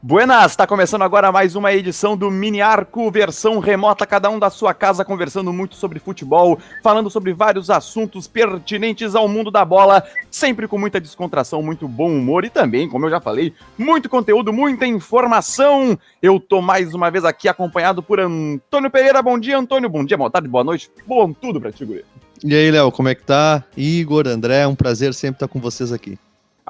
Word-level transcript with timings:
Buenas, 0.00 0.52
está 0.52 0.64
começando 0.64 1.02
agora 1.02 1.32
mais 1.32 1.56
uma 1.56 1.72
edição 1.72 2.16
do 2.16 2.30
Mini 2.30 2.62
Arco, 2.62 3.10
versão 3.10 3.58
remota, 3.58 4.06
cada 4.06 4.30
um 4.30 4.38
da 4.38 4.48
sua 4.48 4.72
casa, 4.72 5.04
conversando 5.04 5.52
muito 5.52 5.74
sobre 5.74 5.98
futebol, 5.98 6.56
falando 6.84 7.10
sobre 7.10 7.32
vários 7.32 7.68
assuntos 7.68 8.28
pertinentes 8.28 9.16
ao 9.16 9.26
mundo 9.26 9.50
da 9.50 9.64
bola, 9.64 10.04
sempre 10.30 10.68
com 10.68 10.78
muita 10.78 11.00
descontração, 11.00 11.60
muito 11.64 11.88
bom 11.88 12.12
humor 12.12 12.44
e 12.44 12.48
também, 12.48 12.88
como 12.88 13.06
eu 13.06 13.10
já 13.10 13.20
falei, 13.20 13.52
muito 13.76 14.08
conteúdo, 14.08 14.52
muita 14.52 14.86
informação. 14.86 15.98
Eu 16.22 16.38
tô 16.38 16.62
mais 16.62 16.94
uma 16.94 17.10
vez 17.10 17.24
aqui 17.24 17.48
acompanhado 17.48 18.00
por 18.00 18.20
Antônio 18.20 18.92
Pereira. 18.92 19.20
Bom 19.20 19.36
dia, 19.36 19.58
Antônio. 19.58 19.90
Bom 19.90 20.04
dia, 20.04 20.16
boa 20.16 20.30
tarde, 20.30 20.46
boa 20.46 20.62
noite. 20.62 20.88
Bom 21.08 21.32
tudo 21.32 21.60
pra 21.60 21.72
ti, 21.72 21.84
guri. 21.84 22.04
E 22.44 22.54
aí, 22.54 22.70
Léo, 22.70 22.92
como 22.92 23.08
é 23.08 23.16
que 23.16 23.24
tá? 23.24 23.64
Igor, 23.76 24.28
André, 24.28 24.60
é 24.60 24.66
um 24.68 24.76
prazer 24.76 25.12
sempre 25.12 25.38
estar 25.38 25.48
com 25.48 25.58
vocês 25.58 25.92
aqui. 25.92 26.16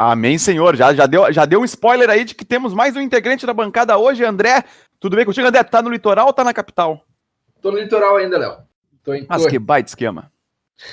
Amém, 0.01 0.39
Senhor. 0.39 0.77
Já, 0.77 0.95
já, 0.95 1.07
deu, 1.07 1.33
já 1.33 1.45
deu 1.45 1.61
um 1.61 1.65
spoiler 1.65 2.09
aí 2.09 2.25
de 2.25 2.33
que 2.33 2.45
temos 2.45 2.73
mais 2.73 2.95
um 2.95 3.01
integrante 3.01 3.45
da 3.45 3.52
bancada 3.52 3.98
hoje, 3.98 4.25
André. 4.25 4.62
Tudo 5.01 5.16
bem 5.16 5.25
contigo, 5.25 5.48
André? 5.48 5.65
Tá 5.65 5.83
no 5.83 5.91
litoral 5.91 6.29
ou 6.29 6.33
tá 6.33 6.45
na 6.45 6.55
capital? 6.55 7.05
Tô 7.61 7.73
no 7.73 7.79
litoral 7.79 8.16
ainda, 8.16 8.39
Léo. 8.39 8.59
Tô 9.03 9.12
em 9.12 9.27
Mas 9.29 9.45
que 9.47 9.59
baita 9.59 9.89
esquema. 9.89 10.30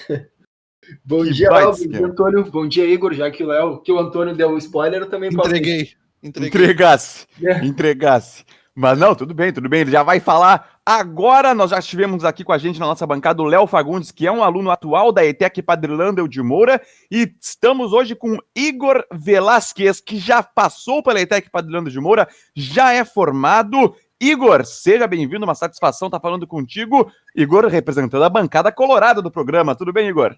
bom 1.06 1.24
que 1.24 1.34
dia, 1.34 1.52
Léo. 1.52 1.68
Bom 1.68 1.88
dia, 1.88 2.06
Antônio. 2.08 2.44
Bom 2.46 2.68
dia, 2.68 2.86
Igor. 2.88 3.14
Já 3.14 3.30
que 3.30 3.44
o 3.44 3.48
Léo, 3.48 3.78
que 3.84 3.92
o 3.92 4.00
Antônio 4.00 4.34
deu 4.34 4.50
o 4.50 4.58
spoiler, 4.58 5.02
eu 5.02 5.10
também 5.10 5.30
Entreguei. 5.32 5.84
posso. 5.86 5.98
Entreguei. 6.24 6.50
Entregasse. 6.50 7.28
É. 7.44 7.60
Entregasse. 7.64 8.44
Mas 8.78 9.00
não, 9.00 9.16
tudo 9.16 9.34
bem, 9.34 9.54
tudo 9.54 9.70
bem. 9.70 9.82
Ele 9.82 9.92
já 9.92 10.04
vai 10.04 10.20
falar 10.20 10.80
agora. 10.86 11.54
Nós 11.54 11.72
já 11.72 11.80
estivemos 11.80 12.26
aqui 12.26 12.44
com 12.44 12.52
a 12.52 12.58
gente 12.58 12.78
na 12.78 12.86
nossa 12.86 13.08
bancada 13.08 13.42
o 13.42 13.46
Léo 13.46 13.66
Fagundes, 13.66 14.12
que 14.12 14.28
é 14.28 14.32
um 14.32 14.44
aluno 14.44 14.70
atual 14.70 15.14
da 15.14 15.26
ETEC 15.26 15.62
Padre 15.62 15.94
de 16.28 16.42
Moura. 16.42 16.82
E 17.10 17.34
estamos 17.40 17.94
hoje 17.94 18.16
com 18.16 18.38
Igor 18.54 19.06
Velasquez, 19.14 20.02
que 20.02 20.18
já 20.18 20.44
passou 20.44 21.02
pela 21.02 21.22
ETEC 21.22 21.50
Padre 21.50 21.90
de 21.90 22.00
Moura, 22.02 22.28
já 22.54 22.92
é 22.92 23.06
formado. 23.06 23.96
Igor, 24.20 24.66
seja 24.66 25.08
bem-vindo, 25.08 25.46
uma 25.46 25.56
satisfação 25.56 26.10
estar 26.10 26.20
falando 26.20 26.46
contigo. 26.46 27.10
Igor 27.34 27.68
representando 27.68 28.26
a 28.26 28.30
bancada 28.30 28.74
colorada 28.74 29.22
do 29.22 29.32
programa. 29.32 29.74
Tudo 29.74 29.94
bem, 29.94 30.10
Igor? 30.10 30.36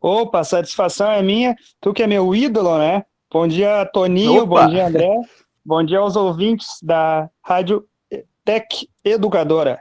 Opa, 0.00 0.44
satisfação 0.44 1.10
é 1.10 1.20
minha. 1.20 1.56
Tu 1.80 1.92
que 1.92 2.04
é 2.04 2.06
meu 2.06 2.32
ídolo, 2.32 2.78
né? 2.78 3.04
Bom 3.28 3.48
dia, 3.48 3.84
Toninho. 3.86 4.44
Opa. 4.44 4.66
Bom 4.66 4.70
dia, 4.70 4.86
André. 4.86 5.08
Bom 5.64 5.84
dia 5.84 6.00
aos 6.00 6.16
ouvintes 6.16 6.66
da 6.82 7.30
Rádio 7.40 7.86
Tech 8.44 8.88
Educadora. 9.04 9.80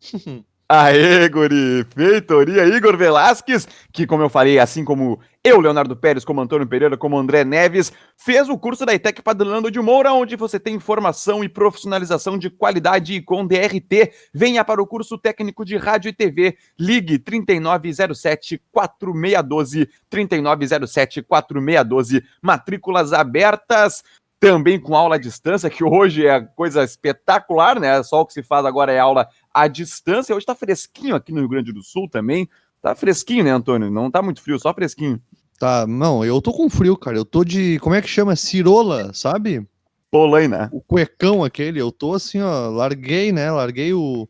Aê, 0.68 1.28
guri! 1.28 1.86
Feitoria 1.94 2.66
Igor 2.66 2.96
Velasquez, 2.96 3.68
que, 3.92 4.04
como 4.04 4.24
eu 4.24 4.28
falei, 4.28 4.58
assim 4.58 4.84
como 4.84 5.20
eu, 5.42 5.60
Leonardo 5.60 5.96
Pérez, 5.96 6.24
como 6.24 6.40
Antônio 6.40 6.66
Pereira, 6.66 6.96
como 6.96 7.16
André 7.16 7.44
Neves, 7.44 7.92
fez 8.16 8.48
o 8.48 8.58
curso 8.58 8.84
da 8.84 8.92
ITEC 8.92 9.22
Padrolando 9.22 9.70
de 9.70 9.80
Moura, 9.80 10.12
onde 10.12 10.34
você 10.34 10.58
tem 10.58 10.80
formação 10.80 11.44
e 11.44 11.48
profissionalização 11.48 12.36
de 12.36 12.50
qualidade 12.50 13.22
com 13.22 13.46
DRT. 13.46 14.12
Venha 14.34 14.64
para 14.64 14.82
o 14.82 14.86
curso 14.86 15.16
técnico 15.16 15.64
de 15.64 15.76
rádio 15.76 16.08
e 16.08 16.12
TV. 16.12 16.58
Ligue 16.76 17.20
3907-4612, 17.20 19.88
3907-4612, 20.10 22.24
matrículas 22.42 23.12
abertas 23.12 24.02
também 24.38 24.78
com 24.78 24.94
aula 24.94 25.16
à 25.16 25.18
distância, 25.18 25.70
que 25.70 25.82
hoje 25.82 26.26
é 26.26 26.40
coisa 26.40 26.84
espetacular, 26.84 27.80
né? 27.80 28.02
Só 28.02 28.20
o 28.20 28.26
que 28.26 28.32
se 28.32 28.42
faz 28.42 28.64
agora 28.64 28.92
é 28.92 28.98
aula 28.98 29.28
à 29.52 29.66
distância. 29.66 30.34
Hoje 30.34 30.46
tá 30.46 30.54
fresquinho 30.54 31.16
aqui 31.16 31.32
no 31.32 31.40
Rio 31.40 31.48
Grande 31.48 31.72
do 31.72 31.82
Sul 31.82 32.08
também. 32.08 32.48
Tá 32.82 32.94
fresquinho, 32.94 33.44
né, 33.44 33.50
Antônio? 33.50 33.90
Não 33.90 34.10
tá 34.10 34.22
muito 34.22 34.42
frio, 34.42 34.58
só 34.58 34.72
fresquinho. 34.74 35.20
Tá, 35.58 35.86
não, 35.86 36.24
eu 36.24 36.40
tô 36.42 36.52
com 36.52 36.68
frio, 36.68 36.96
cara. 36.96 37.16
Eu 37.16 37.24
tô 37.24 37.42
de. 37.42 37.78
Como 37.80 37.94
é 37.94 38.02
que 38.02 38.08
chama? 38.08 38.36
Cirola, 38.36 39.12
sabe? 39.14 39.66
Polaina. 40.10 40.68
O 40.72 40.80
cuecão 40.80 41.42
aquele. 41.42 41.80
Eu 41.80 41.90
tô 41.90 42.14
assim, 42.14 42.40
ó. 42.40 42.68
Larguei, 42.68 43.32
né? 43.32 43.50
Larguei 43.50 43.94
o 43.94 44.28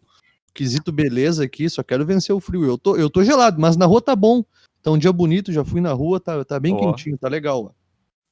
quesito 0.55 0.93
beleza 0.93 1.45
aqui. 1.45 1.69
Só 1.69 1.83
quero 1.83 2.07
vencer 2.07 2.35
o 2.35 2.41
frio. 2.41 2.65
Eu 2.65 2.79
tô, 2.79 2.97
eu 2.97 3.11
tô 3.11 3.25
gelado, 3.25 3.61
mas 3.61 3.77
na 3.77 3.87
rua 3.87 4.01
tá 4.01 4.15
bom. 4.15 4.45
Tá 4.83 4.93
um 4.93 4.99
dia 4.99 5.13
bonito, 5.13 5.53
já 5.53 5.65
fui 5.65 5.81
na 5.81 5.93
rua, 5.93 6.21
tá, 6.21 6.45
tá 6.45 6.61
bem 6.61 6.73
oh. 6.73 6.79
quentinho, 6.79 7.19
tá 7.19 7.29
legal. 7.29 7.75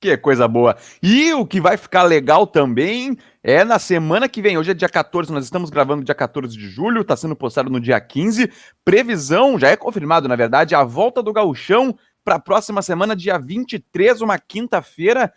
Que 0.04 0.18
coisa 0.18 0.46
boa. 0.46 0.76
E 1.02 1.32
o 1.32 1.46
que 1.46 1.62
vai 1.62 1.78
ficar 1.78 2.02
legal 2.02 2.46
também 2.46 3.16
é 3.42 3.64
na 3.64 3.78
semana 3.78 4.28
que 4.28 4.42
vem. 4.42 4.58
Hoje 4.58 4.72
é 4.72 4.74
dia 4.74 4.86
14, 4.86 5.32
nós 5.32 5.44
estamos 5.44 5.70
gravando 5.70 6.04
dia 6.04 6.14
14 6.14 6.54
de 6.54 6.68
julho, 6.68 7.00
está 7.00 7.16
sendo 7.16 7.34
postado 7.34 7.70
no 7.70 7.80
dia 7.80 7.98
15. 7.98 8.52
Previsão, 8.84 9.58
já 9.58 9.68
é 9.68 9.76
confirmado, 9.78 10.28
na 10.28 10.36
verdade, 10.36 10.74
a 10.74 10.84
volta 10.84 11.22
do 11.22 11.32
Gauchão 11.32 11.98
para 12.22 12.34
a 12.34 12.38
próxima 12.38 12.82
semana, 12.82 13.16
dia 13.16 13.38
23, 13.38 14.20
uma 14.20 14.38
quinta-feira, 14.38 15.32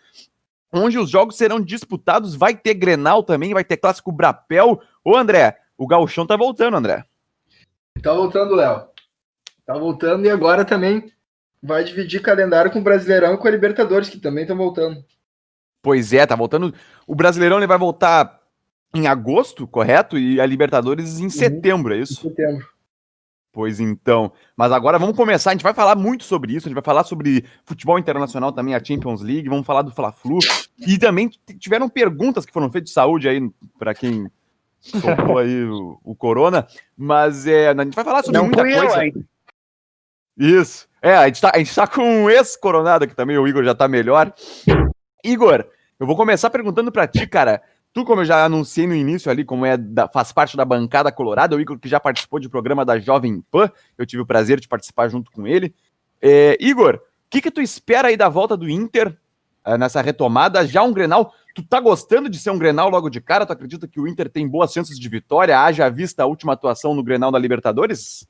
onde 0.70 1.00
os 1.00 1.10
jogos 1.10 1.38
serão 1.38 1.62
disputados. 1.62 2.36
Vai 2.36 2.54
ter 2.54 2.74
Grenal 2.74 3.24
também, 3.24 3.54
vai 3.54 3.64
ter 3.64 3.78
clássico 3.78 4.12
Brapel. 4.12 4.82
Ô, 5.02 5.16
André, 5.16 5.60
o 5.78 5.88
Gauchão 5.88 6.28
tá 6.28 6.36
voltando, 6.36 6.76
André. 6.76 7.06
Tá 8.04 8.14
voltando, 8.14 8.54
Léo. 8.54 8.86
Tá 9.66 9.78
voltando 9.78 10.26
e 10.26 10.30
agora 10.30 10.66
também 10.66 11.10
vai 11.62 11.84
dividir 11.84 12.22
calendário 12.22 12.72
com 12.72 12.80
o 12.80 12.84
Brasileirão 12.84 13.34
e 13.34 13.38
com 13.38 13.48
a 13.48 13.52
Libertadores, 13.52 14.10
que 14.10 14.20
também 14.20 14.44
estão 14.44 14.58
voltando. 14.58 15.04
Pois 15.82 16.14
é, 16.14 16.26
tá 16.26 16.36
voltando. 16.36 16.74
O 17.06 17.16
Brasileirão 17.16 17.58
ele 17.58 17.68
vai 17.68 17.78
voltar 17.78 18.42
em 18.94 19.08
agosto, 19.08 19.68
correto? 19.68 20.18
E 20.18 20.40
a 20.40 20.46
Libertadores 20.46 21.20
em 21.20 21.24
uhum. 21.24 21.30
setembro, 21.30 21.94
é 21.94 22.00
isso? 22.00 22.14
Em 22.26 22.30
setembro. 22.30 22.68
Pois 23.58 23.80
então. 23.80 24.32
Mas 24.56 24.72
agora 24.72 25.00
vamos 25.00 25.16
começar. 25.16 25.50
A 25.50 25.54
gente 25.54 25.64
vai 25.64 25.74
falar 25.74 25.96
muito 25.96 26.24
sobre 26.24 26.54
isso. 26.54 26.68
A 26.68 26.70
gente 26.70 26.76
vai 26.76 26.84
falar 26.84 27.04
sobre 27.04 27.44
futebol 27.66 27.98
internacional 27.98 28.52
também, 28.52 28.76
a 28.76 28.84
Champions 28.84 29.22
League. 29.22 29.50
Vamos 29.50 29.66
falar 29.66 29.82
do 29.82 29.92
Fla-Flu. 29.92 30.38
E 30.78 31.00
também 31.00 31.32
tiveram 31.58 31.90
perguntas 31.90 32.46
que 32.46 32.54
foram 32.54 32.72
feitas 32.72 32.90
de 32.90 32.94
saúde 32.94 33.28
aí, 33.28 33.50
para 33.80 33.96
quem 33.96 34.30
soltou 34.80 35.40
aí 35.40 35.64
o, 35.64 36.00
o, 36.04 36.16
Corona. 36.16 36.68
Mas 36.96 37.48
é, 37.48 37.70
a 37.70 37.84
gente 37.84 37.96
vai 37.96 38.06
falar 38.06 38.24
sobre 38.24 38.38
Não 38.38 38.46
muita 38.46 38.62
coisa. 38.62 39.06
Eu, 39.08 39.24
isso. 40.38 40.88
É, 41.02 41.14
a 41.16 41.28
gente 41.28 41.42
tá, 41.42 41.52
a 41.54 41.58
gente 41.58 41.74
tá 41.74 41.88
com 41.88 42.02
um 42.02 42.30
ex-coronado 42.30 43.06
aqui 43.06 43.16
também, 43.16 43.38
o 43.38 43.48
Igor 43.48 43.64
já 43.64 43.76
tá 43.76 43.88
melhor. 43.88 44.34
Igor, 45.24 45.66
eu 46.00 46.08
vou 46.08 46.16
começar 46.16 46.50
perguntando 46.50 46.92
para 46.92 47.08
ti, 47.08 47.28
cara. 47.28 47.62
Tu, 47.94 48.04
como 48.06 48.22
eu 48.22 48.26
já 48.26 48.46
anunciei 48.46 48.86
no 48.86 48.94
início 48.94 49.32
ali, 49.32 49.44
como 49.44 49.66
é 49.66 49.78
da, 49.78 50.08
faz 50.08 50.32
parte 50.32 50.56
da 50.56 50.66
bancada 50.66 51.12
colorada, 51.12 51.56
o 51.56 51.60
Igor 51.60 51.80
que 51.80 51.88
já 51.88 52.00
participou 52.00 52.40
de 52.40 52.50
programa 52.50 52.86
da 52.86 53.00
Jovem 53.00 53.42
Pan, 53.50 53.72
eu 53.98 54.06
tive 54.06 54.22
o 54.22 54.26
prazer 54.26 54.60
de 54.60 54.68
participar 54.68 55.08
junto 55.10 55.32
com 55.32 55.48
ele. 55.48 55.74
É, 56.22 56.58
Igor, 56.60 56.96
o 56.96 57.00
que, 57.30 57.42
que 57.42 57.52
tu 57.52 57.62
espera 57.62 58.10
aí 58.10 58.18
da 58.18 58.30
volta 58.30 58.56
do 58.56 58.70
Inter 58.70 59.16
é, 59.66 59.78
nessa 59.78 60.02
retomada? 60.02 60.66
Já 60.68 60.84
um 60.84 60.94
Grenal, 60.94 61.34
tu 61.56 61.64
tá 61.64 61.80
gostando 61.80 62.30
de 62.30 62.38
ser 62.38 62.52
um 62.52 62.58
Grenal 62.58 62.90
logo 62.90 63.10
de 63.10 63.22
cara? 63.22 63.46
Tu 63.46 63.54
acredita 63.54 63.88
que 63.88 64.00
o 64.00 64.08
Inter 64.08 64.30
tem 64.30 64.48
boas 64.48 64.72
chances 64.72 65.00
de 65.00 65.10
vitória, 65.10 65.60
haja 65.60 65.90
vista 65.90 66.24
a 66.24 66.28
última 66.28 66.54
atuação 66.54 66.94
no 66.94 67.04
Grenal 67.04 67.32
da 67.32 67.40
Libertadores? 67.40 68.28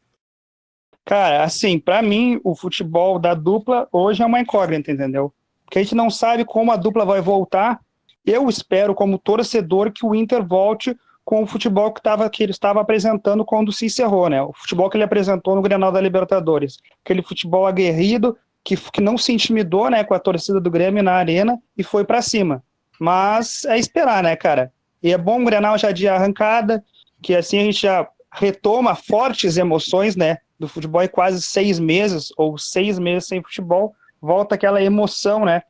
Cara, 1.08 1.42
assim, 1.42 1.80
para 1.80 2.02
mim, 2.02 2.38
o 2.44 2.54
futebol 2.54 3.18
da 3.18 3.34
dupla 3.34 3.88
hoje 3.94 4.22
é 4.22 4.26
uma 4.26 4.42
incógnita, 4.42 4.92
entendeu? 4.92 5.34
Porque 5.64 5.80
a 5.80 5.82
gente 5.82 5.96
não 5.96 6.10
sabe 6.10 6.44
como 6.44 6.70
a 6.70 6.76
dupla 6.76 7.06
vai 7.06 7.22
voltar. 7.22 7.80
Eu 8.26 8.50
espero, 8.50 8.94
como 8.94 9.18
torcedor, 9.18 9.94
que 9.94 10.06
o 10.06 10.14
Inter 10.14 10.46
volte 10.46 10.94
com 11.24 11.42
o 11.42 11.48
futebol 11.48 11.94
que, 11.94 12.02
tava, 12.02 12.30
que 12.30 12.44
ele 12.44 12.52
estava 12.52 12.82
apresentando 12.82 13.46
quando 13.46 13.72
se 13.72 13.86
encerrou, 13.86 14.30
né? 14.30 14.42
O 14.42 14.52
futebol 14.52 14.90
que 14.90 14.98
ele 14.98 15.06
apresentou 15.06 15.56
no 15.56 15.62
Grenal 15.62 15.94
da 15.94 16.02
Libertadores. 16.02 16.78
Aquele 17.06 17.22
futebol 17.22 17.66
aguerrido, 17.66 18.38
que, 18.62 18.76
que 18.76 19.00
não 19.00 19.18
se 19.18 19.32
intimidou 19.32 19.90
né, 19.90 20.04
com 20.04 20.14
a 20.14 20.20
torcida 20.20 20.60
do 20.60 20.70
Grêmio 20.70 21.02
na 21.02 21.14
arena 21.14 21.58
e 21.78 21.84
foi 21.84 22.04
para 22.04 22.22
cima. 22.22 22.62
Mas 23.00 23.64
é 23.64 23.80
esperar, 23.80 24.22
né, 24.22 24.36
cara? 24.36 24.74
E 25.02 25.14
é 25.14 25.18
bom 25.18 25.42
o 25.42 25.46
Grenal 25.46 25.78
já 25.78 25.94
de 25.94 26.06
arrancada, 26.06 26.84
que 27.22 27.34
assim 27.34 27.60
a 27.60 27.64
gente 27.64 27.84
já 27.84 28.10
retoma 28.30 28.94
fortes 28.94 29.56
emoções, 29.56 30.18
né? 30.18 30.40
Do 30.60 30.68
futebol 30.68 31.02
em 31.02 31.08
quase 31.08 31.42
seis 31.42 31.80
meses, 31.80 32.32
ou 32.38 32.58
seis 32.58 32.98
meses 32.98 33.28
sem 33.28 33.42
futebol, 33.42 33.96
volta 34.22 34.56
aquela 34.56 34.82
emoção, 34.82 35.46
né? 35.46 35.62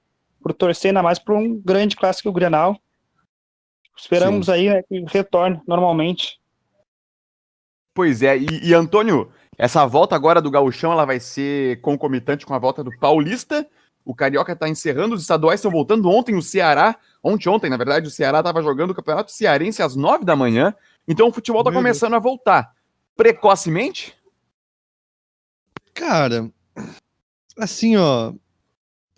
Por 0.42 0.54
torcer 0.54 0.90
ainda 0.90 1.04
mais 1.04 1.20
para 1.20 1.36
um 1.36 1.60
grande 1.60 1.96
clássico 1.96 2.32
Grenal. 2.32 2.80
Esperamos 3.98 4.46
Sim. 4.46 4.52
aí 4.52 4.70
né, 4.70 4.84
que 4.84 5.04
retorne 5.08 5.60
normalmente. 5.68 6.40
Pois 7.94 8.22
é, 8.22 8.38
e, 8.38 8.48
e, 8.64 8.74
Antônio, 8.74 9.32
essa 9.58 9.86
volta 9.88 10.16
agora 10.16 10.40
do 10.40 10.52
Gauchão 10.52 10.92
ela 10.92 11.04
vai 11.04 11.20
ser 11.20 11.82
concomitante 11.82 12.46
com 12.46 12.54
a 12.54 12.60
volta 12.60 12.84
do 12.84 12.92
Paulista. 13.00 13.68
O 14.06 14.16
Carioca 14.16 14.54
está 14.54 14.70
encerrando, 14.70 15.16
os 15.16 15.22
estaduais 15.22 15.60
estão 15.60 15.72
voltando. 15.72 16.10
Ontem 16.10 16.36
o 16.36 16.42
Ceará, 16.42 16.96
ontem, 17.22 17.50
ontem, 17.50 17.70
na 17.70 17.76
verdade, 17.76 18.08
o 18.08 18.12
Ceará 18.12 18.40
estava 18.40 18.62
jogando 18.62 18.92
o 18.92 18.96
Campeonato 18.96 19.32
Cearense 19.32 19.82
às 19.82 19.96
nove 19.96 20.24
da 20.24 20.36
manhã. 20.36 20.74
Então 21.08 21.28
o 21.28 21.34
futebol 21.34 21.62
está 21.62 21.72
começando 21.74 22.14
a 22.14 22.20
voltar. 22.20 22.72
Precocemente? 23.16 24.17
Cara, 25.98 26.50
assim, 27.58 27.98
ó. 27.98 28.32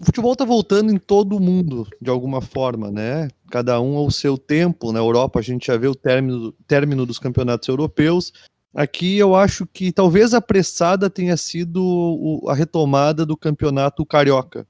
O 0.01 0.05
futebol 0.05 0.33
tá 0.33 0.45
voltando 0.45 0.93
em 0.93 0.97
todo 0.97 1.35
o 1.35 1.41
mundo, 1.41 1.85
de 2.01 2.09
alguma 2.09 2.41
forma, 2.41 2.89
né? 2.89 3.27
Cada 3.51 3.81
um 3.81 3.97
ao 3.97 4.09
seu 4.09 4.37
tempo. 4.37 4.93
Na 4.93 4.99
Europa, 4.99 5.39
a 5.39 5.41
gente 5.41 5.67
já 5.67 5.75
vê 5.75 5.87
o 5.87 5.95
término, 5.95 6.53
término 6.65 7.05
dos 7.05 7.19
campeonatos 7.19 7.67
europeus. 7.67 8.31
Aqui 8.73 9.17
eu 9.17 9.35
acho 9.35 9.65
que 9.65 9.91
talvez 9.91 10.33
apressada 10.33 11.09
tenha 11.09 11.35
sido 11.35 11.83
o, 11.83 12.49
a 12.49 12.53
retomada 12.53 13.25
do 13.25 13.35
campeonato 13.35 14.05
carioca, 14.05 14.65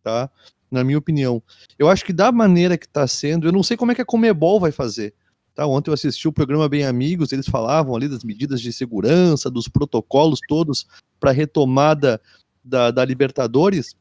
tá? 0.00 0.30
na 0.70 0.84
minha 0.84 0.98
opinião. 0.98 1.42
Eu 1.78 1.88
acho 1.88 2.04
que 2.04 2.12
da 2.12 2.30
maneira 2.30 2.78
que 2.78 2.86
está 2.86 3.06
sendo, 3.06 3.48
eu 3.48 3.52
não 3.52 3.62
sei 3.62 3.76
como 3.76 3.92
é 3.92 3.94
que 3.94 4.02
a 4.02 4.06
Comebol 4.06 4.60
vai 4.60 4.70
fazer. 4.70 5.14
Tá? 5.58 5.66
Ontem 5.66 5.90
eu 5.90 5.94
assisti 5.94 6.28
o 6.28 6.32
programa 6.32 6.68
Bem 6.68 6.84
Amigos, 6.84 7.32
eles 7.32 7.48
falavam 7.48 7.96
ali 7.96 8.06
das 8.06 8.22
medidas 8.22 8.60
de 8.60 8.72
segurança, 8.72 9.50
dos 9.50 9.66
protocolos 9.66 10.38
todos 10.48 10.86
para 11.18 11.32
retomada 11.32 12.20
da, 12.62 12.92
da 12.92 13.04
Libertadores. 13.04 13.96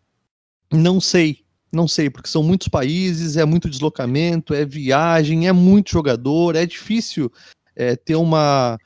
Não 0.72 1.02
sei, 1.02 1.44
não 1.74 1.88
sei, 1.88 2.12
porque 2.12 2.30
são 2.30 2.44
muitos 2.44 2.68
países, 2.68 3.38
é 3.38 3.44
muito 3.44 3.72
deslocamento, 3.72 4.54
é 4.54 4.64
viagem, 4.64 5.48
é 5.48 5.52
muito 5.52 5.90
jogador, 5.90 6.56
é 6.56 6.64
difícil 6.64 7.32
é, 7.76 7.96
ter 7.96 8.18
uma, 8.18 8.78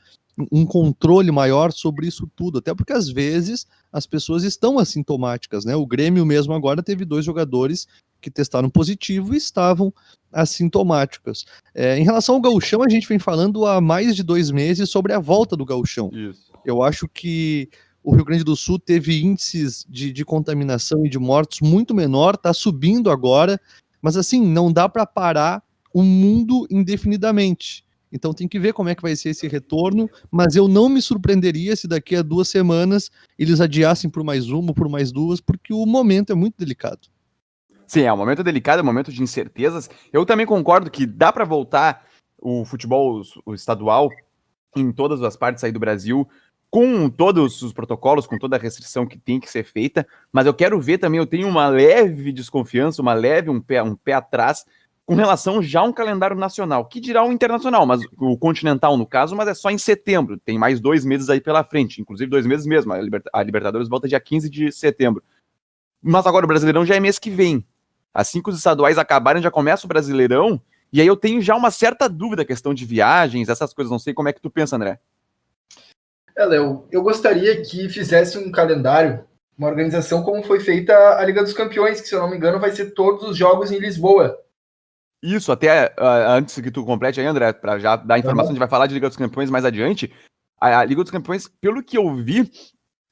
um 0.50 0.64
controle 0.64 1.30
maior 1.30 1.72
sobre 1.72 2.06
isso 2.06 2.26
tudo, 2.34 2.60
até 2.60 2.74
porque 2.74 2.94
às 2.94 3.10
vezes 3.10 3.66
as 3.92 4.06
pessoas 4.06 4.44
estão 4.44 4.78
assintomáticas, 4.78 5.66
né? 5.66 5.76
O 5.76 5.84
Grêmio 5.84 6.24
mesmo 6.24 6.54
agora 6.54 6.82
teve 6.82 7.04
dois 7.04 7.22
jogadores 7.22 7.86
que 8.18 8.30
testaram 8.30 8.70
positivo 8.70 9.34
e 9.34 9.36
estavam 9.36 9.92
assintomáticos. 10.32 11.44
É, 11.74 11.98
em 11.98 12.04
relação 12.04 12.36
ao 12.36 12.40
gauchão, 12.40 12.82
a 12.82 12.88
gente 12.88 13.08
vem 13.08 13.18
falando 13.18 13.66
há 13.66 13.80
mais 13.80 14.16
de 14.16 14.22
dois 14.22 14.50
meses 14.50 14.90
sobre 14.90 15.12
a 15.12 15.18
volta 15.18 15.56
do 15.56 15.64
gauchão. 15.64 16.10
Isso. 16.12 16.52
Eu 16.64 16.82
acho 16.82 17.08
que 17.08 17.68
o 18.02 18.14
Rio 18.14 18.24
Grande 18.24 18.44
do 18.44 18.56
Sul 18.56 18.78
teve 18.78 19.22
índices 19.22 19.86
de, 19.88 20.12
de 20.12 20.24
contaminação 20.24 21.06
e 21.06 21.08
de 21.08 21.18
mortos 21.18 21.60
muito 21.60 21.94
menor, 21.94 22.34
está 22.34 22.52
subindo 22.52 23.10
agora, 23.10 23.60
mas 24.00 24.16
assim, 24.16 24.44
não 24.44 24.72
dá 24.72 24.88
para 24.88 25.06
parar 25.06 25.62
o 25.94 26.02
mundo 26.02 26.66
indefinidamente. 26.70 27.84
Então 28.12 28.34
tem 28.34 28.46
que 28.46 28.58
ver 28.58 28.74
como 28.74 28.88
é 28.88 28.94
que 28.94 29.02
vai 29.02 29.16
ser 29.16 29.30
esse 29.30 29.48
retorno, 29.48 30.08
mas 30.30 30.54
eu 30.54 30.68
não 30.68 30.88
me 30.88 31.00
surpreenderia 31.00 31.74
se 31.74 31.88
daqui 31.88 32.14
a 32.14 32.22
duas 32.22 32.48
semanas 32.48 33.10
eles 33.38 33.60
adiassem 33.60 34.10
por 34.10 34.22
mais 34.22 34.50
uma, 34.50 34.74
por 34.74 34.88
mais 34.88 35.10
duas, 35.10 35.40
porque 35.40 35.72
o 35.72 35.86
momento 35.86 36.30
é 36.30 36.34
muito 36.34 36.56
delicado. 36.58 37.08
Sim, 37.86 38.02
é 38.02 38.12
um 38.12 38.16
momento 38.16 38.42
delicado, 38.42 38.80
é 38.80 38.82
um 38.82 38.86
momento 38.86 39.12
de 39.12 39.22
incertezas. 39.22 39.88
Eu 40.12 40.24
também 40.24 40.46
concordo 40.46 40.90
que 40.90 41.06
dá 41.06 41.32
para 41.32 41.44
voltar 41.44 42.06
o 42.40 42.64
futebol 42.64 43.22
o 43.46 43.54
estadual 43.54 44.10
em 44.76 44.90
todas 44.90 45.22
as 45.22 45.36
partes 45.36 45.62
aí 45.62 45.70
do 45.70 45.78
Brasil, 45.78 46.28
com 46.70 47.10
todos 47.10 47.60
os 47.60 47.72
protocolos, 47.72 48.26
com 48.26 48.38
toda 48.38 48.56
a 48.56 48.58
restrição 48.58 49.06
que 49.06 49.18
tem 49.18 49.38
que 49.38 49.50
ser 49.50 49.62
feita, 49.62 50.06
mas 50.32 50.46
eu 50.46 50.54
quero 50.54 50.80
ver 50.80 50.96
também, 50.96 51.20
eu 51.20 51.26
tenho 51.26 51.46
uma 51.46 51.68
leve 51.68 52.32
desconfiança, 52.32 53.02
uma 53.02 53.12
leve, 53.12 53.50
um 53.50 53.60
pé, 53.60 53.82
um 53.82 53.94
pé 53.94 54.14
atrás 54.14 54.64
com 55.04 55.14
relação 55.14 55.60
já 55.60 55.80
a 55.80 55.84
um 55.84 55.92
calendário 55.92 56.36
nacional, 56.36 56.86
que 56.86 57.00
dirá 57.00 57.24
o 57.24 57.32
internacional, 57.32 57.84
mas 57.84 58.00
o 58.18 58.38
continental 58.38 58.96
no 58.96 59.06
caso, 59.06 59.36
mas 59.36 59.48
é 59.48 59.54
só 59.54 59.70
em 59.70 59.76
setembro, 59.76 60.38
tem 60.38 60.56
mais 60.56 60.80
dois 60.80 61.04
meses 61.04 61.28
aí 61.28 61.40
pela 61.40 61.62
frente, 61.62 62.00
inclusive 62.00 62.30
dois 62.30 62.46
meses 62.46 62.66
mesmo, 62.66 62.92
a, 63.32 63.42
Libertadores 63.42 63.88
volta 63.88 64.08
dia 64.08 64.20
15 64.20 64.48
de 64.48 64.72
setembro. 64.72 65.22
Mas 66.00 66.26
agora 66.26 66.46
o 66.46 66.48
Brasileirão 66.48 66.86
já 66.86 66.96
é 66.96 67.00
mês 67.00 67.18
que 67.18 67.30
vem. 67.30 67.64
Assim 68.14 68.42
que 68.42 68.50
os 68.50 68.56
estaduais 68.56 68.98
acabarem, 68.98 69.42
já 69.42 69.50
começa 69.50 69.86
o 69.86 69.88
Brasileirão, 69.88 70.60
e 70.92 71.00
aí 71.00 71.06
eu 71.06 71.16
tenho 71.16 71.40
já 71.40 71.56
uma 71.56 71.70
certa 71.70 72.08
dúvida, 72.08 72.44
questão 72.44 72.74
de 72.74 72.84
viagens, 72.84 73.48
essas 73.48 73.72
coisas, 73.72 73.90
não 73.90 73.98
sei 73.98 74.12
como 74.12 74.28
é 74.28 74.32
que 74.32 74.40
tu 74.40 74.50
pensa, 74.50 74.76
André. 74.76 74.98
É, 76.36 76.44
Léo, 76.44 76.86
eu 76.90 77.02
gostaria 77.02 77.62
que 77.62 77.88
fizesse 77.88 78.38
um 78.38 78.50
calendário, 78.50 79.24
uma 79.56 79.68
organização 79.68 80.22
como 80.22 80.42
foi 80.42 80.60
feita 80.60 80.92
a 81.16 81.24
Liga 81.24 81.42
dos 81.42 81.52
Campeões, 81.52 82.00
que 82.00 82.08
se 82.08 82.14
eu 82.14 82.20
não 82.20 82.30
me 82.30 82.36
engano 82.36 82.60
vai 82.60 82.72
ser 82.72 82.92
todos 82.92 83.28
os 83.28 83.36
jogos 83.36 83.70
em 83.70 83.78
Lisboa. 83.78 84.38
Isso, 85.22 85.52
até 85.52 85.94
uh, 85.98 86.30
antes 86.30 86.60
que 86.60 86.70
tu 86.70 86.84
complete 86.84 87.20
aí, 87.20 87.26
André, 87.26 87.52
para 87.52 87.78
já 87.78 87.96
dar 87.96 88.18
informação, 88.18 88.46
uhum. 88.46 88.50
a 88.50 88.54
gente 88.54 88.58
vai 88.58 88.68
falar 88.68 88.86
de 88.86 88.94
Liga 88.94 89.08
dos 89.08 89.16
Campeões 89.16 89.50
mais 89.50 89.64
adiante. 89.64 90.12
A, 90.60 90.80
a, 90.80 90.84
Liga 90.84 91.02
dos 91.02 91.12
Campeões, 91.12 91.48
pelo 91.60 91.82
que 91.82 91.96
eu 91.96 92.12
vi, 92.16 92.50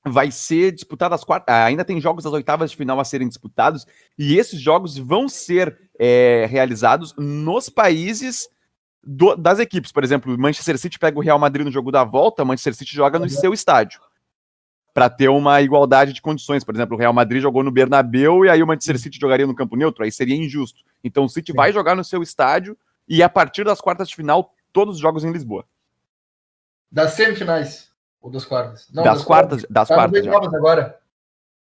vai 0.05 0.31
ser 0.31 0.73
disputada 0.73 1.15
as 1.15 1.25
quartas. 1.25 1.55
Ah, 1.55 1.65
ainda 1.65 1.85
tem 1.85 2.01
jogos 2.01 2.25
das 2.25 2.33
oitavas 2.33 2.71
de 2.71 2.77
final 2.77 2.99
a 2.99 3.05
serem 3.05 3.29
disputados, 3.29 3.87
e 4.19 4.37
esses 4.37 4.61
jogos 4.61 4.97
vão 4.97 5.29
ser 5.29 5.91
é, 5.99 6.47
realizados 6.49 7.15
nos 7.17 7.69
países 7.69 8.49
do, 9.03 9.37
das 9.37 9.59
equipes. 9.59 9.93
Por 9.93 10.05
exemplo, 10.05 10.37
Manchester 10.39 10.79
City 10.79 10.99
pega 10.99 11.19
o 11.19 11.23
Real 11.23 11.39
Madrid 11.39 11.65
no 11.65 11.73
jogo 11.73 11.91
da 11.91 12.05
volta, 12.05 12.45
Manchester 12.45 12.75
City 12.75 12.95
joga 12.95 13.19
no 13.19 13.29
seu 13.29 13.53
estádio 13.53 14.01
para 14.93 15.09
ter 15.09 15.29
uma 15.29 15.61
igualdade 15.61 16.13
de 16.13 16.23
condições. 16.23 16.65
Por 16.65 16.75
exemplo, 16.75 16.97
o 16.97 16.99
Real 16.99 17.13
Madrid 17.13 17.41
jogou 17.41 17.63
no 17.63 17.71
Bernabéu 17.71 18.45
e 18.45 18.49
aí 18.49 18.63
o 18.63 18.67
Manchester 18.67 18.99
City 18.99 19.19
jogaria 19.21 19.47
no 19.47 19.55
campo 19.55 19.77
neutro, 19.77 20.03
aí 20.03 20.11
seria 20.11 20.35
injusto. 20.35 20.83
Então 21.05 21.25
o 21.25 21.29
City 21.29 21.53
Sim. 21.53 21.57
vai 21.57 21.73
jogar 21.73 21.95
no 21.95 22.05
seu 22.05 22.23
estádio 22.23 22.77
e 23.09 23.23
a 23.23 23.29
partir 23.29 23.65
das 23.65 23.81
quartas 23.81 24.09
de 24.09 24.17
final, 24.17 24.55
todos 24.73 24.97
os 24.97 25.01
jogos 25.01 25.25
em 25.25 25.33
Lisboa. 25.33 25.65
Das 26.91 27.13
semifinais 27.13 27.90
ou 28.21 28.31
das 28.31 28.45
quartas? 28.45 28.89
Não, 28.93 29.03
das, 29.03 29.15
das 29.15 29.25
quartas, 29.25 29.63
quartas, 29.63 29.71
das 29.71 29.89
tá 29.89 29.95
quartas. 29.95 30.55
agora. 30.55 31.01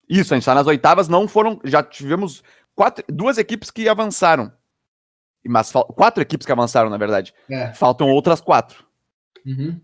Isso, 0.07 0.33
a 0.33 0.37
gente 0.37 0.41
está 0.41 0.55
nas 0.55 0.67
oitavas, 0.67 1.07
não 1.07 1.27
foram, 1.27 1.59
já 1.63 1.83
tivemos 1.83 2.43
quatro, 2.75 3.03
duas 3.07 3.37
equipes 3.37 3.69
que 3.69 3.87
avançaram. 3.87 4.51
Mas 5.47 5.71
quatro 5.71 6.21
equipes 6.21 6.45
que 6.45 6.51
avançaram, 6.51 6.89
na 6.89 6.97
verdade. 6.97 7.33
É. 7.49 7.73
Faltam 7.73 8.09
outras 8.09 8.41
quatro. 8.41 8.83
Uhum. 9.45 9.79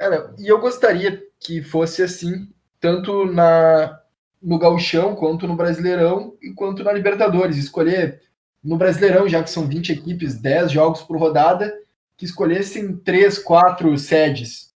É, 0.00 0.30
e 0.38 0.48
eu 0.48 0.58
gostaria 0.58 1.22
que 1.38 1.62
fosse 1.62 2.02
assim, 2.02 2.48
tanto 2.80 3.24
na 3.26 3.98
no 4.42 4.58
Gauchão, 4.58 5.14
quanto 5.14 5.46
no 5.46 5.54
Brasileirão 5.54 6.36
e 6.42 6.52
quanto 6.52 6.82
na 6.82 6.92
Libertadores. 6.92 7.56
Escolher 7.56 8.20
no 8.62 8.76
Brasileirão, 8.76 9.28
já 9.28 9.40
que 9.40 9.50
são 9.50 9.68
20 9.68 9.92
equipes, 9.92 10.34
10 10.34 10.72
jogos 10.72 11.02
por 11.02 11.16
rodada, 11.16 11.72
que 12.16 12.24
escolhessem 12.24 12.96
3, 12.96 13.38
4 13.38 13.96
sedes 13.96 14.71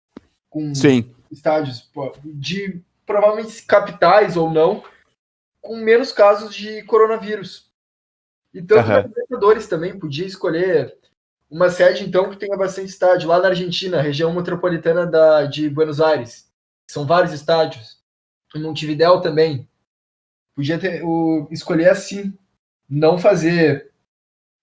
com 0.54 0.74
Sim. 0.76 1.12
estádios 1.32 1.90
de 2.24 2.80
provavelmente 3.08 3.64
capitais 3.64 4.38
ou 4.38 4.52
não, 4.52 4.84
com 5.60 5.78
menos 5.78 6.12
casos 6.12 6.54
de 6.54 6.84
coronavírus. 6.84 7.72
E 8.54 8.62
tanto 8.62 8.88
uhum. 8.88 9.02
Libertadores 9.02 9.68
também 9.68 9.98
podia 9.98 10.28
escolher 10.28 10.96
uma 11.50 11.72
sede, 11.72 12.04
então, 12.04 12.30
que 12.30 12.38
tenha 12.38 12.56
bastante 12.56 12.90
estádio. 12.90 13.28
Lá 13.28 13.40
na 13.40 13.48
Argentina, 13.48 14.02
região 14.02 14.32
metropolitana 14.32 15.08
da, 15.08 15.46
de 15.46 15.70
Buenos 15.70 16.00
Aires. 16.00 16.52
São 16.88 17.06
vários 17.06 17.34
estádios. 17.34 17.98
Em 18.56 18.62
Montevidéu 18.62 19.22
também. 19.22 19.68
Podia 20.56 20.78
ter, 20.78 21.04
o, 21.04 21.48
escolher 21.50 21.90
assim. 21.90 22.38
Não 22.88 23.18
fazer. 23.18 23.92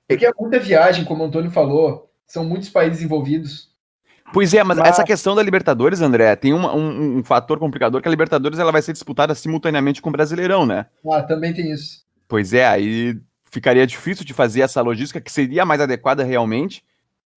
Porque 0.06 0.24
é 0.24 0.32
muita 0.38 0.60
viagem, 0.60 1.04
como 1.04 1.24
o 1.24 1.26
Antônio 1.26 1.50
falou. 1.50 2.12
São 2.28 2.44
muitos 2.44 2.68
países 2.68 3.02
envolvidos. 3.02 3.69
Pois 4.32 4.54
é, 4.54 4.62
mas, 4.62 4.78
mas, 4.78 4.88
essa 4.88 5.04
questão 5.04 5.34
da 5.34 5.42
Libertadores, 5.42 6.00
André, 6.00 6.34
tem 6.36 6.52
uma, 6.52 6.74
um, 6.74 7.18
um, 7.18 7.24
fator 7.24 7.58
complicador 7.58 8.00
que 8.00 8.08
a 8.08 8.10
Libertadores 8.10 8.58
ela 8.58 8.72
vai 8.72 8.82
ser 8.82 8.92
disputada 8.92 9.34
simultaneamente 9.34 10.00
com 10.00 10.08
o 10.08 10.12
Brasileirão, 10.12 10.64
né? 10.64 10.86
Ah, 11.10 11.22
também 11.22 11.52
tem 11.52 11.70
isso. 11.72 12.04
Pois 12.28 12.52
é, 12.52 12.66
aí 12.66 13.18
ficaria 13.50 13.86
difícil 13.86 14.24
de 14.24 14.32
fazer 14.32 14.60
essa 14.60 14.80
logística, 14.80 15.20
que 15.20 15.32
seria 15.32 15.64
mais 15.64 15.80
adequada 15.80 16.22
realmente, 16.22 16.84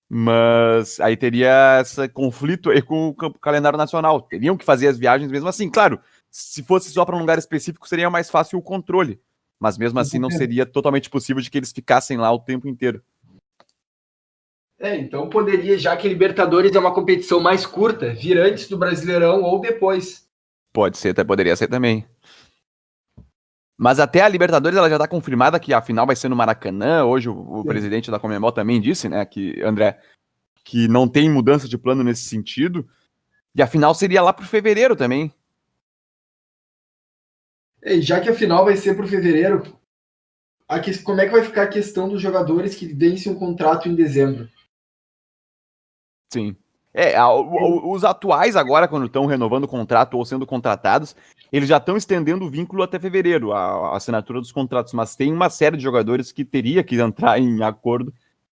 mas 0.07 0.99
aí 0.99 1.17
teria 1.17 1.79
esse 1.81 2.07
conflito 2.09 2.69
aí 2.69 2.81
com 2.81 3.09
o 3.09 3.33
calendário 3.39 3.77
nacional. 3.77 4.21
Teriam 4.21 4.55
que 4.55 4.63
fazer 4.63 4.87
as 4.87 4.97
viagens 4.97 5.31
mesmo 5.31 5.49
assim. 5.49 5.69
Claro, 5.69 5.99
se 6.29 6.61
fosse 6.61 6.91
só 6.91 7.03
para 7.03 7.15
um 7.15 7.19
lugar 7.19 7.39
específico, 7.39 7.87
seria 7.87 8.09
mais 8.09 8.29
fácil 8.29 8.59
o 8.59 8.61
controle. 8.61 9.19
Mas 9.59 9.77
mesmo 9.77 9.99
assim, 9.99 10.19
não 10.19 10.29
seria 10.29 10.65
totalmente 10.65 11.09
possível 11.09 11.41
de 11.41 11.49
que 11.49 11.57
eles 11.57 11.71
ficassem 11.71 12.17
lá 12.17 12.31
o 12.31 12.39
tempo 12.39 12.67
inteiro. 12.67 13.01
É, 14.83 14.97
então 14.97 15.29
poderia, 15.29 15.77
já 15.77 15.95
que 15.95 16.09
Libertadores 16.09 16.75
é 16.75 16.79
uma 16.79 16.93
competição 16.93 17.39
mais 17.39 17.65
curta, 17.65 18.13
vir 18.13 18.37
antes 18.37 18.67
do 18.67 18.77
Brasileirão 18.77 19.41
ou 19.41 19.61
depois. 19.61 20.27
Pode 20.73 20.97
ser, 20.97 21.11
até 21.11 21.23
poderia 21.23 21.55
ser 21.55 21.69
também. 21.69 22.05
Mas 23.77 23.97
até 23.97 24.19
a 24.19 24.27
Libertadores 24.27 24.77
ela 24.77 24.89
já 24.89 24.97
está 24.97 25.07
confirmada 25.07 25.57
que 25.57 25.73
a 25.73 25.81
final 25.81 26.05
vai 26.05 26.17
ser 26.17 26.27
no 26.27 26.35
Maracanã. 26.35 27.05
Hoje 27.05 27.29
o, 27.29 27.59
o 27.59 27.63
presidente 27.63 28.11
da 28.11 28.19
Comembol 28.19 28.51
também 28.51 28.81
disse, 28.81 29.07
né, 29.07 29.23
que 29.23 29.63
André, 29.63 29.97
que 30.65 30.85
não 30.89 31.07
tem 31.07 31.29
mudança 31.29 31.65
de 31.65 31.77
plano 31.77 32.03
nesse 32.03 32.23
sentido. 32.23 32.85
E 33.55 33.61
a 33.61 33.67
final 33.67 33.95
seria 33.95 34.21
lá 34.21 34.33
para 34.33 34.45
fevereiro 34.45 34.97
também. 34.97 35.33
E 37.81 38.01
já 38.01 38.19
que 38.19 38.27
a 38.27 38.35
final 38.35 38.65
vai 38.65 38.75
ser 38.75 38.97
para 38.97 39.07
fevereiro, 39.07 39.63
que, 40.83 41.01
como 41.03 41.21
é 41.21 41.25
que 41.25 41.31
vai 41.31 41.43
ficar 41.43 41.63
a 41.63 41.67
questão 41.67 42.09
dos 42.09 42.21
jogadores 42.21 42.75
que 42.75 42.85
vencem 42.85 43.31
um 43.31 43.39
contrato 43.39 43.87
em 43.87 43.95
dezembro? 43.95 44.49
Sim. 46.33 46.55
É, 46.93 47.15
os 47.25 48.03
atuais 48.03 48.55
agora, 48.55 48.87
quando 48.87 49.07
estão 49.07 49.25
renovando 49.25 49.63
o 49.63 49.67
contrato 49.67 50.15
ou 50.15 50.23
sendo 50.23 50.45
contratados, 50.45 51.15
eles 51.51 51.67
já 51.67 51.77
estão 51.77 51.97
estendendo 51.97 52.45
o 52.45 52.49
vínculo 52.49 52.83
até 52.83 52.99
fevereiro, 52.99 53.51
a, 53.51 53.59
a, 53.59 53.97
assinatura 53.97 54.39
dos 54.39 54.51
contratos, 54.51 54.93
mas 54.93 55.15
tem 55.15 55.33
uma 55.33 55.49
série 55.49 55.75
de 55.75 55.81
jogadores 55.81 56.31
que 56.31 56.45
teria 56.45 56.83
que 56.83 57.01
entrar 57.01 57.39
em 57.39 57.63
acordo 57.63 58.13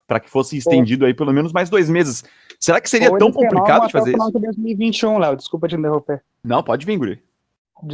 para 0.07 0.19
que 0.19 0.29
fosse 0.29 0.57
estendido 0.57 1.05
aí 1.05 1.13
pelo 1.13 1.31
menos 1.31 1.53
mais 1.53 1.69
dois 1.69 1.89
meses. 1.89 2.23
Será 2.59 2.81
que 2.81 2.89
seria 2.89 3.15
tão 3.17 3.31
complicado 3.31 3.85
de 3.85 3.91
fazer 3.91 4.15
o 4.15 4.17
isso? 4.17 4.31
De 4.31 4.39
2021, 4.39 5.17
Léo, 5.19 5.35
desculpa 5.35 5.67
te 5.67 5.75
interromper. 5.75 6.23
Não, 6.43 6.63
pode 6.63 6.85
vir, 6.87 6.97
Guri. 6.97 7.23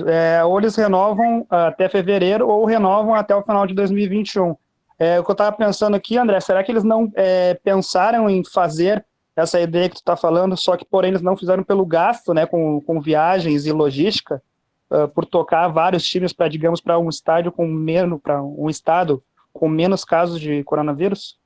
É, 0.08 0.44
ou 0.44 0.58
eles 0.58 0.76
renovam 0.76 1.46
até 1.50 1.90
fevereiro 1.90 2.48
ou 2.48 2.64
renovam 2.66 3.14
até 3.14 3.36
o 3.36 3.42
final 3.44 3.68
de 3.68 3.74
2021. 3.74 4.56
É, 4.98 5.20
o 5.20 5.24
que 5.24 5.32
eu 5.32 5.34
estava 5.34 5.56
pensando 5.56 5.96
aqui, 5.96 6.18
André, 6.18 6.40
será 6.40 6.64
que 6.64 6.72
eles 6.72 6.84
não 6.84 7.12
é, 7.16 7.56
pensaram 7.56 8.30
em 8.30 8.44
fazer 8.44 9.04
essa 9.40 9.60
ideia 9.60 9.90
que 9.90 9.96
tu 9.96 10.00
está 10.00 10.16
falando, 10.16 10.56
só 10.58 10.76
que 10.78 10.86
porém 10.86 11.12
eles 11.12 11.22
não 11.22 11.38
fizeram 11.38 11.64
pelo 11.64 11.86
gasto, 11.86 12.34
né, 12.34 12.46
com, 12.46 12.82
com 12.82 13.02
viagens 13.02 13.66
e 13.66 13.72
logística, 13.72 14.42
uh, 14.90 15.08
por 15.08 15.26
tocar 15.26 15.68
vários 15.68 16.08
times 16.08 16.34
para, 16.34 16.48
digamos, 16.48 16.82
para 16.82 16.98
um 17.00 17.10
estádio 17.10 17.52
com 17.52 17.68
menos, 17.68 18.20
para 18.22 18.42
um 18.42 18.70
estado 18.70 19.24
com 19.52 19.68
menos 19.68 20.04
casos 20.04 20.40
de 20.40 20.64
coronavírus? 20.64 21.40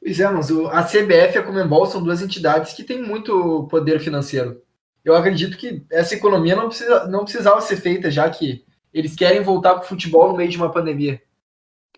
Pois 0.00 0.18
é, 0.18 0.30
mas 0.30 0.50
a 0.50 0.82
CBF 0.82 1.36
e 1.36 1.38
a 1.38 1.42
Comembol 1.42 1.84
são 1.86 2.02
duas 2.02 2.22
entidades 2.22 2.72
que 2.72 2.82
têm 2.82 3.02
muito 3.02 3.68
poder 3.70 4.00
financeiro. 4.00 4.62
Eu 5.04 5.14
acredito 5.14 5.56
que 5.56 5.84
essa 5.90 6.14
economia 6.14 6.56
não, 6.56 6.68
precisa, 6.68 7.06
não 7.06 7.24
precisava 7.24 7.60
ser 7.60 7.76
feita, 7.76 8.10
já 8.10 8.28
que 8.28 8.64
eles 8.92 9.14
querem 9.14 9.42
voltar 9.42 9.74
para 9.74 9.84
o 9.84 9.88
futebol 9.88 10.28
no 10.28 10.36
meio 10.36 10.50
de 10.50 10.56
uma 10.56 10.70
pandemia. 10.70 11.22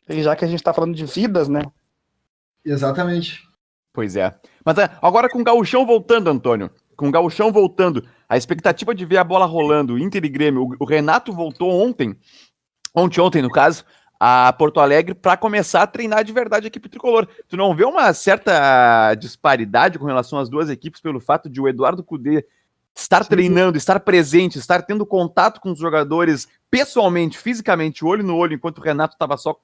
E 0.08 0.22
já 0.22 0.34
que 0.34 0.44
a 0.44 0.48
gente 0.48 0.60
está 0.60 0.72
falando 0.72 0.94
de 0.94 1.04
vidas, 1.06 1.48
né? 1.48 1.62
Exatamente. 2.64 3.48
Pois 3.92 4.16
é. 4.16 4.34
Mas 4.64 4.78
é, 4.78 4.90
agora 5.02 5.28
com 5.28 5.40
o 5.40 5.44
Gauchão 5.44 5.84
voltando, 5.84 6.28
Antônio. 6.28 6.70
Com 6.96 7.08
o 7.08 7.10
Gauchão 7.10 7.52
voltando, 7.52 8.06
a 8.28 8.36
expectativa 8.36 8.94
de 8.94 9.04
ver 9.04 9.18
a 9.18 9.24
bola 9.24 9.44
rolando, 9.44 9.98
Inter 9.98 10.24
e 10.24 10.28
Grêmio. 10.28 10.70
O, 10.78 10.84
Renato 10.84 11.32
voltou 11.32 11.70
ontem, 11.70 12.16
ontem, 12.94 13.20
ontem 13.20 13.42
no 13.42 13.50
caso, 13.50 13.84
a 14.18 14.52
Porto 14.52 14.80
Alegre 14.80 15.14
para 15.14 15.36
começar 15.36 15.82
a 15.82 15.86
treinar 15.86 16.24
de 16.24 16.32
verdade 16.32 16.66
a 16.66 16.68
equipe 16.68 16.88
tricolor. 16.88 17.26
Tu 17.48 17.56
não 17.56 17.74
vê 17.74 17.84
uma 17.84 18.12
certa 18.14 19.14
disparidade 19.14 19.98
com 19.98 20.06
relação 20.06 20.38
às 20.38 20.48
duas 20.48 20.70
equipes 20.70 21.00
pelo 21.00 21.20
fato 21.20 21.50
de 21.50 21.60
o 21.60 21.68
Eduardo 21.68 22.04
Cudê 22.04 22.46
estar 22.94 23.24
Sim. 23.24 23.30
treinando, 23.30 23.76
estar 23.76 23.98
presente, 24.00 24.58
estar 24.58 24.82
tendo 24.82 25.04
contato 25.04 25.60
com 25.60 25.72
os 25.72 25.78
jogadores 25.78 26.46
pessoalmente, 26.70 27.38
fisicamente, 27.38 28.04
olho 28.04 28.22
no 28.22 28.36
olho, 28.36 28.54
enquanto 28.54 28.78
o 28.78 28.82
Renato 28.82 29.14
estava 29.14 29.36
só 29.36 29.56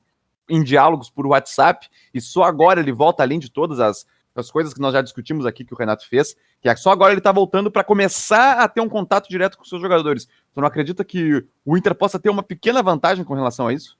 em 0.49 0.63
diálogos 0.63 1.11
por 1.11 1.27
WhatsApp 1.27 1.89
e 2.13 2.21
só 2.21 2.43
agora 2.43 2.81
ele 2.81 2.93
volta 2.93 3.23
além 3.23 3.39
de 3.39 3.51
todas 3.51 3.79
as, 3.81 4.07
as 4.41 4.51
coisas 4.51 4.75
que 4.75 4.81
nós 4.81 4.93
já 4.93 5.03
discutimos 5.03 5.47
aqui 5.47 5.65
que 5.65 5.75
o 5.75 5.77
Renato 5.77 6.09
fez, 6.09 6.35
que 6.61 6.69
é 6.69 6.77
só 6.77 6.91
agora 6.91 7.13
ele 7.13 7.21
está 7.21 7.33
voltando 7.33 7.71
para 7.71 7.85
começar 7.85 8.59
a 8.59 8.69
ter 8.69 8.81
um 8.81 8.89
contato 8.89 9.29
direto 9.29 9.57
com 9.57 9.63
os 9.63 9.69
seus 9.69 9.81
jogadores. 9.81 10.27
Tu 10.55 10.61
não 10.61 10.67
acredita 10.67 11.05
que 11.05 11.45
o 11.65 11.77
Inter 11.77 11.95
possa 11.95 12.19
ter 12.19 12.31
uma 12.31 12.43
pequena 12.43 12.83
vantagem 12.83 13.25
com 13.25 13.35
relação 13.35 13.69
a 13.69 13.73
isso? 13.73 13.99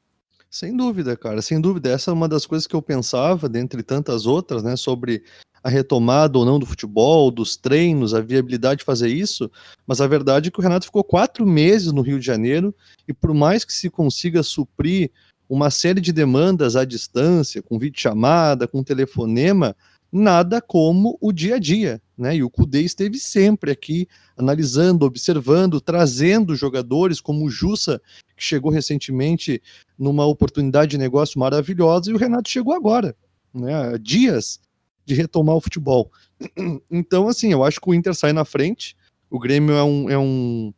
Sem 0.51 0.75
dúvida, 0.77 1.17
cara, 1.17 1.43
sem 1.43 1.61
dúvida. 1.61 1.91
Essa 1.91 2.11
é 2.11 2.15
uma 2.15 2.29
das 2.29 2.47
coisas 2.47 2.67
que 2.67 2.75
eu 2.75 2.81
pensava, 2.81 3.49
dentre 3.49 3.83
tantas 3.83 4.25
outras, 4.25 4.63
né, 4.63 4.77
sobre 4.77 5.23
a 5.63 5.69
retomada 5.69 6.39
ou 6.39 6.45
não 6.45 6.59
do 6.59 6.65
futebol, 6.65 7.31
dos 7.31 7.57
treinos, 7.57 8.15
a 8.15 8.21
viabilidade 8.21 8.79
de 8.79 8.85
fazer 8.85 9.09
isso, 9.09 9.51
mas 9.87 10.01
a 10.01 10.07
verdade 10.07 10.49
é 10.49 10.51
que 10.51 10.59
o 10.59 10.63
Renato 10.63 10.87
ficou 10.87 11.05
quatro 11.05 11.47
meses 11.47 11.93
no 11.93 12.01
Rio 12.01 12.19
de 12.19 12.25
Janeiro 12.25 12.75
e 13.07 13.13
por 13.13 13.35
mais 13.35 13.65
que 13.65 13.73
se 13.73 13.91
consiga 13.91 14.43
suprir 14.43 15.11
uma 15.49 15.71
série 15.71 16.01
de 16.01 16.13
demandas 16.13 16.77
à 16.77 16.85
distância, 16.85 17.63
com 17.63 17.79
vídeo 17.79 18.01
chamada, 18.01 18.69
com 18.69 18.83
telefonema, 18.83 19.75
nada 20.11 20.61
como 20.61 21.19
o 21.21 21.33
dia 21.33 21.57
a 21.57 21.59
dia, 21.59 22.01
né? 22.17 22.37
E 22.37 22.43
o 22.43 22.51
Cudê 22.51 22.83
esteve 22.83 23.19
sempre 23.19 23.71
aqui 23.71 24.09
analisando, 24.37 25.05
observando, 25.05 25.81
trazendo 25.81 26.57
jogadores 26.57 27.21
como 27.21 27.45
o 27.45 27.51
Jussa, 27.51 28.01
que 28.37 28.43
chegou 28.43 28.71
recentemente 28.71 29.63
numa 29.99 30.25
oportunidade 30.27 30.93
de 30.93 30.99
negócio 30.99 31.39
maravilhosa, 31.39 32.11
e 32.11 32.15
o 32.15 32.19
Renato 32.19 32.49
chegou 32.49 32.75
agora, 32.75 33.15
né? 33.53 33.99
Dias 34.01 34.61
de 35.05 35.15
retomar 35.15 35.57
o 35.57 35.61
futebol. 35.61 36.11
Então, 36.91 37.29
assim, 37.29 37.53
eu 37.53 37.65
acho 37.65 37.81
que 37.81 37.91
o 37.91 37.95
Inter 37.95 38.15
sai 38.15 38.33
na 38.33 38.45
frente. 38.45 38.97
O 39.31 39.39
Grêmio 39.39 39.75
é 39.75 39.83
um, 39.83 40.11
é 40.11 40.19
um 40.19 40.73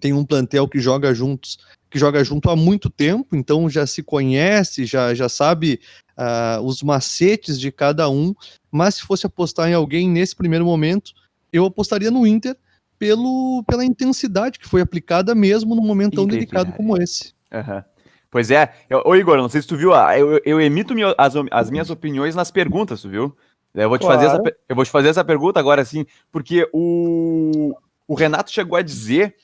tem 0.00 0.12
um 0.12 0.24
plantel 0.24 0.66
que 0.66 0.80
joga 0.80 1.14
juntos, 1.14 1.58
que 1.90 1.98
joga 1.98 2.24
junto 2.24 2.48
há 2.50 2.56
muito 2.56 2.88
tempo, 2.88 3.36
então 3.36 3.68
já 3.68 3.86
se 3.86 4.02
conhece, 4.02 4.86
já, 4.86 5.14
já 5.14 5.28
sabe 5.28 5.80
uh, 6.16 6.60
os 6.62 6.82
macetes 6.82 7.60
de 7.60 7.70
cada 7.70 8.08
um. 8.08 8.34
Mas 8.72 8.96
se 8.96 9.02
fosse 9.02 9.26
apostar 9.26 9.68
em 9.68 9.74
alguém 9.74 10.08
nesse 10.08 10.34
primeiro 10.34 10.64
momento, 10.64 11.12
eu 11.52 11.66
apostaria 11.66 12.10
no 12.10 12.26
Inter 12.26 12.56
pelo, 12.98 13.62
pela 13.66 13.84
intensidade 13.84 14.58
que 14.58 14.68
foi 14.68 14.80
aplicada 14.80 15.34
mesmo 15.34 15.74
num 15.74 15.84
momento 15.84 16.14
tão 16.14 16.26
delicado 16.26 16.72
como 16.72 16.96
esse. 16.96 17.34
Uhum. 17.52 17.82
Pois 18.30 18.50
é. 18.50 18.72
Eu, 18.88 19.02
ô 19.04 19.14
Igor, 19.14 19.36
não 19.36 19.48
sei 19.48 19.60
se 19.60 19.68
tu 19.68 19.76
viu, 19.76 19.92
ah, 19.92 20.18
eu, 20.18 20.40
eu 20.44 20.58
emito 20.58 20.94
as, 21.18 21.34
as 21.50 21.70
minhas 21.70 21.90
opiniões 21.90 22.34
nas 22.34 22.50
perguntas, 22.50 23.02
tu 23.02 23.10
viu? 23.10 23.36
Eu 23.74 23.88
vou, 23.88 23.98
te 23.98 24.06
claro. 24.06 24.20
fazer 24.20 24.34
essa, 24.34 24.56
eu 24.68 24.76
vou 24.76 24.84
te 24.84 24.90
fazer 24.90 25.08
essa 25.08 25.24
pergunta 25.24 25.60
agora 25.60 25.84
sim, 25.84 26.06
porque 26.30 26.68
o, 26.72 27.74
o 28.08 28.14
Renato 28.14 28.50
chegou 28.50 28.78
a 28.78 28.82
dizer, 28.82 29.34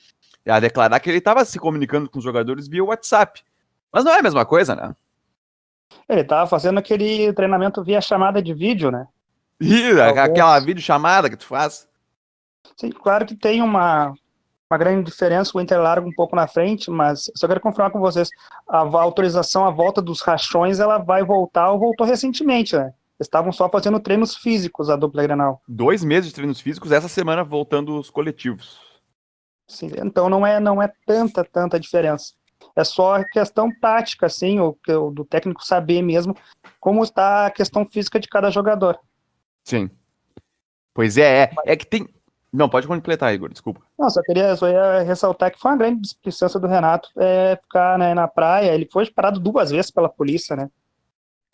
a 0.47 0.59
declarar 0.59 0.99
que 0.99 1.09
ele 1.09 1.19
estava 1.19 1.45
se 1.45 1.59
comunicando 1.59 2.09
com 2.09 2.17
os 2.17 2.23
jogadores 2.23 2.67
via 2.67 2.83
WhatsApp. 2.83 3.41
Mas 3.91 4.03
não 4.03 4.11
é 4.11 4.19
a 4.19 4.23
mesma 4.23 4.45
coisa, 4.45 4.75
né? 4.75 4.95
Ele 6.07 6.21
estava 6.21 6.47
fazendo 6.47 6.77
aquele 6.77 7.33
treinamento 7.33 7.83
via 7.83 8.01
chamada 8.01 8.41
de 8.41 8.53
vídeo, 8.53 8.89
né? 8.89 9.07
Ih, 9.61 9.99
aquela 10.01 10.59
videochamada 10.59 11.29
que 11.29 11.37
tu 11.37 11.45
faz. 11.45 11.87
Sim, 12.77 12.91
claro 12.91 13.25
que 13.25 13.35
tem 13.35 13.61
uma, 13.61 14.13
uma 14.71 14.77
grande 14.77 15.03
diferença, 15.03 15.51
o 15.53 15.59
Inter 15.59 15.81
larga 15.81 16.07
um 16.07 16.13
pouco 16.13 16.35
na 16.35 16.47
frente, 16.47 16.89
mas 16.89 17.29
só 17.35 17.47
quero 17.47 17.59
confirmar 17.59 17.91
com 17.91 17.99
vocês, 17.99 18.29
a, 18.67 18.79
autorização 18.79 19.65
à 19.65 19.71
volta 19.71 20.01
dos 20.01 20.21
rachões, 20.21 20.79
ela 20.79 20.97
vai 20.97 21.23
voltar 21.23 21.71
ou 21.71 21.79
voltou 21.79 22.05
recentemente, 22.05 22.77
né? 22.77 22.93
Estavam 23.19 23.51
só 23.51 23.67
fazendo 23.67 23.99
treinos 23.99 24.37
físicos 24.37 24.89
a 24.89 24.95
dupla 24.95 25.23
Grenal. 25.23 25.61
Dois 25.67 26.05
meses 26.05 26.29
de 26.29 26.35
treinos 26.35 26.61
físicos, 26.61 26.93
essa 26.93 27.09
semana 27.09 27.43
voltando 27.43 27.99
os 27.99 28.09
coletivos. 28.09 28.79
Sim, 29.67 29.91
então 29.97 30.29
não 30.29 30.47
é, 30.47 30.59
não 30.59 30.81
é 30.81 30.89
tanta, 31.05 31.43
tanta 31.43 31.79
diferença. 31.79 32.33
É 32.75 32.83
só 32.83 33.21
questão 33.25 33.69
tática, 33.81 34.27
assim, 34.27 34.59
o, 34.59 34.77
do 35.11 35.25
técnico 35.25 35.65
saber 35.65 36.01
mesmo 36.01 36.35
como 36.79 37.03
está 37.03 37.47
a 37.47 37.51
questão 37.51 37.85
física 37.85 38.19
de 38.19 38.27
cada 38.27 38.49
jogador. 38.49 38.97
Sim. 39.69 39.89
Pois 40.93 41.17
é, 41.17 41.43
é, 41.43 41.51
é 41.65 41.75
que 41.75 41.85
tem, 41.85 42.07
não, 42.51 42.67
pode 42.67 42.87
completar, 42.87 43.33
Igor, 43.33 43.49
desculpa. 43.49 43.81
Não, 43.97 44.09
só 44.09 44.21
queria, 44.23 44.55
só 44.55 44.67
ia 44.67 45.03
ressaltar 45.03 45.51
que 45.51 45.59
foi 45.59 45.71
uma 45.71 45.77
grande 45.77 46.01
displicência 46.01 46.59
do 46.59 46.67
Renato 46.67 47.09
é, 47.17 47.57
ficar 47.61 47.97
né, 47.97 48.13
na 48.13 48.27
praia. 48.27 48.73
Ele 48.73 48.89
foi 48.91 49.09
parado 49.09 49.39
duas 49.39 49.69
vezes 49.69 49.91
pela 49.91 50.09
polícia, 50.09 50.55
né? 50.55 50.69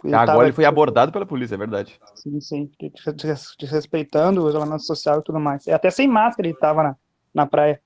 Ele 0.04 0.14
Agora 0.14 0.28
tava, 0.28 0.44
ele 0.44 0.54
foi 0.54 0.66
abordado 0.66 1.12
pela 1.12 1.26
polícia, 1.26 1.56
é 1.56 1.58
verdade. 1.58 2.00
Sim, 2.16 2.40
sim. 2.40 2.72
Desrespeitando 3.58 4.44
o 4.44 4.50
isolamento 4.50 4.84
social 4.84 5.20
e 5.20 5.24
tudo 5.24 5.40
mais. 5.40 5.68
E 5.68 5.72
até 5.72 5.90
sem 5.90 6.08
máscara 6.08 6.48
ele 6.48 6.56
estava 6.56 6.84
na, 6.84 6.96
na 7.34 7.46
praia. 7.46 7.82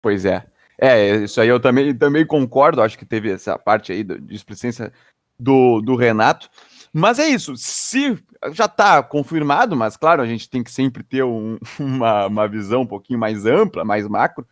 Pois 0.00 0.24
é. 0.24 0.46
É, 0.80 1.16
isso 1.16 1.40
aí 1.40 1.48
eu 1.48 1.58
também, 1.58 1.96
também 1.96 2.24
concordo. 2.24 2.80
Acho 2.80 2.96
que 2.96 3.04
teve 3.04 3.32
essa 3.32 3.58
parte 3.58 3.90
aí 3.90 4.04
de 4.04 4.20
displicência 4.20 4.92
do, 5.38 5.80
do 5.80 5.96
Renato. 5.96 6.48
Mas 6.92 7.18
é 7.18 7.28
isso. 7.28 7.56
Se 7.56 8.18
já 8.52 8.64
está 8.66 9.02
confirmado, 9.02 9.76
mas 9.76 9.96
claro, 9.96 10.22
a 10.22 10.26
gente 10.26 10.48
tem 10.48 10.62
que 10.62 10.70
sempre 10.70 11.02
ter 11.02 11.24
um, 11.24 11.58
uma, 11.78 12.26
uma 12.26 12.48
visão 12.48 12.82
um 12.82 12.86
pouquinho 12.86 13.18
mais 13.18 13.46
ampla, 13.46 13.84
mais 13.84 14.06
macro. 14.06 14.46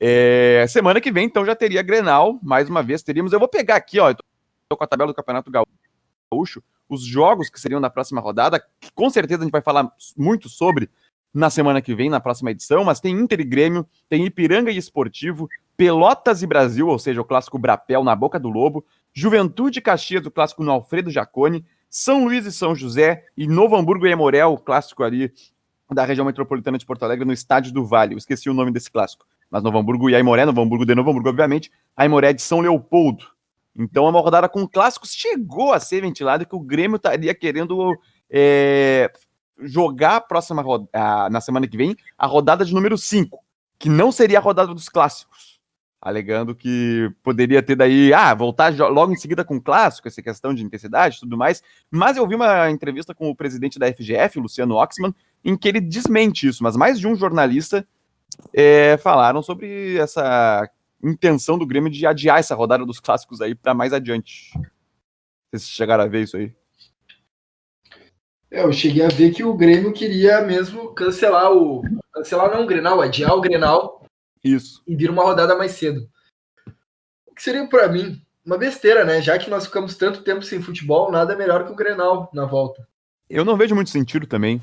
É, 0.00 0.66
semana 0.68 1.00
que 1.00 1.12
vem, 1.12 1.26
então, 1.26 1.46
já 1.46 1.54
teria 1.54 1.82
Grenal, 1.82 2.38
mais 2.42 2.68
uma 2.68 2.82
vez 2.82 3.02
teríamos. 3.02 3.32
Eu 3.32 3.38
vou 3.38 3.48
pegar 3.48 3.76
aqui, 3.76 3.98
ó, 3.98 4.10
eu 4.10 4.76
com 4.76 4.84
a 4.84 4.86
tabela 4.86 5.12
do 5.12 5.14
Campeonato 5.14 5.50
Gaúcho, 5.50 6.62
os 6.88 7.02
jogos 7.02 7.48
que 7.48 7.60
seriam 7.60 7.80
na 7.80 7.88
próxima 7.88 8.20
rodada, 8.20 8.60
que 8.80 8.90
com 8.92 9.08
certeza 9.08 9.42
a 9.42 9.44
gente 9.44 9.52
vai 9.52 9.62
falar 9.62 9.88
muito 10.16 10.48
sobre 10.48 10.90
na 11.32 11.50
semana 11.50 11.82
que 11.82 11.94
vem, 11.94 12.08
na 12.08 12.20
próxima 12.20 12.50
edição, 12.50 12.84
mas 12.84 13.00
tem 13.00 13.14
Inter 13.14 13.40
e 13.40 13.44
Grêmio, 13.44 13.86
tem 14.08 14.24
Ipiranga 14.24 14.70
e 14.70 14.76
Esportivo, 14.76 15.48
Pelotas 15.76 16.42
e 16.42 16.46
Brasil, 16.46 16.86
ou 16.86 16.98
seja, 16.98 17.20
o 17.20 17.24
clássico 17.24 17.58
Brapel 17.58 18.04
na 18.04 18.14
boca 18.14 18.38
do 18.38 18.48
Lobo, 18.48 18.84
Juventude 19.14 19.80
Caxias, 19.80 20.26
o 20.26 20.30
clássico 20.30 20.64
no 20.64 20.72
Alfredo 20.72 21.08
Jacone, 21.08 21.64
São 21.88 22.24
Luís 22.24 22.44
e 22.44 22.52
São 22.52 22.74
José 22.74 23.24
e 23.36 23.46
Novo 23.46 23.76
Hamburgo 23.76 24.06
e 24.06 24.10
Emorel, 24.10 24.54
o 24.54 24.58
clássico 24.58 25.04
ali 25.04 25.32
da 25.92 26.04
região 26.04 26.26
metropolitana 26.26 26.76
de 26.76 26.84
Porto 26.84 27.04
Alegre, 27.04 27.24
no 27.24 27.32
Estádio 27.32 27.72
do 27.72 27.86
Vale. 27.86 28.14
Eu 28.14 28.18
esqueci 28.18 28.50
o 28.50 28.54
nome 28.54 28.72
desse 28.72 28.90
clássico. 28.90 29.24
Mas 29.48 29.62
Novo 29.62 29.78
Hamburgo 29.78 30.10
e 30.10 30.16
Aimoré, 30.16 30.44
Novo 30.44 30.60
Hamburgo 30.60 30.84
de 30.84 30.96
Novo 30.96 31.10
Hamburgo, 31.10 31.28
obviamente, 31.28 31.70
Aimoré 31.96 32.32
de 32.32 32.42
São 32.42 32.60
Leopoldo. 32.60 33.24
Então 33.76 34.06
é 34.06 34.10
uma 34.10 34.20
rodada 34.20 34.48
com 34.48 34.66
clássicos. 34.66 35.14
Chegou 35.14 35.72
a 35.72 35.78
ser 35.78 36.00
ventilado 36.00 36.44
que 36.44 36.56
o 36.56 36.60
Grêmio 36.60 36.96
estaria 36.96 37.32
querendo 37.34 37.96
é, 38.28 39.12
jogar 39.60 40.16
a 40.16 40.20
próxima 40.20 40.64
na 41.30 41.40
semana 41.40 41.68
que 41.68 41.76
vem 41.76 41.94
a 42.18 42.26
rodada 42.26 42.64
de 42.64 42.74
número 42.74 42.98
5, 42.98 43.38
que 43.78 43.88
não 43.88 44.10
seria 44.10 44.38
a 44.38 44.42
rodada 44.42 44.74
dos 44.74 44.88
clássicos 44.88 45.53
alegando 46.04 46.54
que 46.54 47.10
poderia 47.22 47.62
ter 47.62 47.74
daí, 47.74 48.12
ah, 48.12 48.34
voltar 48.34 48.76
logo 48.76 49.10
em 49.10 49.16
seguida 49.16 49.42
com 49.42 49.56
o 49.56 49.60
clássico, 49.60 50.06
essa 50.06 50.20
questão 50.20 50.52
de 50.52 50.62
intensidade 50.62 51.16
e 51.16 51.20
tudo 51.20 51.38
mais. 51.38 51.62
Mas 51.90 52.18
eu 52.18 52.28
vi 52.28 52.34
uma 52.34 52.70
entrevista 52.70 53.14
com 53.14 53.30
o 53.30 53.34
presidente 53.34 53.78
da 53.78 53.90
FGF, 53.90 54.38
Luciano 54.38 54.74
Oxman, 54.74 55.14
em 55.42 55.56
que 55.56 55.66
ele 55.66 55.80
desmente 55.80 56.46
isso, 56.46 56.62
mas 56.62 56.76
mais 56.76 57.00
de 57.00 57.08
um 57.08 57.16
jornalista 57.16 57.88
é, 58.52 58.98
falaram 58.98 59.42
sobre 59.42 59.96
essa 59.96 60.68
intenção 61.02 61.56
do 61.56 61.66
Grêmio 61.66 61.90
de 61.90 62.06
adiar 62.06 62.38
essa 62.38 62.54
rodada 62.54 62.84
dos 62.84 63.00
clássicos 63.00 63.40
aí 63.40 63.54
para 63.54 63.72
mais 63.72 63.94
adiante. 63.94 64.52
Vocês 65.50 65.70
chegaram 65.70 66.04
a 66.04 66.06
ver 66.06 66.24
isso 66.24 66.36
aí? 66.36 66.52
É, 68.50 68.62
eu 68.62 68.72
cheguei 68.74 69.02
a 69.04 69.08
ver 69.08 69.30
que 69.32 69.42
o 69.42 69.54
Grêmio 69.54 69.92
queria 69.92 70.42
mesmo 70.42 70.88
cancelar 70.94 71.50
o. 71.50 71.82
Cancelar 72.12 72.50
não 72.50 72.64
o 72.64 72.66
Grenal, 72.66 73.00
adiar 73.00 73.34
o 73.34 73.40
Grenal 73.40 74.03
isso. 74.44 74.82
E 74.86 74.94
vir 74.94 75.10
uma 75.10 75.22
rodada 75.24 75.56
mais 75.56 75.72
cedo. 75.72 76.06
O 77.26 77.34
que 77.34 77.42
seria 77.42 77.66
para 77.68 77.88
mim 77.88 78.20
uma 78.44 78.58
besteira, 78.58 79.04
né? 79.04 79.20
Já 79.22 79.38
que 79.38 79.48
nós 79.50 79.64
ficamos 79.66 79.96
tanto 79.96 80.22
tempo 80.22 80.42
sem 80.42 80.60
futebol, 80.62 81.10
nada 81.10 81.32
é 81.32 81.36
melhor 81.36 81.64
que 81.64 81.72
o 81.72 81.76
Grenal 81.76 82.30
na 82.32 82.44
volta. 82.44 82.86
Eu 83.28 83.44
não 83.44 83.56
vejo 83.56 83.74
muito 83.74 83.90
sentido 83.90 84.26
também. 84.26 84.60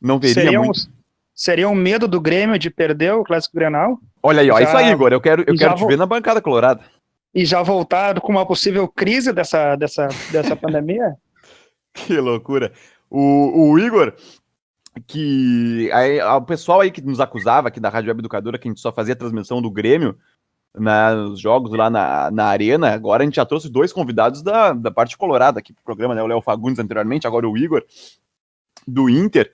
Não 0.00 0.18
veria 0.18 0.34
seria 0.34 0.58
muito. 0.60 0.78
Um, 0.80 0.92
seria 1.34 1.68
um 1.68 1.74
medo 1.74 2.06
do 2.06 2.20
Grêmio 2.20 2.58
de 2.58 2.70
perder 2.70 3.14
o 3.14 3.24
Clássico 3.24 3.56
Grenal. 3.56 3.98
Olha 4.22 4.42
aí, 4.42 4.50
ó, 4.50 4.58
Já- 4.58 4.64
isso 4.64 4.76
aí, 4.76 4.90
Igor. 4.92 5.12
Eu 5.12 5.20
quero, 5.20 5.42
eu 5.46 5.56
quero 5.56 5.74
te 5.74 5.80
vou- 5.80 5.88
ver 5.88 5.96
na 5.96 6.06
bancada 6.06 6.40
colorada. 6.42 6.82
E 7.34 7.44
já 7.46 7.62
voltar 7.62 8.20
com 8.20 8.32
uma 8.32 8.44
possível 8.44 8.86
crise 8.88 9.32
dessa, 9.32 9.76
dessa, 9.76 10.08
dessa 10.32 10.54
pandemia? 10.56 11.16
Que 11.94 12.18
loucura. 12.18 12.72
O, 13.08 13.70
o 13.72 13.78
Igor, 13.78 14.14
que 15.06 15.90
aí, 15.92 16.20
a- 16.20 16.36
o 16.36 16.42
pessoal 16.42 16.80
aí 16.80 16.90
que 16.90 17.00
nos 17.00 17.20
acusava 17.20 17.68
aqui 17.68 17.78
da 17.80 17.88
Rádio 17.88 18.08
Web 18.10 18.20
Educadora 18.20 18.58
que 18.58 18.68
a 18.68 18.70
gente 18.70 18.80
só 18.80 18.92
fazia 18.92 19.16
transmissão 19.16 19.60
do 19.62 19.70
Grêmio 19.70 20.16
na- 20.74 21.14
nos 21.14 21.40
jogos 21.40 21.72
lá 21.76 21.90
na, 21.90 22.30
na 22.30 22.44
arena, 22.46 22.92
agora 22.92 23.22
a 23.22 23.26
gente 23.26 23.36
já 23.36 23.44
trouxe 23.46 23.68
dois 23.68 23.92
convidados 23.92 24.42
da, 24.42 24.72
da 24.72 24.90
parte 24.90 25.16
colorada 25.18 25.58
aqui 25.58 25.72
pro 25.72 25.82
programa, 25.84 26.14
né? 26.14 26.22
O 26.22 26.26
Léo 26.26 26.40
Fagundes 26.40 26.78
anteriormente, 26.78 27.26
agora 27.26 27.48
o 27.48 27.56
Igor, 27.58 27.84
do 28.86 29.08
Inter. 29.10 29.52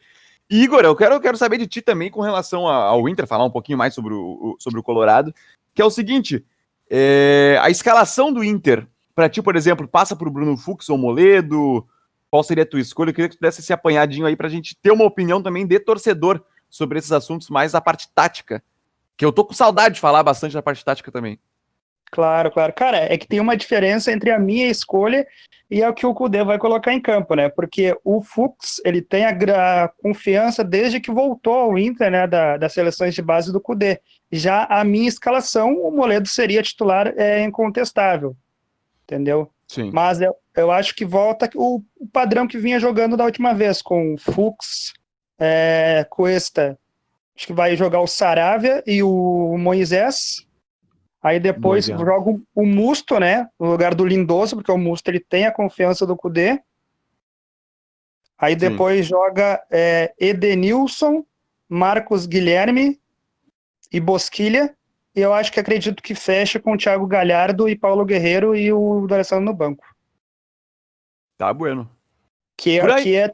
Igor, 0.49 0.81
eu 0.85 0.95
quero, 0.95 1.15
eu 1.15 1.21
quero 1.21 1.37
saber 1.37 1.59
de 1.59 1.67
ti 1.67 1.83
também 1.83 2.11
com 2.11 2.21
relação 2.21 2.69
ao 2.69 3.09
Inter, 3.09 3.27
falar 3.27 3.45
um 3.45 3.51
pouquinho 3.51 3.79
mais 3.79 3.95
sobre 3.95 4.15
o, 4.15 4.21
o- 4.21 4.57
sobre 4.59 4.79
o 4.79 4.83
Colorado, 4.83 5.35
que 5.75 5.83
é 5.83 5.85
o 5.85 5.91
seguinte, 5.91 6.45
é, 6.91 7.59
a 7.61 7.69
escalação 7.71 8.33
do 8.33 8.45
Inter, 8.45 8.87
para 9.15 9.29
ti, 9.29 9.43
por 9.43 9.57
exemplo, 9.57 9.89
passa 9.89 10.15
por 10.15 10.31
Bruno 10.31 10.57
Fux 10.57 10.89
ou 10.89 10.99
Moledo, 10.99 11.87
qual 12.31 12.43
seria 12.43 12.65
a 12.65 12.67
tua 12.67 12.81
escolha? 12.81 13.11
Eu 13.11 13.15
queria 13.15 13.29
que 13.29 13.37
tu 13.37 13.41
desse 13.41 13.61
esse 13.61 13.73
apanhadinho 13.73 14.27
aí 14.27 14.37
pra 14.37 14.49
gente 14.49 14.77
ter 14.77 14.91
uma 14.91 15.05
opinião 15.05 15.43
também 15.43 15.67
de 15.67 15.79
torcedor 15.81 16.43
sobre 16.69 16.99
esses 16.99 17.13
assuntos, 17.13 17.49
mais 17.49 17.75
a 17.75 17.81
parte 17.81 18.09
tática. 18.15 18.63
Que 19.17 19.25
eu 19.25 19.33
tô 19.33 19.45
com 19.45 19.55
saudade 19.55 19.95
de 19.95 20.01
falar 20.01 20.23
bastante 20.23 20.53
da 20.53 20.63
parte 20.63 20.85
tática 20.85 21.11
também. 21.11 21.39
Claro, 22.11 22.51
claro. 22.51 22.73
Cara, 22.73 22.99
é 22.99 23.17
que 23.19 23.27
tem 23.27 23.41
uma 23.41 23.57
diferença 23.57 24.13
entre 24.13 24.31
a 24.31 24.39
minha 24.39 24.69
escolha 24.69 25.27
e 25.69 25.83
é 25.83 25.89
o 25.89 25.95
que 25.95 26.07
o 26.07 26.15
Cudê 26.15 26.45
vai 26.45 26.59
colocar 26.59 26.93
em 26.93 27.01
campo, 27.01 27.35
né? 27.35 27.49
Porque 27.49 27.99
o 28.05 28.23
Fux, 28.23 28.81
ele 28.85 29.03
tem 29.03 29.25
a, 29.25 29.33
gra- 29.33 29.93
confiança 30.01 30.63
desde 30.63 31.01
que 31.01 31.11
voltou 31.11 31.55
ao 31.55 31.79
Inter, 31.79 32.11
né, 32.11 32.27
da, 32.27 32.57
das 32.57 32.73
seleções 32.73 33.15
de 33.15 33.23
base 33.23 33.53
do 33.53 33.61
Cudê. 33.61 34.01
Já 34.31 34.65
a 34.65 34.85
minha 34.85 35.09
escalação, 35.09 35.75
o 35.75 35.91
Moledo 35.91 36.29
seria 36.29 36.63
titular 36.63 37.13
é 37.17 37.43
incontestável, 37.43 38.37
entendeu? 39.03 39.51
Sim. 39.67 39.91
Mas 39.93 40.21
eu, 40.21 40.37
eu 40.57 40.71
acho 40.73 40.95
que 40.95 41.05
volta 41.05 41.49
o, 41.55 41.83
o 41.99 42.07
padrão 42.09 42.47
que 42.49 42.59
vinha 42.59 42.81
jogando 42.81 43.17
da 43.17 43.25
última 43.25 43.53
vez, 43.55 43.83
com 43.83 44.17
Fux, 44.19 44.93
é, 45.39 46.07
Cuesta, 46.11 46.79
acho 47.37 47.47
que 47.47 47.53
vai 47.53 47.77
jogar 47.77 48.01
o 48.01 48.07
Saravia 48.07 48.83
e 48.87 49.03
o 49.03 49.57
Moisés. 49.59 50.47
Aí 51.23 51.39
depois 51.41 51.89
Moisés. 51.89 52.01
joga 52.09 52.41
o- 52.55 52.67
Musto, 52.67 53.19
né? 53.19 53.49
No 53.59 53.71
lugar 53.71 53.95
do 53.95 54.05
Lindoso, 54.05 54.57
porque 54.57 54.71
o 54.73 54.79
Musto 54.79 55.09
ele 55.09 55.21
tem 55.21 55.45
a 55.45 55.53
confiança 55.53 56.07
do 56.07 56.17
Cudê. 56.17 56.61
Aí 58.39 58.55
depois 58.55 59.07
joga 59.07 59.63
é, 59.71 60.13
Edenilson, 60.19 61.25
Marcos 61.69 62.27
Guilherme 62.27 63.01
e 63.91 63.99
Bosquilha. 63.99 64.75
E 65.15 65.21
eu 65.21 65.33
acho 65.33 65.51
que 65.51 65.59
acredito 65.59 66.03
que 66.03 66.15
fecha 66.15 66.61
com 66.61 66.73
o 66.75 66.77
Thiago 66.77 67.07
Galhardo 67.07 67.69
e 67.69 67.75
Paulo 67.77 68.05
Guerreiro 68.05 68.55
e 68.55 68.71
o 68.73 69.07
D'Alessandro 69.07 69.47
no 69.47 69.55
banco. 69.55 69.85
Tá 71.39 71.53
bueno. 71.53 71.89
Que 72.57 72.79
é, 72.81 73.03
que 73.03 73.15
é, 73.17 73.33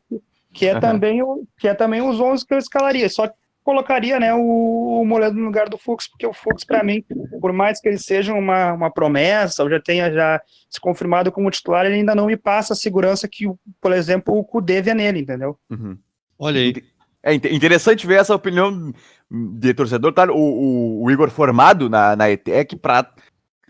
que 0.52 0.66
é, 0.66 0.70
Aham. 0.72 0.80
também, 0.80 1.22
o, 1.22 1.46
que 1.58 1.68
é 1.68 1.74
também 1.74 2.02
os 2.02 2.18
11 2.20 2.46
que 2.46 2.52
eu 2.54 2.58
escalaria. 2.58 3.08
Só 3.08 3.28
que 3.28 3.34
colocaria 3.62 4.18
né, 4.18 4.34
o, 4.34 5.00
o 5.00 5.06
Moledo 5.06 5.36
no 5.36 5.44
lugar 5.44 5.68
do 5.68 5.78
Fux, 5.78 6.08
porque 6.08 6.26
o 6.26 6.32
Fux, 6.32 6.64
para 6.64 6.82
mim, 6.82 7.04
por 7.40 7.52
mais 7.52 7.80
que 7.80 7.88
ele 7.88 7.98
seja 7.98 8.34
uma, 8.34 8.72
uma 8.72 8.90
promessa, 8.90 9.62
ou 9.62 9.70
já 9.70 9.80
tenha 9.80 10.10
já 10.12 10.42
se 10.68 10.80
confirmado 10.80 11.30
como 11.30 11.50
titular, 11.50 11.86
ele 11.86 11.94
ainda 11.94 12.14
não 12.14 12.26
me 12.26 12.36
passa 12.36 12.72
a 12.72 12.76
segurança 12.76 13.28
que, 13.28 13.44
por 13.80 13.92
exemplo, 13.92 14.36
o 14.36 14.42
Kudê 14.44 14.82
vê 14.82 14.92
nele, 14.94 15.20
entendeu? 15.20 15.56
Uhum. 15.70 15.96
Olha 16.38 16.60
aí. 16.60 16.74
É 17.22 17.32
inte- 17.32 17.54
interessante 17.54 18.04
ver 18.04 18.18
essa 18.18 18.34
opinião 18.34 18.92
de 19.30 19.72
torcedor, 19.74 20.12
tá? 20.12 20.24
O, 20.24 20.34
o- 20.36 21.04
o 21.04 21.10
Igor 21.12 21.30
formado 21.30 21.88
na, 21.88 22.16
na 22.16 22.28
ETEC, 22.28 22.74
pra, 22.74 23.08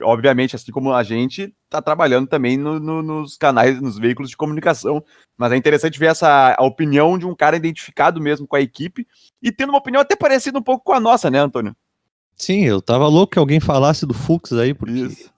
obviamente, 0.02 0.56
assim 0.56 0.70
como 0.72 0.92
a 0.92 1.02
gente, 1.02 1.54
tá 1.68 1.80
trabalhando 1.80 2.26
também 2.26 2.56
no- 2.56 2.78
no- 2.78 3.02
nos 3.02 3.36
canais, 3.36 3.80
nos 3.80 3.98
veículos 3.98 4.30
de 4.30 4.36
comunicação. 4.36 5.02
Mas 5.36 5.52
é 5.52 5.56
interessante 5.56 5.98
ver 5.98 6.06
essa 6.10 6.54
a 6.58 6.64
opinião 6.64 7.18
de 7.18 7.26
um 7.26 7.34
cara 7.34 7.56
identificado 7.56 8.20
mesmo 8.20 8.46
com 8.46 8.56
a 8.56 8.60
equipe 8.60 9.06
e 9.42 9.50
tendo 9.50 9.70
uma 9.70 9.78
opinião 9.78 10.00
até 10.00 10.14
parecida 10.16 10.58
um 10.58 10.62
pouco 10.62 10.84
com 10.84 10.92
a 10.92 11.00
nossa, 11.00 11.30
né, 11.30 11.38
Antônio? 11.38 11.74
Sim, 12.36 12.64
eu 12.64 12.80
tava 12.82 13.06
louco 13.08 13.32
que 13.32 13.38
alguém 13.38 13.60
falasse 13.60 14.04
do 14.06 14.14
Fux 14.14 14.52
aí, 14.52 14.74
porque 14.74 14.92
Isso. 14.92 15.30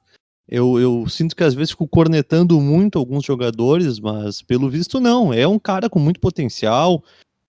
eu, 0.48 0.78
eu 0.78 1.06
sinto 1.08 1.36
que 1.36 1.44
às 1.44 1.54
vezes 1.54 1.70
fico 1.70 1.86
cornetando 1.88 2.60
muito 2.60 2.98
alguns 2.98 3.24
jogadores, 3.24 3.98
mas 4.00 4.40
pelo 4.42 4.70
visto 4.70 5.00
não. 5.00 5.32
É 5.32 5.46
um 5.46 5.58
cara 5.58 5.90
com 5.90 5.98
muito 5.98 6.20
potencial, 6.20 7.02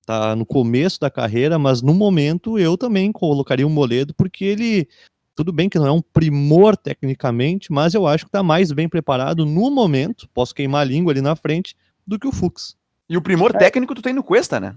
tá 0.05 0.35
no 0.35 0.45
começo 0.45 0.99
da 0.99 1.09
carreira, 1.09 1.57
mas 1.57 1.81
no 1.81 1.93
momento 1.93 2.59
eu 2.59 2.77
também 2.77 3.11
colocaria 3.11 3.65
o 3.65 3.69
Moledo, 3.69 4.13
porque 4.13 4.45
ele, 4.45 4.87
tudo 5.35 5.51
bem 5.51 5.67
que 5.69 5.77
não 5.77 5.85
é 5.87 5.91
um 5.91 6.01
primor 6.01 6.77
tecnicamente, 6.77 7.71
mas 7.71 7.93
eu 7.93 8.07
acho 8.07 8.25
que 8.25 8.31
tá 8.31 8.41
mais 8.41 8.71
bem 8.71 8.87
preparado 8.87 9.45
no 9.45 9.69
momento, 9.69 10.27
posso 10.33 10.55
queimar 10.55 10.81
a 10.81 10.85
língua 10.85 11.11
ali 11.11 11.21
na 11.21 11.35
frente, 11.35 11.75
do 12.07 12.17
que 12.17 12.27
o 12.27 12.31
Fux. 12.31 12.77
E 13.09 13.17
o 13.17 13.21
primor 13.21 13.51
É. 13.53 13.57
técnico 13.59 13.93
tu 13.93 14.01
tem 14.01 14.13
no 14.13 14.23
Cuesta, 14.23 14.59
né? 14.59 14.75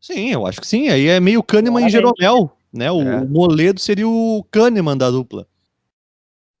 Sim, 0.00 0.30
eu 0.30 0.46
acho 0.46 0.60
que 0.60 0.66
sim. 0.66 0.88
Aí 0.88 1.06
é 1.06 1.20
meio 1.20 1.42
Kahneman 1.42 1.86
e 1.86 1.90
Claramente. 1.90 2.18
Jeromel, 2.20 2.52
né? 2.72 2.90
O, 2.90 3.02
É. 3.02 3.20
o 3.20 3.28
Moledo 3.28 3.80
seria 3.80 4.08
o 4.08 4.44
Kahneman 4.50 4.96
da 4.96 5.10
dupla. 5.10 5.46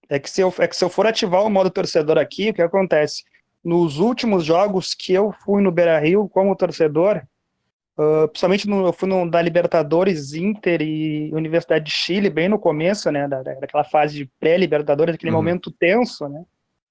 É 0.08 0.18
que, 0.18 0.30
se 0.30 0.40
eu, 0.40 0.52
é 0.58 0.66
que 0.66 0.74
se 0.76 0.84
eu 0.84 0.88
for 0.88 1.06
ativar 1.06 1.44
o 1.44 1.50
modo 1.50 1.68
torcedor 1.70 2.16
aqui, 2.18 2.50
o 2.50 2.54
que 2.54 2.62
acontece? 2.62 3.24
Nos 3.62 3.98
últimos 3.98 4.44
jogos 4.44 4.94
que 4.94 5.12
eu 5.12 5.34
fui 5.44 5.60
no 5.62 5.70
Beira 5.70 5.98
Rio 5.98 6.28
como 6.28 6.54
torcedor, 6.56 7.22
ah, 7.98 8.28
principalmente 8.28 8.68
no, 8.68 8.86
eu 8.86 8.92
fui 8.92 9.08
no, 9.08 9.28
da 9.30 9.42
Libertadores, 9.42 10.32
Inter 10.34 10.80
e 10.82 11.30
Universidade 11.34 11.84
de 11.86 11.90
Chile, 11.90 12.30
bem 12.30 12.48
no 12.48 12.58
começo, 12.58 13.10
né? 13.10 13.26
Da, 13.28 13.42
da- 13.42 13.54
daquela 13.54 13.84
fase 13.84 14.14
de 14.14 14.30
pré-Libertadores, 14.40 15.14
aquele 15.16 15.30
Uhum. 15.32 15.36
momento 15.38 15.70
tenso, 15.70 16.28
né? 16.28 16.44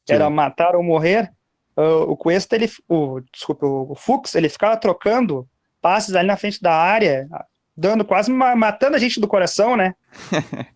Sim. 0.06 0.16
Era 0.16 0.30
matar 0.30 0.76
ou 0.76 0.84
morrer. 0.84 1.32
Ah, 1.76 1.98
o 2.08 2.16
Cuesta, 2.18 2.56
ele, 2.56 2.70
o, 2.88 3.20
desculpa, 3.34 3.66
o, 3.66 3.96
Fux, 3.96 4.36
ele 4.36 4.50
ficava 4.50 4.76
trocando 4.78 5.48
passes 5.82 6.16
ali 6.16 6.28
na 6.28 6.36
frente 6.38 6.62
da 6.62 6.74
área, 6.74 7.28
dando 7.76 8.04
quase 8.04 8.32
ma- 8.32 8.56
matando 8.56 8.96
a 8.96 9.00
gente 9.00 9.20
do 9.20 9.28
coração, 9.28 9.76
né? 9.78 9.94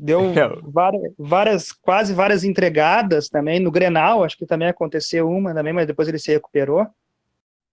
Deu 0.00 0.20
É. 0.30 0.48
várias, 0.62 1.12
várias, 1.18 1.72
quase 1.72 2.14
várias 2.14 2.44
entregadas 2.44 3.28
também. 3.28 3.58
No 3.58 3.70
Grenal, 3.70 4.22
acho 4.22 4.36
que 4.38 4.46
também 4.46 4.68
aconteceu 4.68 5.28
uma 5.28 5.52
também, 5.52 5.72
mas 5.72 5.86
depois 5.88 6.06
ele 6.08 6.18
se 6.20 6.30
recuperou. 6.30 6.86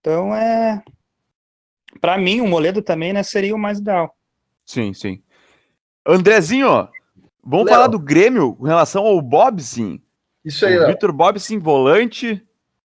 Então 0.05 0.35
é. 0.35 0.83
Pra 1.99 2.15
mim, 2.15 2.39
o 2.39 2.47
Moledo 2.47 2.79
também, 2.79 3.11
né, 3.11 3.23
seria 3.23 3.55
o 3.55 3.57
mais 3.57 3.79
ideal. 3.79 4.15
Sim, 4.63 4.93
sim. 4.93 5.23
Andrezinho, 6.05 6.67
ó, 6.67 6.87
vamos 7.43 7.65
Léo. 7.65 7.73
falar 7.73 7.87
do 7.87 7.97
Grêmio 7.97 8.53
com 8.55 8.65
relação 8.65 9.03
ao 9.03 9.19
Bobsin. 9.19 9.99
Isso 10.43 10.63
aí, 10.63 10.77
o 10.77 10.81
Léo. 10.81 10.89
Vitor 10.89 11.11
Bobsin, 11.11 11.57
volante, 11.57 12.45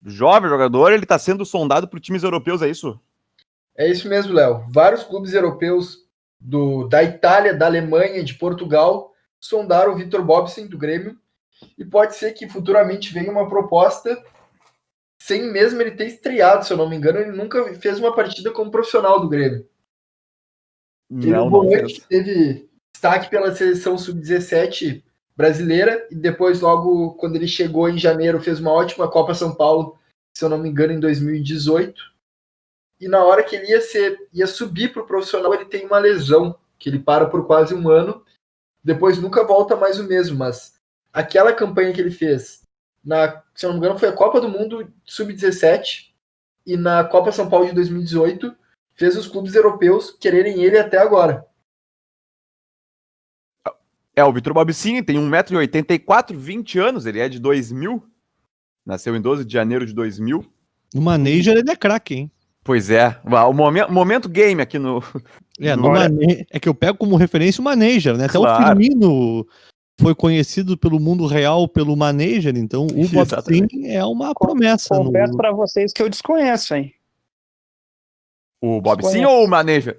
jovem 0.04 0.48
jogador, 0.48 0.92
ele 0.92 1.04
tá 1.04 1.18
sendo 1.18 1.44
sondado 1.44 1.88
por 1.88 1.98
times 1.98 2.22
europeus, 2.22 2.62
é 2.62 2.68
isso? 2.68 3.00
É 3.76 3.90
isso 3.90 4.08
mesmo, 4.08 4.32
Léo. 4.32 4.64
Vários 4.70 5.02
clubes 5.02 5.34
europeus 5.34 6.06
do, 6.38 6.86
da 6.86 7.02
Itália, 7.02 7.52
da 7.52 7.66
Alemanha, 7.66 8.22
de 8.22 8.34
Portugal 8.34 9.12
sondaram 9.40 9.94
o 9.94 9.96
Vitor 9.96 10.22
Bobson 10.22 10.68
do 10.68 10.78
Grêmio 10.78 11.16
e 11.76 11.84
pode 11.84 12.14
ser 12.14 12.34
que 12.34 12.48
futuramente 12.48 13.12
venha 13.12 13.32
uma 13.32 13.48
proposta 13.48 14.16
sem 15.30 15.44
mesmo 15.44 15.80
ele 15.80 15.92
ter 15.92 16.08
estreado, 16.08 16.66
se 16.66 16.72
eu 16.72 16.76
não 16.76 16.88
me 16.90 16.96
engano, 16.96 17.20
ele 17.20 17.30
nunca 17.30 17.72
fez 17.74 18.00
uma 18.00 18.12
partida 18.12 18.50
como 18.50 18.68
profissional 18.68 19.20
do 19.20 19.28
Grêmio. 19.28 19.64
Ele 21.08 21.30
Não, 21.30 21.48
não 21.48 21.68
fez. 21.70 22.00
teve 22.00 22.68
destaque 22.92 23.30
pela 23.30 23.54
seleção 23.54 23.96
sub-17 23.96 25.04
brasileira 25.36 26.08
e 26.10 26.16
depois, 26.16 26.60
logo 26.60 27.14
quando 27.14 27.36
ele 27.36 27.46
chegou 27.46 27.88
em 27.88 27.96
janeiro, 27.96 28.42
fez 28.42 28.58
uma 28.58 28.72
ótima 28.72 29.08
Copa 29.08 29.32
São 29.32 29.54
Paulo, 29.54 29.96
se 30.36 30.44
eu 30.44 30.48
não 30.48 30.58
me 30.58 30.68
engano, 30.68 30.94
em 30.94 31.00
2018. 31.00 32.02
E 33.00 33.06
na 33.06 33.24
hora 33.24 33.44
que 33.44 33.54
ele 33.54 33.68
ia, 33.68 33.80
ser, 33.80 34.18
ia 34.32 34.48
subir 34.48 34.92
para 34.92 35.02
o 35.02 35.06
profissional, 35.06 35.54
ele 35.54 35.64
tem 35.64 35.86
uma 35.86 36.00
lesão, 36.00 36.58
que 36.76 36.88
ele 36.88 36.98
para 36.98 37.26
por 37.26 37.46
quase 37.46 37.72
um 37.72 37.88
ano, 37.88 38.24
depois 38.82 39.16
nunca 39.16 39.46
volta 39.46 39.76
mais 39.76 39.96
o 40.00 40.04
mesmo. 40.08 40.36
Mas 40.36 40.74
aquela 41.12 41.52
campanha 41.52 41.92
que 41.92 42.00
ele 42.00 42.10
fez, 42.10 42.59
na, 43.04 43.42
se 43.54 43.64
eu 43.66 43.70
não 43.70 43.78
me 43.78 43.84
engano, 43.84 43.98
foi 43.98 44.08
a 44.08 44.12
Copa 44.12 44.40
do 44.40 44.48
Mundo 44.48 44.92
sub-17 45.04 46.10
e 46.66 46.76
na 46.76 47.04
Copa 47.04 47.32
São 47.32 47.48
Paulo 47.48 47.66
de 47.66 47.74
2018 47.74 48.54
fez 48.94 49.16
os 49.16 49.26
clubes 49.26 49.54
europeus 49.54 50.10
quererem 50.10 50.62
ele 50.62 50.78
até 50.78 50.98
agora. 50.98 51.46
É, 54.14 54.24
o 54.24 54.32
Vitor 54.32 54.52
Bobsin 54.52 55.02
tem 55.02 55.16
1,84m, 55.16 56.36
20 56.36 56.78
anos, 56.78 57.06
ele 57.06 57.20
é 57.20 57.28
de 57.28 57.38
2000, 57.38 58.02
nasceu 58.84 59.16
em 59.16 59.20
12 59.20 59.44
de 59.44 59.52
janeiro 59.52 59.86
de 59.86 59.94
2000. 59.94 60.44
No 60.92 61.00
Manager 61.00 61.56
ele 61.56 61.70
é 61.70 61.76
craque, 61.76 62.14
hein? 62.14 62.30
Pois 62.62 62.90
é, 62.90 63.18
o 63.24 63.52
momento, 63.54 63.90
momento 63.90 64.28
game 64.28 64.60
aqui 64.60 64.78
no... 64.78 65.02
É, 65.58 65.74
no 65.76 65.90
Mane- 65.90 66.46
é 66.50 66.58
que 66.58 66.68
eu 66.68 66.74
pego 66.74 66.98
como 66.98 67.16
referência 67.16 67.60
o 67.60 67.64
Manager, 67.64 68.16
né? 68.16 68.26
Até 68.26 68.38
o 68.38 68.42
Claro. 68.42 68.66
Firmino 68.80 69.46
foi 70.00 70.14
conhecido 70.14 70.76
pelo 70.76 70.98
mundo 70.98 71.26
real 71.26 71.68
pelo 71.68 71.96
Manager, 71.96 72.56
então 72.56 72.82
o 72.86 73.08
Bobsin 73.08 73.18
Exatamente. 73.20 73.86
é 73.88 74.04
uma 74.04 74.34
promessa. 74.34 74.94
no- 74.96 75.06
Confesso 75.06 75.36
pra 75.36 75.52
vocês 75.52 75.92
que 75.92 76.02
eu 76.02 76.08
desconheço, 76.08 76.74
hein? 76.74 76.94
O 78.62 78.80
Bob 78.80 79.02
sim 79.06 79.24
ou 79.24 79.44
o 79.44 79.48
Maneja? 79.48 79.98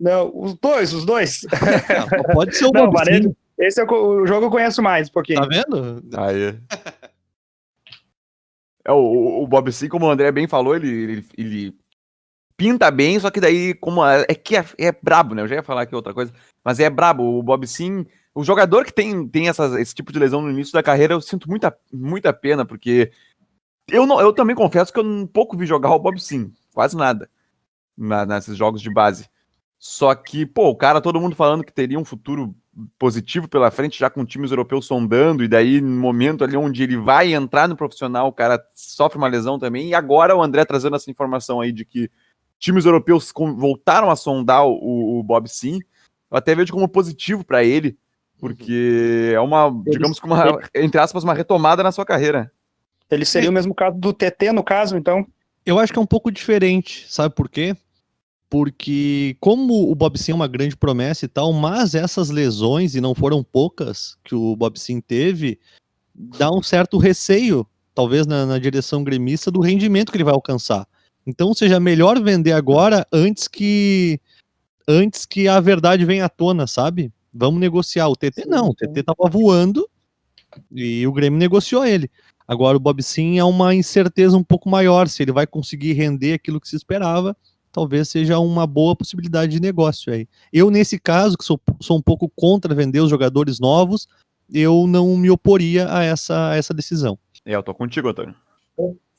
Não, 0.00 0.30
os 0.34 0.54
dois, 0.54 0.92
os 0.92 1.04
dois. 1.04 1.42
Não, 2.26 2.34
pode 2.34 2.56
ser 2.56 2.66
o 2.66 2.70
Não, 2.72 2.90
Bob 2.90 3.04
Sim, 3.04 3.34
esse 3.58 3.80
é 3.80 3.84
o, 3.84 4.22
o 4.22 4.26
jogo 4.26 4.40
que 4.40 4.46
eu 4.46 4.50
conheço 4.50 4.82
mais, 4.82 5.08
um 5.08 5.12
pouquinho. 5.12 5.40
tá 5.40 5.46
vendo? 5.46 6.02
Aí. 6.16 6.58
É, 8.84 8.92
o, 8.92 9.42
o 9.42 9.46
Bob 9.46 9.70
sim, 9.72 9.88
como 9.88 10.06
o 10.06 10.10
André 10.10 10.30
bem 10.30 10.46
falou, 10.46 10.76
ele, 10.76 10.88
ele, 10.88 11.24
ele 11.36 11.74
pinta 12.56 12.90
bem, 12.90 13.18
só 13.18 13.30
que 13.30 13.40
daí, 13.40 13.74
como 13.74 14.04
é, 14.06 14.24
é 14.28 14.34
que 14.34 14.56
é, 14.56 14.64
é 14.78 14.92
brabo, 14.92 15.34
né? 15.34 15.42
Eu 15.42 15.48
já 15.48 15.56
ia 15.56 15.62
falar 15.62 15.82
aqui 15.82 15.94
outra 15.94 16.14
coisa, 16.14 16.32
mas 16.64 16.78
é 16.80 16.88
brabo. 16.88 17.22
O 17.38 17.42
Bob 17.42 17.66
sim, 17.66 18.06
o 18.36 18.44
jogador 18.44 18.84
que 18.84 18.92
tem, 18.92 19.26
tem 19.26 19.48
essas, 19.48 19.72
esse 19.80 19.94
tipo 19.94 20.12
de 20.12 20.18
lesão 20.18 20.42
no 20.42 20.50
início 20.50 20.74
da 20.74 20.82
carreira, 20.82 21.14
eu 21.14 21.22
sinto 21.22 21.48
muita, 21.48 21.74
muita 21.90 22.34
pena, 22.34 22.66
porque 22.66 23.10
eu, 23.88 24.04
não, 24.06 24.20
eu 24.20 24.30
também 24.30 24.54
confesso 24.54 24.92
que 24.92 24.98
eu 24.98 25.04
um 25.04 25.26
pouco 25.26 25.56
vi 25.56 25.64
jogar 25.64 25.94
o 25.94 25.98
Bob 25.98 26.20
sim, 26.20 26.52
quase 26.74 26.94
nada, 26.94 27.30
na, 27.96 28.26
nesses 28.26 28.54
jogos 28.54 28.82
de 28.82 28.92
base. 28.92 29.26
Só 29.78 30.14
que, 30.14 30.44
pô, 30.44 30.68
o 30.68 30.76
cara, 30.76 31.00
todo 31.00 31.18
mundo 31.18 31.34
falando 31.34 31.64
que 31.64 31.72
teria 31.72 31.98
um 31.98 32.04
futuro 32.04 32.54
positivo 32.98 33.48
pela 33.48 33.70
frente, 33.70 33.98
já 33.98 34.10
com 34.10 34.22
times 34.22 34.50
europeus 34.50 34.84
sondando, 34.84 35.42
e 35.42 35.48
daí, 35.48 35.80
no 35.80 35.98
momento 35.98 36.44
ali 36.44 36.58
onde 36.58 36.82
ele 36.82 36.98
vai 36.98 37.32
entrar 37.32 37.66
no 37.66 37.74
profissional, 37.74 38.28
o 38.28 38.32
cara 38.34 38.62
sofre 38.74 39.16
uma 39.16 39.28
lesão 39.28 39.58
também, 39.58 39.88
e 39.88 39.94
agora 39.94 40.36
o 40.36 40.42
André 40.42 40.62
trazendo 40.66 40.94
essa 40.94 41.10
informação 41.10 41.58
aí 41.58 41.72
de 41.72 41.86
que 41.86 42.10
times 42.58 42.84
europeus 42.84 43.32
voltaram 43.34 44.10
a 44.10 44.16
sondar 44.16 44.66
o, 44.66 45.20
o 45.20 45.22
Bob 45.22 45.48
Sim, 45.48 45.80
eu 46.30 46.36
até 46.36 46.54
vejo 46.54 46.74
como 46.74 46.86
positivo 46.86 47.42
para 47.42 47.64
ele, 47.64 47.96
porque 48.38 49.32
é 49.34 49.40
uma, 49.40 49.70
digamos 49.86 50.20
que 50.20 50.26
uma, 50.26 50.60
entre 50.74 51.00
aspas, 51.00 51.24
uma 51.24 51.34
retomada 51.34 51.82
na 51.82 51.92
sua 51.92 52.04
carreira. 52.04 52.50
Ele 53.10 53.24
seria 53.24 53.50
o 53.50 53.52
mesmo 53.52 53.74
caso 53.74 53.96
do 53.96 54.12
TT, 54.12 54.52
no 54.52 54.62
caso, 54.62 54.96
então. 54.96 55.26
Eu 55.64 55.78
acho 55.78 55.92
que 55.92 55.98
é 55.98 56.02
um 56.02 56.06
pouco 56.06 56.30
diferente, 56.30 57.06
sabe 57.08 57.34
por 57.34 57.48
quê? 57.48 57.76
Porque 58.48 59.36
como 59.40 59.90
o 59.90 59.94
Bob 59.94 60.18
Sim 60.18 60.32
é 60.32 60.34
uma 60.34 60.46
grande 60.46 60.76
promessa 60.76 61.24
e 61.24 61.28
tal, 61.28 61.52
mas 61.52 61.94
essas 61.94 62.30
lesões, 62.30 62.94
e 62.94 63.00
não 63.00 63.14
foram 63.14 63.42
poucas 63.42 64.16
que 64.24 64.34
o 64.34 64.54
Bob 64.54 64.78
Sim 64.78 65.00
teve, 65.00 65.58
dá 66.14 66.50
um 66.50 66.62
certo 66.62 66.98
receio, 66.98 67.66
talvez 67.94 68.26
na, 68.26 68.46
na 68.46 68.58
direção 68.58 69.02
gremista, 69.02 69.50
do 69.50 69.60
rendimento 69.60 70.12
que 70.12 70.16
ele 70.16 70.24
vai 70.24 70.34
alcançar. 70.34 70.86
Então 71.26 71.52
seja 71.52 71.80
melhor 71.80 72.22
vender 72.22 72.52
agora 72.52 73.04
antes 73.12 73.48
que 73.48 74.20
antes 74.86 75.26
que 75.26 75.48
a 75.48 75.58
verdade 75.58 76.04
venha 76.04 76.26
à 76.26 76.28
tona, 76.28 76.68
sabe? 76.68 77.12
Vamos 77.36 77.60
negociar. 77.60 78.08
O 78.08 78.16
TT 78.16 78.46
não, 78.46 78.70
o 78.70 78.74
TT 78.74 79.02
tava 79.02 79.28
voando 79.30 79.88
e 80.70 81.06
o 81.06 81.12
Grêmio 81.12 81.38
negociou 81.38 81.84
ele. 81.84 82.10
Agora 82.48 82.76
o 82.76 82.80
Bob 82.80 83.02
Sim 83.02 83.38
é 83.38 83.44
uma 83.44 83.74
incerteza 83.74 84.36
um 84.36 84.44
pouco 84.44 84.68
maior, 84.68 85.08
se 85.08 85.22
ele 85.22 85.32
vai 85.32 85.46
conseguir 85.46 85.92
render 85.94 86.34
aquilo 86.34 86.60
que 86.60 86.68
se 86.68 86.76
esperava, 86.76 87.36
talvez 87.72 88.08
seja 88.08 88.38
uma 88.38 88.66
boa 88.66 88.94
possibilidade 88.94 89.52
de 89.52 89.60
negócio 89.60 90.12
aí. 90.12 90.28
Eu, 90.52 90.70
nesse 90.70 90.98
caso, 90.98 91.36
que 91.36 91.44
sou, 91.44 91.60
sou 91.80 91.98
um 91.98 92.02
pouco 92.02 92.30
contra 92.34 92.74
vender 92.74 93.00
os 93.00 93.10
jogadores 93.10 93.58
novos, 93.58 94.06
eu 94.52 94.86
não 94.86 95.16
me 95.16 95.28
oporia 95.28 95.92
a 95.92 96.04
essa, 96.04 96.52
a 96.52 96.56
essa 96.56 96.72
decisão. 96.72 97.18
É, 97.44 97.54
eu 97.54 97.62
tô 97.62 97.74
contigo, 97.74 98.08
Antônio. 98.08 98.34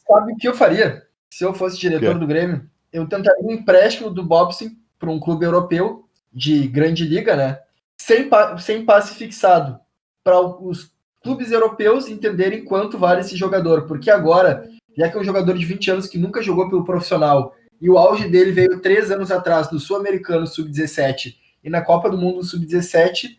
Sabe 0.07 0.33
o 0.33 0.37
que 0.37 0.47
eu 0.47 0.53
faria 0.53 1.03
se 1.29 1.43
eu 1.43 1.53
fosse 1.53 1.77
diretor 1.77 2.17
do 2.17 2.25
Grêmio? 2.25 2.69
Eu 2.93 3.05
tentaria 3.07 3.45
um 3.45 3.51
empréstimo 3.51 4.09
do 4.09 4.23
Bobson 4.23 4.69
para 4.97 5.11
um 5.11 5.19
clube 5.19 5.45
europeu 5.45 6.07
de 6.33 6.67
grande 6.67 7.03
liga, 7.03 7.35
né? 7.35 7.59
Sem, 8.07 8.29
pa- 8.29 8.57
sem 8.57 8.85
passe 8.85 9.15
fixado. 9.15 9.77
Para 10.23 10.39
os 10.39 10.93
clubes 11.21 11.51
europeus 11.51 12.07
entenderem 12.07 12.63
quanto 12.63 12.97
vale 12.97 13.19
esse 13.19 13.35
jogador. 13.35 13.85
Porque 13.85 14.09
agora, 14.09 14.69
já 14.97 15.09
que 15.09 15.17
é 15.17 15.19
um 15.19 15.25
jogador 15.25 15.57
de 15.57 15.65
20 15.65 15.91
anos 15.91 16.07
que 16.07 16.17
nunca 16.17 16.41
jogou 16.41 16.69
pelo 16.69 16.85
profissional 16.85 17.53
e 17.81 17.89
o 17.89 17.97
auge 17.97 18.29
dele 18.29 18.53
veio 18.53 18.79
três 18.79 19.11
anos 19.11 19.29
atrás 19.29 19.69
no 19.69 19.77
Sul-Americano 19.77 20.47
Sub-17 20.47 21.35
e 21.61 21.69
na 21.69 21.81
Copa 21.81 22.09
do 22.09 22.17
Mundo 22.17 22.41
Sub-17, 22.43 23.37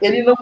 ele 0.00 0.22
não. 0.22 0.34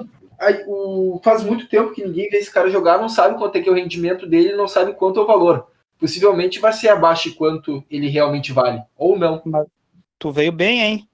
o- 0.68 1.20
faz 1.24 1.42
muito 1.42 1.68
tempo 1.68 1.92
que 1.92 2.04
ninguém 2.04 2.30
vê 2.30 2.38
esse 2.38 2.50
cara 2.52 2.70
jogar, 2.70 2.98
não 2.98 3.08
sabe 3.08 3.36
quanto 3.36 3.56
é 3.56 3.60
que 3.60 3.68
é 3.68 3.72
o 3.72 3.74
rendimento 3.74 4.26
dele, 4.28 4.54
não 4.56 4.68
sabe 4.68 4.94
quanto 4.94 5.18
é 5.18 5.22
o 5.24 5.26
valor. 5.26 5.66
Possivelmente 5.98 6.60
vai 6.60 6.72
ser 6.72 6.88
abaixo 6.88 7.28
de 7.28 7.34
quanto 7.34 7.84
ele 7.90 8.08
realmente 8.08 8.52
vale. 8.52 8.80
Ou 8.96 9.18
não. 9.18 9.42
Tu 10.18 10.30
veio 10.30 10.52
bem, 10.52 10.80
hein? 10.80 11.08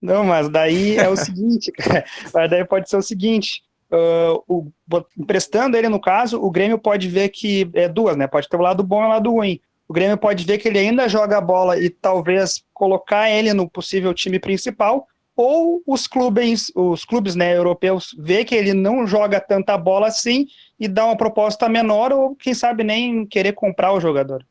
Não, 0.00 0.24
mas 0.24 0.48
daí 0.48 0.96
é 0.96 1.08
o 1.08 1.16
seguinte, 1.16 1.72
cara. 1.72 2.04
Mas 2.34 2.50
daí 2.50 2.64
pode 2.64 2.88
ser 2.88 2.96
o 2.96 3.02
seguinte. 3.02 3.62
ah, 3.90 4.34
o- 4.46 4.70
emprestando 5.18 5.76
ele, 5.76 5.88
no 5.88 6.00
caso, 6.00 6.40
o 6.40 6.50
Grêmio 6.50 6.78
pode 6.78 7.08
ver 7.08 7.28
que 7.30 7.68
é 7.74 7.88
duas, 7.88 8.16
né? 8.16 8.26
Pode 8.26 8.48
ter 8.48 8.56
o 8.56 8.62
lado 8.62 8.82
bom 8.82 9.02
e 9.02 9.06
o 9.06 9.08
lado 9.08 9.30
ruim. 9.30 9.60
O 9.88 9.92
Grêmio 9.94 10.18
pode 10.18 10.44
ver 10.44 10.58
que 10.58 10.68
ele 10.68 10.78
ainda 10.78 11.08
joga 11.08 11.38
a 11.38 11.40
bola 11.40 11.78
e 11.78 11.88
talvez 11.88 12.62
colocar 12.74 13.30
ele 13.30 13.52
no 13.54 13.68
possível 13.70 14.12
time 14.12 14.38
principal, 14.38 15.06
ou 15.34 15.82
os 15.86 16.06
clubes, 16.06 16.72
os 16.74 17.04
clubes 17.04 17.36
né, 17.36 17.56
europeus 17.56 18.14
ver 18.18 18.44
que 18.44 18.54
ele 18.54 18.74
não 18.74 19.06
joga 19.06 19.38
tanta 19.40 19.76
bola 19.78 20.08
assim 20.08 20.46
e 20.78 20.88
dar 20.88 21.06
uma 21.06 21.16
proposta 21.16 21.68
menor, 21.68 22.12
ou 22.12 22.34
quem 22.34 22.52
sabe 22.54 22.82
nem 22.84 23.24
querer 23.26 23.52
comprar 23.52 23.92
o 23.92 24.00
jogador. 24.00 24.44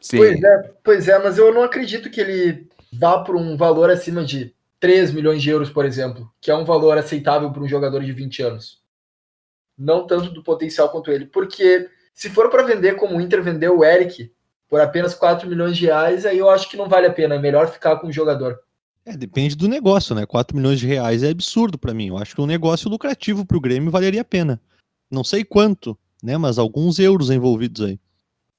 Sim. 0.00 0.18
Pois 0.18 0.42
é, 0.42 0.70
pois 0.84 1.08
é, 1.08 1.18
mas 1.18 1.38
eu 1.38 1.52
não 1.52 1.62
acredito 1.62 2.10
que 2.10 2.20
ele 2.20 2.68
vá 2.92 3.22
por 3.22 3.36
um 3.36 3.56
valor 3.56 3.90
acima 3.90 4.24
de 4.24 4.54
3 4.80 5.12
milhões 5.12 5.42
de 5.42 5.50
euros, 5.50 5.70
por 5.70 5.84
exemplo, 5.84 6.30
que 6.40 6.50
é 6.50 6.56
um 6.56 6.64
valor 6.64 6.96
aceitável 6.96 7.50
para 7.50 7.62
um 7.62 7.68
jogador 7.68 8.04
de 8.04 8.12
20 8.12 8.42
anos. 8.42 8.80
Não 9.76 10.06
tanto 10.06 10.30
do 10.30 10.42
potencial 10.42 10.88
quanto 10.88 11.10
ele. 11.10 11.26
Porque 11.26 11.88
se 12.14 12.28
for 12.28 12.50
para 12.50 12.64
vender 12.64 12.96
como 12.96 13.16
o 13.16 13.20
Inter 13.20 13.42
vendeu 13.42 13.78
o 13.78 13.84
Eric 13.84 14.32
por 14.68 14.80
apenas 14.80 15.14
4 15.14 15.48
milhões 15.48 15.76
de 15.76 15.86
reais, 15.86 16.26
aí 16.26 16.38
eu 16.38 16.50
acho 16.50 16.68
que 16.68 16.76
não 16.76 16.88
vale 16.88 17.06
a 17.06 17.12
pena. 17.12 17.36
É 17.36 17.38
melhor 17.38 17.68
ficar 17.68 17.96
com 17.96 18.08
o 18.08 18.12
jogador. 18.12 18.58
É, 19.04 19.16
depende 19.16 19.56
do 19.56 19.68
negócio, 19.68 20.14
né? 20.14 20.26
4 20.26 20.56
milhões 20.56 20.78
de 20.78 20.86
reais 20.86 21.22
é 21.22 21.30
absurdo 21.30 21.78
pra 21.78 21.94
mim. 21.94 22.08
Eu 22.08 22.18
acho 22.18 22.34
que 22.34 22.40
um 22.40 22.46
negócio 22.46 22.90
lucrativo 22.90 23.44
pro 23.46 23.60
Grêmio 23.60 23.90
valeria 23.90 24.20
a 24.20 24.24
pena. 24.24 24.60
Não 25.10 25.24
sei 25.24 25.44
quanto, 25.44 25.98
né? 26.22 26.36
Mas 26.36 26.58
alguns 26.58 26.98
euros 26.98 27.30
envolvidos 27.30 27.86
aí. 27.86 27.98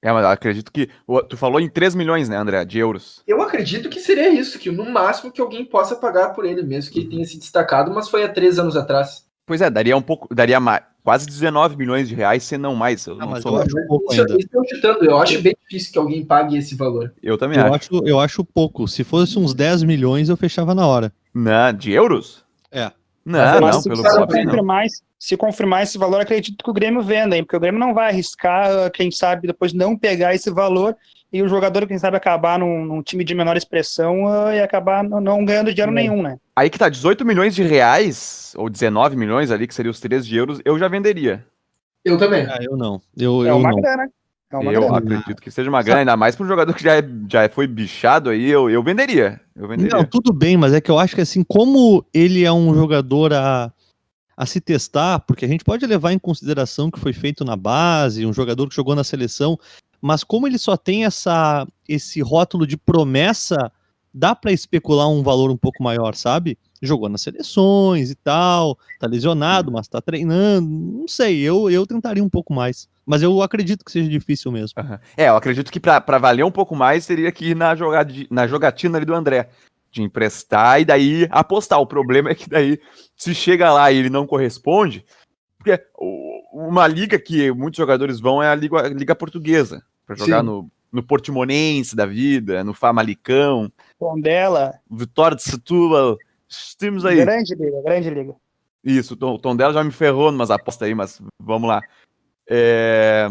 É, 0.01 0.12
mas 0.13 0.23
eu 0.23 0.29
acredito 0.29 0.71
que. 0.71 0.89
o- 1.05 1.21
Tu 1.21 1.35
falou 1.35 1.59
em 1.59 1.69
3 1.69 1.93
milhões, 1.93 2.29
né, 2.29 2.38
André? 2.38 2.63
De 2.63 2.79
euros. 2.79 3.21
Eu 3.27 3.41
acredito 3.41 3.89
que 3.89 3.99
seria 3.99 4.29
isso, 4.29 4.57
que 4.57 4.71
no 4.71 4.89
máximo 4.89 5.31
que 5.31 5.41
alguém 5.41 5.65
possa 5.65 5.95
pagar 5.95 6.29
por 6.29 6.45
ele, 6.45 6.62
mesmo 6.63 6.91
que 6.93 6.99
ele 6.99 7.09
tenha 7.09 7.25
se 7.25 7.38
destacado, 7.38 7.91
mas 7.93 8.07
foi 8.09 8.23
há 8.23 8.29
três 8.29 8.57
anos 8.57 8.75
atrás. 8.77 9.25
Pois 9.45 9.62
é, 9.62 9.69
daria 9.69 9.97
um 9.97 10.01
pouco. 10.01 10.33
Daria 10.33 10.59
mais, 10.59 10.83
quase 11.03 11.25
19 11.25 11.75
milhões 11.75 12.07
de 12.07 12.15
reais, 12.15 12.43
se 12.43 12.57
não 12.57 12.75
mais. 12.75 13.05
Eu, 13.07 13.15
Ah, 13.15 13.17
não 13.17 13.27
mas 13.31 13.41
sou- 13.43 13.55
eu 13.57 13.62
acho 13.63 13.88
pouco 13.88 14.13
Isso, 14.13 14.21
ainda. 14.21 14.38
isso 14.38 14.49
eu 14.53 14.63
chutando, 14.69 15.03
eu 15.05 15.17
acho 15.17 15.41
bem 15.41 15.55
difícil 15.63 15.91
que 15.91 15.97
alguém 15.99 16.23
pague 16.23 16.55
esse 16.57 16.75
valor. 16.75 17.12
eu 17.21 17.38
também 17.38 17.57
Eu 17.57 17.65
acho. 17.73 17.95
acho, 17.95 18.07
eu 18.07 18.19
acho 18.19 18.45
pouco. 18.45 18.88
Se 18.88 19.03
fosse 19.03 19.38
uns 19.38 19.53
10 19.53 19.83
milhões, 19.83 20.29
eu 20.29 20.38
fechava 20.38 20.73
na 20.75 20.85
hora. 20.88 21.12
Não, 21.33 21.73
de 21.73 21.91
euros? 21.91 22.45
É. 22.71 22.91
Não, 23.25 23.39
Mas 23.39 23.53
não, 23.53 23.62
Mas 23.67 23.83
pelo 23.83 24.03
confirmar, 24.27 24.85
esse- 24.85 25.01
se 25.19 25.36
confirmar 25.36 25.84
esse 25.84 25.97
valor, 25.97 26.21
acredito 26.21 26.63
que 26.63 26.69
o 26.69 26.73
Grêmio 26.73 27.01
venda, 27.01 27.36
hein? 27.36 27.43
Porque 27.43 27.58
o 27.58 27.60
Grêmio 27.60 27.79
não 27.79 27.93
vai 27.93 28.08
arriscar, 28.10 28.69
ah, 28.71 28.89
quem 28.89 29.12
sabe, 29.12 29.47
depois 29.47 29.73
não 29.73 29.97
pegar 29.97 30.34
esse 30.34 30.49
valor 30.49 30.95
e 31.32 31.43
o 31.43 31.47
jogador, 31.49 31.86
quem 31.86 31.99
sabe, 31.99 32.15
acabar 32.15 32.58
num, 32.58 32.86
num 32.86 33.03
time 33.03 33.23
de 33.25 33.36
menor 33.36 33.58
expressão 33.58 34.27
ah, 34.27 34.55
e 34.55 34.62
acabar 34.62 35.03
não, 35.03 35.19
não 35.19 35.43
ganhando 35.43 35.73
dinheiro 35.73 35.91
É. 35.91 35.95
nenhum, 35.95 36.21
né? 36.23 36.38
Aí 36.55 36.69
que 36.69 36.79
tá, 36.79 36.88
18 36.88 37.25
milhões 37.25 37.53
de 37.53 37.63
reais, 37.63 38.53
ou 38.58 38.69
19 38.69 39.17
milhões 39.17 39.51
ali, 39.51 39.67
que 39.67 39.75
seria 39.75 39.91
os 39.91 39.99
3 39.99 40.25
de 40.25 40.38
euros, 40.38 40.62
eu 40.63 40.79
já 40.79 40.88
venderia. 40.88 41.45
Eu 42.05 42.17
também. 42.17 42.45
Ah, 42.49 42.58
eu 42.62 42.77
não. 42.77 43.01
Eu, 43.17 43.45
É 43.45 43.49
eu 43.49 43.58
uma 43.58 43.71
não. 43.71 43.82
grana. 43.82 44.10
É 44.51 44.58
uma 44.58 44.71
eu 44.73 44.82
grana. 44.82 44.97
acredito 44.97 45.41
que 45.41 45.51
seja 45.51 45.69
uma 45.69 45.84
grana, 45.84 45.99
ainda 45.99 46.17
mais 46.17 46.36
para 46.36 46.45
um 46.45 46.47
jogador 46.47 46.73
que 46.73 46.82
já, 46.82 46.95
é- 46.97 47.03
já 47.29 47.47
foi 47.49 47.67
bichado 47.67 48.29
aí, 48.32 48.49
eu, 48.49 48.69
eu 48.69 48.82
venderia. 48.82 49.39
Eu 49.55 49.67
venderia. 49.67 49.95
Não, 49.97 50.05
tudo 50.05 50.32
bem, 50.34 50.55
mas 50.58 50.73
é 50.73 50.79
que 50.82 50.89
eu 50.89 50.97
acho 50.97 51.13
que 51.13 51.21
assim, 51.21 51.43
como 51.43 52.03
ele 52.13 52.43
é 52.45 52.51
um 52.51 52.73
jogador 52.73 53.32
a, 53.34 53.71
a 54.39 54.45
se 54.45 54.62
testar, 54.62 55.19
porque 55.19 55.43
a 55.43 55.47
gente 55.49 55.65
pode 55.65 55.86
levar 55.86 56.13
em 56.13 56.17
consideração 56.17 56.89
que 56.89 56.97
foi 56.97 57.12
feito 57.12 57.43
na 57.43 57.58
base, 57.58 58.25
um 58.25 58.32
jogador 58.32 58.69
que 58.69 58.75
jogou 58.75 58.95
na 58.95 59.04
seleção, 59.04 59.60
mas 60.02 60.23
como 60.23 60.47
ele 60.47 60.58
só 60.58 60.78
tem 60.78 61.04
essa, 61.04 61.67
esse 61.86 62.21
rótulo 62.21 62.65
de 62.65 62.78
promessa, 62.78 63.69
dá 64.13 64.34
pra 64.34 64.54
especular 64.54 65.10
um 65.10 65.21
valor 65.21 65.52
um 65.52 65.58
pouco 65.58 65.84
maior, 65.84 66.15
sabe? 66.15 66.58
Jogou 66.82 67.10
nas 67.10 67.19
seleções 67.19 68.12
e 68.12 68.15
tal, 68.15 68.78
tá 68.97 69.08
lesionado, 69.08 69.73
mas 69.73 69.89
tá 69.89 69.99
treinando, 69.99 70.69
não 70.69 71.08
sei, 71.10 71.41
eu, 71.41 71.69
eu 71.69 71.86
tentaria 71.86 72.23
um 72.23 72.30
pouco 72.30 72.54
mais. 72.54 72.88
Mas 73.06 73.21
eu 73.21 73.41
acredito 73.41 73.84
que 73.84 73.91
seja 73.91 74.08
difícil 74.08 74.54
mesmo. 74.54 74.80
Aham. 74.82 74.99
É, 75.17 75.28
eu 75.28 75.36
acredito 75.36 75.69
que 75.69 75.82
pra 75.82 76.17
valer 76.17 76.45
um 76.45 76.52
pouco 76.52 76.78
mais, 76.78 77.06
teria 77.06 77.30
que 77.30 77.47
ir 77.47 77.56
na, 77.58 77.75
jogadi- 77.75 78.28
na 78.32 78.47
jogatina 78.47 78.97
ali 78.97 79.06
do 79.06 79.13
André. 79.13 79.49
De 79.91 80.04
emprestar 80.04 80.82
e 80.82 80.86
daí 80.86 81.28
apostar. 81.32 81.80
O 81.80 81.88
problema 81.88 82.30
é 82.30 82.36
que 82.36 82.49
daí, 82.49 82.80
se 83.15 83.34
chega 83.34 83.73
lá 83.73 83.91
e 83.91 83.97
ele 83.97 84.10
não 84.10 84.28
corresponde, 84.28 85.04
porque 85.58 85.82
uma 86.54 86.88
liga 86.88 87.19
que 87.19 87.52
muitos 87.52 87.78
jogadores 87.78 88.19
vão 88.19 88.41
é 88.41 88.47
a 88.49 88.56
Liga, 88.56 88.80
a 88.80 88.89
liga 88.89 89.15
Portuguesa. 89.15 89.84
Pra 90.06 90.15
jogar 90.15 90.39
Sim. 90.39 90.45
no, 90.45 90.71
no 90.91 91.04
Portimonense 91.04 91.95
da 91.95 92.06
vida, 92.06 92.63
no 92.63 92.73
Famalicão, 92.73 93.71
Tondela, 93.99 94.80
Vitória 94.89 95.36
de 95.36 95.43
Setúbal. 95.43 96.17
esses 96.49 96.75
times 96.75 97.06
aí. 97.06 97.17
grande 97.17 97.54
liga, 97.56 97.82
grande 97.84 98.10
liga. 98.10 98.36
Isso, 98.84 99.13
o 99.13 99.17
tom, 99.17 99.34
o 99.34 99.39
tom 99.39 99.56
dela 99.56 99.73
já 99.73 99.84
me 99.84 99.91
ferrou 99.91 100.32
numas 100.32 100.49
apostas 100.49 100.88
aí, 100.88 100.95
mas 100.95 101.21
vamos 101.39 101.67
lá. 101.67 101.82
É, 102.49 103.28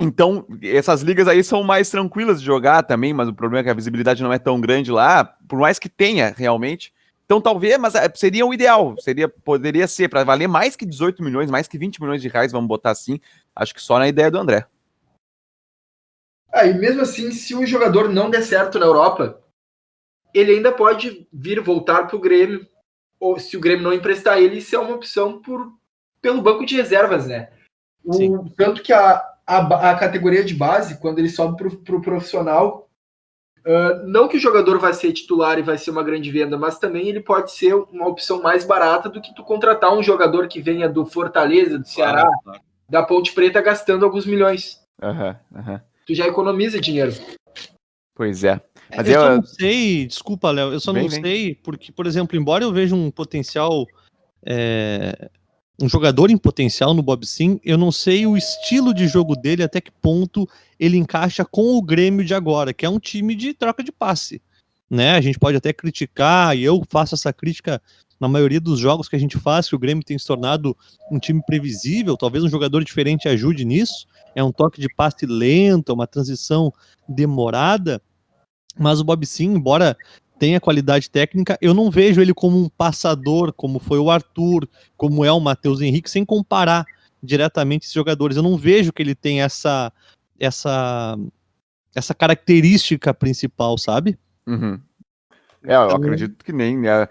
Então, 0.00 0.46
essas 0.62 1.02
ligas 1.02 1.28
aí 1.28 1.44
são 1.44 1.62
mais 1.62 1.90
tranquilas 1.90 2.40
de 2.40 2.46
jogar 2.46 2.82
também, 2.82 3.12
mas 3.12 3.28
o 3.28 3.34
problema 3.34 3.60
é 3.60 3.64
que 3.64 3.70
a 3.70 3.74
visibilidade 3.74 4.22
não 4.22 4.32
é 4.32 4.38
tão 4.38 4.58
grande 4.58 4.90
lá, 4.90 5.22
por 5.46 5.58
mais 5.58 5.78
que 5.78 5.90
tenha 5.90 6.34
realmente. 6.34 6.94
Então, 7.26 7.38
talvez, 7.38 7.78
mas 7.78 7.94
é, 7.94 8.10
seria 8.14 8.46
o 8.46 8.54
ideal, 8.54 8.96
seria, 8.98 9.28
poderia 9.28 9.86
ser 9.86 10.08
para 10.08 10.24
valer 10.24 10.48
mais 10.48 10.74
que 10.74 10.86
18 10.86 11.22
milhões, 11.22 11.50
mais 11.50 11.68
que 11.68 11.78
20 11.78 12.00
milhões 12.00 12.22
de 12.22 12.28
reais, 12.28 12.50
vamos 12.50 12.66
botar 12.66 12.90
assim. 12.90 13.20
Acho 13.54 13.74
que 13.74 13.82
só 13.82 13.98
na 13.98 14.08
ideia 14.08 14.30
do 14.30 14.38
André. 14.38 14.66
Ah, 16.50 16.66
e 16.66 16.74
mesmo 16.74 17.02
assim, 17.02 17.30
se 17.30 17.54
o 17.54 17.66
jogador 17.66 18.08
não 18.08 18.30
der 18.30 18.42
certo 18.42 18.78
na 18.78 18.86
Europa, 18.86 19.40
ele 20.32 20.52
ainda 20.52 20.72
pode 20.72 21.28
vir 21.32 21.60
voltar 21.60 22.06
para 22.06 22.16
o 22.16 22.20
Grêmio, 22.20 22.66
ou 23.20 23.38
se 23.38 23.56
o 23.56 23.60
Grêmio 23.60 23.84
não 23.84 23.92
emprestar 23.92 24.38
ele, 24.38 24.58
isso 24.58 24.74
é 24.74 24.78
uma 24.78 24.96
opção 24.96 25.40
por, 25.40 25.72
pelo 26.22 26.42
banco 26.42 26.64
de 26.64 26.74
reservas, 26.74 27.26
né? 27.26 27.52
O, 28.02 28.48
tanto 28.56 28.82
que 28.82 28.92
a, 28.92 29.29
a, 29.50 29.90
a 29.90 29.94
categoria 29.96 30.44
de 30.44 30.54
base, 30.54 31.00
quando 31.00 31.18
ele 31.18 31.28
sobe 31.28 31.56
para 31.56 31.66
o 31.66 31.76
pro 31.76 32.00
profissional, 32.00 32.88
uh, 33.66 34.06
não 34.06 34.28
que 34.28 34.36
o 34.36 34.40
jogador 34.40 34.78
vai 34.78 34.94
ser 34.94 35.12
titular 35.12 35.58
e 35.58 35.62
vai 35.62 35.76
ser 35.76 35.90
uma 35.90 36.04
grande 36.04 36.30
venda, 36.30 36.56
mas 36.56 36.78
também 36.78 37.08
ele 37.08 37.20
pode 37.20 37.50
ser 37.50 37.74
uma 37.74 38.06
opção 38.06 38.40
mais 38.40 38.64
barata 38.64 39.08
do 39.08 39.20
que 39.20 39.34
tu 39.34 39.42
contratar 39.42 39.92
um 39.92 40.02
jogador 40.02 40.46
que 40.46 40.60
venha 40.60 40.88
do 40.88 41.04
Fortaleza, 41.04 41.78
do 41.78 41.86
Ceará, 41.86 42.30
da 42.88 43.02
Ponte 43.02 43.32
Preta, 43.32 43.60
gastando 43.60 44.04
alguns 44.04 44.24
milhões. 44.24 44.80
Uhum, 45.02 45.34
uhum. 45.56 45.80
Tu 46.06 46.14
já 46.14 46.26
economiza 46.26 46.80
dinheiro. 46.80 47.12
Pois 48.14 48.44
é. 48.44 48.60
Mas 48.96 49.08
eu, 49.08 49.14
eu 49.14 49.20
só 49.20 49.34
não 49.36 49.42
sei, 49.42 50.06
desculpa, 50.06 50.50
Léo, 50.50 50.72
eu 50.72 50.80
só 50.80 50.92
vem, 50.92 51.02
não 51.04 51.10
vem. 51.10 51.22
sei, 51.22 51.54
porque, 51.56 51.90
por 51.90 52.06
exemplo, 52.06 52.36
embora 52.36 52.62
eu 52.62 52.72
veja 52.72 52.94
um 52.94 53.10
potencial 53.10 53.86
é, 54.44 55.30
um 55.80 55.88
jogador 55.88 56.30
em 56.30 56.36
potencial 56.36 56.92
no 56.92 57.02
Bob 57.02 57.26
Sim. 57.26 57.58
Eu 57.64 57.78
não 57.78 57.90
sei 57.90 58.26
o 58.26 58.36
estilo 58.36 58.92
de 58.92 59.08
jogo 59.08 59.34
dele, 59.34 59.62
até 59.62 59.80
que 59.80 59.90
ponto 59.90 60.48
ele 60.78 60.96
encaixa 60.96 61.44
com 61.44 61.76
o 61.76 61.82
Grêmio 61.82 62.24
de 62.24 62.34
agora, 62.34 62.72
que 62.72 62.84
é 62.84 62.88
um 62.88 62.98
time 62.98 63.34
de 63.34 63.54
troca 63.54 63.82
de 63.82 63.90
passe. 63.90 64.42
Né? 64.88 65.12
A 65.12 65.20
gente 65.20 65.38
pode 65.38 65.56
até 65.56 65.72
criticar, 65.72 66.56
e 66.56 66.62
eu 66.62 66.82
faço 66.88 67.14
essa 67.14 67.32
crítica 67.32 67.80
na 68.18 68.28
maioria 68.28 68.60
dos 68.60 68.78
jogos 68.78 69.08
que 69.08 69.16
a 69.16 69.18
gente 69.18 69.38
faz, 69.38 69.68
que 69.68 69.74
o 69.74 69.78
Grêmio 69.78 70.04
tem 70.04 70.18
se 70.18 70.26
tornado 70.26 70.76
um 71.10 71.18
time 71.18 71.42
previsível, 71.44 72.16
talvez 72.16 72.44
um 72.44 72.50
jogador 72.50 72.84
diferente 72.84 73.28
ajude 73.28 73.64
nisso. 73.64 74.06
É 74.34 74.44
um 74.44 74.52
toque 74.52 74.80
de 74.80 74.94
passe 74.94 75.24
lento, 75.24 75.94
uma 75.94 76.06
transição 76.06 76.72
demorada. 77.08 78.02
Mas 78.78 79.00
o 79.00 79.04
Bob 79.04 79.24
Sim, 79.24 79.54
embora 79.54 79.96
tem 80.40 80.56
a 80.56 80.60
qualidade 80.60 81.10
técnica, 81.10 81.58
eu 81.60 81.74
não 81.74 81.90
vejo 81.90 82.18
ele 82.18 82.32
como 82.32 82.56
um 82.56 82.66
passador, 82.70 83.52
como 83.52 83.78
foi 83.78 83.98
o 83.98 84.10
Arthur, 84.10 84.66
como 84.96 85.22
é 85.22 85.30
o 85.30 85.38
Matheus 85.38 85.82
Henrique, 85.82 86.10
sem 86.10 86.24
comparar 86.24 86.86
diretamente 87.22 87.82
esses 87.82 87.92
jogadores. 87.92 88.38
Eu 88.38 88.42
não 88.42 88.56
vejo 88.56 88.90
que 88.90 89.02
ele 89.02 89.14
tem 89.14 89.42
essa 89.42 89.92
essa 90.38 91.18
essa 91.94 92.14
característica 92.14 93.12
principal, 93.12 93.76
sabe? 93.76 94.18
Uhum. 94.46 94.80
É, 95.62 95.74
eu 95.74 95.90
acredito 95.90 96.42
que 96.42 96.54
nem 96.54 96.78
né, 96.78 97.06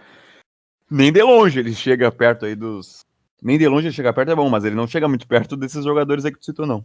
nem 0.90 1.12
de 1.12 1.22
longe 1.22 1.60
ele 1.60 1.76
chega 1.76 2.12
perto 2.12 2.48
aí 2.48 2.56
dos 2.56 3.06
nem 3.44 3.60
de 3.60 3.68
longe 3.68 3.86
ele 3.86 3.94
chega 3.94 4.12
perto 4.12 4.32
é 4.32 4.36
bom, 4.36 4.50
mas 4.50 4.66
ele 4.66 4.76
não 4.76 4.88
chega 4.88 5.08
muito 5.08 5.28
perto 5.28 5.56
desses 5.56 5.84
jogadores 5.86 6.26
aí 6.26 6.32
que 6.32 6.40
tu 6.40 6.46
citou 6.46 6.66
não. 6.66 6.84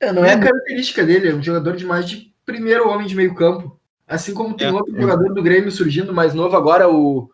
É, 0.00 0.10
não 0.10 0.24
é 0.24 0.32
a 0.32 0.40
característica 0.40 1.04
dele, 1.04 1.28
é 1.28 1.34
um 1.34 1.42
jogador 1.42 1.76
de 1.76 1.84
mais 1.84 2.08
de 2.08 2.34
primeiro 2.46 2.88
homem 2.88 3.06
de 3.06 3.14
meio 3.14 3.34
campo. 3.34 3.78
Assim 4.10 4.34
como 4.34 4.56
tem 4.56 4.66
é, 4.66 4.72
outro 4.72 4.96
é. 4.96 5.00
jogador 5.00 5.32
do 5.32 5.42
Grêmio 5.42 5.70
surgindo 5.70 6.12
mais 6.12 6.34
novo 6.34 6.56
agora, 6.56 6.90
o 6.90 7.30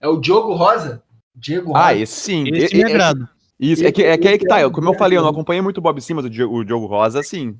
é 0.00 0.06
o 0.06 0.16
Diogo 0.16 0.54
Rosa. 0.54 1.02
Diego 1.34 1.74
ah, 1.74 1.78
Rosa. 1.78 1.88
Ah, 1.88 1.94
esse 1.96 2.20
sim. 2.20 2.44
Esse 2.54 2.76
me 2.76 2.84
agrada. 2.84 3.28
Isso, 3.58 3.84
é 3.84 3.90
que, 3.90 4.02
é 4.02 4.16
que 4.16 4.28
aí 4.28 4.38
que 4.38 4.46
tá. 4.46 4.70
Como 4.70 4.88
eu 4.88 4.94
falei, 4.94 5.18
eu 5.18 5.22
não 5.22 5.30
acompanhei 5.30 5.60
muito 5.60 5.78
o 5.78 5.80
Bob 5.80 6.00
Simas, 6.00 6.24
o 6.24 6.30
Diogo 6.30 6.86
Rosa, 6.86 7.20
sim. 7.22 7.58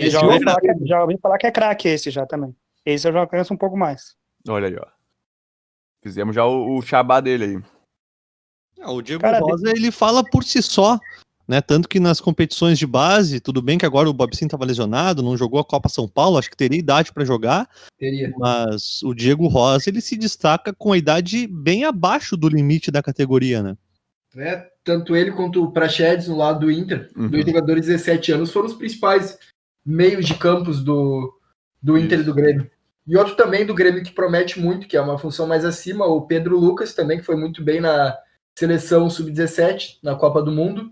já, 0.00 0.22
ouvi 0.22 0.44
falar 0.44 0.60
que, 0.60 0.70
é, 0.70 0.74
já 0.84 1.02
ouvi 1.02 1.18
falar 1.18 1.38
que 1.38 1.46
é 1.46 1.50
craque 1.50 1.88
esse 1.88 2.10
já 2.10 2.24
também. 2.26 2.54
Esse 2.86 3.08
eu 3.08 3.12
já 3.12 3.26
conheço 3.26 3.52
um 3.52 3.56
pouco 3.56 3.76
mais. 3.76 4.14
Olha 4.48 4.68
aí, 4.68 4.76
ó. 4.76 4.86
Fizemos 6.00 6.34
já 6.34 6.44
o, 6.44 6.78
o 6.78 6.82
xabá 6.82 7.20
dele 7.20 7.44
aí. 7.44 7.62
Ah, 8.80 8.92
o 8.92 9.02
Diego 9.02 9.22
Cara, 9.22 9.40
Rosa, 9.40 9.70
ele 9.70 9.90
fala 9.90 10.22
por 10.22 10.44
si 10.44 10.62
só. 10.62 10.98
Né? 11.52 11.60
Tanto 11.60 11.86
que 11.86 12.00
nas 12.00 12.18
competições 12.18 12.78
de 12.78 12.86
base, 12.86 13.38
tudo 13.38 13.60
bem 13.60 13.76
que 13.76 13.84
agora 13.84 14.08
o 14.08 14.12
Bob 14.14 14.34
Sim 14.34 14.46
estava 14.46 14.64
lesionado, 14.64 15.22
não 15.22 15.36
jogou 15.36 15.60
a 15.60 15.64
Copa 15.64 15.86
São 15.86 16.08
Paulo, 16.08 16.38
acho 16.38 16.48
que 16.48 16.56
teria 16.56 16.78
idade 16.78 17.12
para 17.12 17.26
jogar. 17.26 17.68
Teria. 17.98 18.32
Mas 18.38 19.02
o 19.02 19.12
Diego 19.12 19.46
Rosa 19.48 19.90
ele 19.90 20.00
se 20.00 20.16
destaca 20.16 20.72
com 20.72 20.92
a 20.92 20.96
idade 20.96 21.46
bem 21.46 21.84
abaixo 21.84 22.38
do 22.38 22.48
limite 22.48 22.90
da 22.90 23.02
categoria, 23.02 23.62
né? 23.62 23.76
É, 24.34 24.66
tanto 24.82 25.14
ele 25.14 25.30
quanto 25.32 25.62
o 25.62 25.70
Prachedes 25.70 26.26
no 26.26 26.38
lado 26.38 26.60
do 26.60 26.70
Inter, 26.70 27.10
uhum. 27.14 27.28
dois 27.28 27.44
jogadores 27.44 27.84
de 27.84 27.92
17 27.92 28.32
anos, 28.32 28.50
foram 28.50 28.68
os 28.68 28.74
principais 28.74 29.38
meios 29.84 30.24
de 30.24 30.34
campos 30.34 30.82
do, 30.82 31.38
do 31.82 31.98
Inter 31.98 32.20
e 32.20 32.24
do 32.24 32.32
Grêmio. 32.32 32.70
E 33.06 33.14
outro 33.14 33.36
também 33.36 33.66
do 33.66 33.74
Grêmio 33.74 34.02
que 34.02 34.12
promete 34.12 34.58
muito, 34.58 34.88
que 34.88 34.96
é 34.96 35.02
uma 35.02 35.18
função 35.18 35.46
mais 35.46 35.66
acima, 35.66 36.06
o 36.06 36.22
Pedro 36.22 36.58
Lucas 36.58 36.94
também, 36.94 37.18
que 37.18 37.26
foi 37.26 37.36
muito 37.36 37.62
bem 37.62 37.78
na 37.78 38.16
seleção 38.58 39.10
sub-17, 39.10 39.98
na 40.02 40.14
Copa 40.14 40.40
do 40.40 40.50
Mundo. 40.50 40.90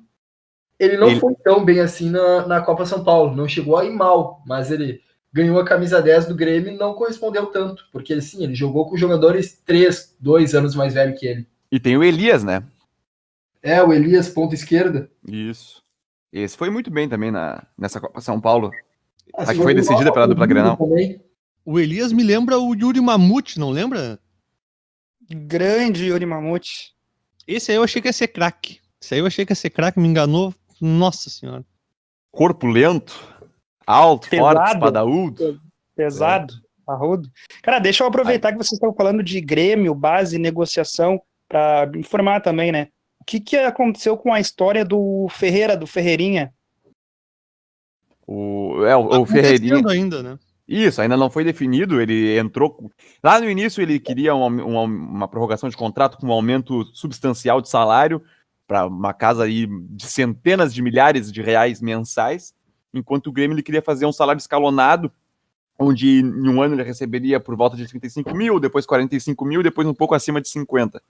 Ele 0.81 0.97
não 0.97 1.11
ele... 1.11 1.21
foi 1.21 1.35
tão 1.35 1.63
bem 1.63 1.81
assim 1.81 2.09
na, 2.09 2.47
na 2.47 2.63
Copa 2.63 2.87
São 2.87 3.05
Paulo, 3.05 3.37
não 3.37 3.47
chegou 3.47 3.77
a 3.77 3.85
ir 3.85 3.93
mal, 3.93 4.43
mas 4.47 4.71
ele 4.71 5.03
ganhou 5.31 5.61
a 5.61 5.65
camisa 5.65 6.01
10 6.01 6.27
do 6.27 6.35
Grêmio 6.35 6.73
e 6.73 6.77
não 6.77 6.95
correspondeu 6.95 7.47
tanto, 7.47 7.85
porque 7.93 8.19
sim, 8.23 8.43
ele 8.43 8.55
jogou 8.55 8.89
com 8.89 8.97
jogadores 8.97 9.61
3, 9.67 10.17
2 10.19 10.55
anos 10.55 10.75
mais 10.75 10.95
velho 10.95 11.15
que 11.15 11.27
ele. 11.27 11.47
E 11.71 11.79
tem 11.79 11.99
o 11.99 12.03
Elias, 12.03 12.43
né? 12.43 12.65
É, 13.63 13.83
o 13.83 13.93
Elias, 13.93 14.31
ponta 14.31 14.55
esquerda. 14.55 15.11
Isso. 15.29 15.83
Esse 16.33 16.57
foi 16.57 16.71
muito 16.71 16.91
bem 16.91 17.07
também 17.07 17.31
na, 17.31 17.63
nessa 17.77 18.01
Copa 18.01 18.23
São 18.23 18.41
Paulo. 18.41 18.71
Ah, 19.37 19.43
a 19.43 19.55
que 19.55 19.63
foi 19.63 19.75
decidida 19.75 20.11
pela 20.11 20.27
dupla 20.27 20.47
Grenal. 20.47 20.79
Também. 20.79 21.23
O 21.63 21.79
Elias 21.79 22.11
me 22.11 22.23
lembra 22.23 22.59
o 22.59 22.75
Yuri 22.75 23.03
Mamute, 23.03 23.61
não 23.61 23.71
lembra? 23.71 24.19
Grande 25.31 26.07
Yuri 26.07 26.25
Mamute. 26.25 26.95
Esse 27.47 27.71
aí 27.71 27.77
eu 27.77 27.83
achei 27.83 28.01
que 28.01 28.09
ia 28.09 28.13
ser 28.15 28.29
craque. 28.29 28.81
Esse 29.01 29.15
aí 29.15 29.21
eu 29.21 29.27
achei 29.27 29.45
que 29.45 29.53
ia 29.53 29.57
ser 29.57 29.71
craque, 29.71 30.01
me 30.01 30.09
enganou 30.09 30.55
nossa 30.81 31.29
senhora. 31.29 31.65
Corpo 32.31 32.67
lento, 32.67 33.15
alto, 33.87 34.29
Pesado. 34.29 34.57
forte, 34.57 34.75
espadaúdo. 34.75 35.61
Pesado, 35.97 36.55
é. 36.55 36.93
arrudo. 36.93 37.31
Cara, 37.63 37.79
deixa 37.79 38.05
eu 38.05 38.09
aproveitar 38.09 38.49
Ai. 38.49 38.53
que 38.53 38.59
vocês 38.59 38.73
estão 38.73 38.95
falando 38.95 39.23
de 39.23 39.41
Grêmio, 39.41 39.95
base, 39.95 40.39
negociação, 40.39 41.21
para 41.49 41.91
informar 41.97 42.41
também, 42.41 42.71
né? 42.71 42.89
O 43.21 43.25
que, 43.25 43.41
que 43.41 43.57
aconteceu 43.57 44.17
com 44.17 44.33
a 44.33 44.41
história 44.41 44.85
do 44.85 45.29
Ferreira, 45.29 45.77
do 45.77 45.87
Ferreirinha? 45.87 46.55
O, 48.27 48.85
é, 48.85 48.97
o, 48.97 49.07
o 49.07 49.27
tá 49.27 49.33
Ferreirinha. 49.33 49.83
ainda, 49.89 50.23
né? 50.23 50.39
Isso, 50.67 51.03
ainda 51.03 51.17
não 51.17 51.29
foi 51.29 51.43
definido. 51.43 52.01
Ele 52.01 52.39
entrou. 52.39 52.91
Lá 53.23 53.41
no 53.41 53.51
início, 53.51 53.83
ele 53.83 53.99
queria 53.99 54.33
uma, 54.35 54.47
uma, 54.47 54.83
uma 54.83 55.29
prorrogação 55.29 55.69
de 55.69 55.77
contrato 55.77 56.17
com 56.17 56.29
um 56.29 56.33
aumento 56.33 56.85
substancial 56.95 57.61
de 57.61 57.69
salário 57.69 58.23
para 58.71 58.87
uma 58.87 59.13
casa 59.13 59.43
aí 59.43 59.67
de 59.67 60.07
centenas 60.07 60.73
de 60.73 60.81
milhares 60.81 61.33
de 61.33 61.43
reais 61.43 61.83
mensais, 61.83 62.55
enquanto 62.95 63.27
o 63.27 63.33
Grêmio 63.33 63.57
ele 63.57 63.65
queria 63.65 63.83
fazer 63.83 64.07
um 64.07 64.13
salário 64.13 64.39
escalonado, 64.39 65.11
onde 65.77 66.21
em 66.21 66.49
um 66.49 66.63
ano 66.63 66.77
ele 66.77 66.85
receberia 66.85 67.41
por 67.41 67.57
volta 67.57 67.77
de 67.77 67.85
35 67.89 68.33
mil, 68.33 68.61
depois 68.61 68.87
45 68.87 69.45
mil, 69.45 69.61
depois 69.61 69.89
um 69.89 69.93
pouco 69.93 70.15
acima 70.15 70.41
de 70.41 70.49
50. 70.49 71.03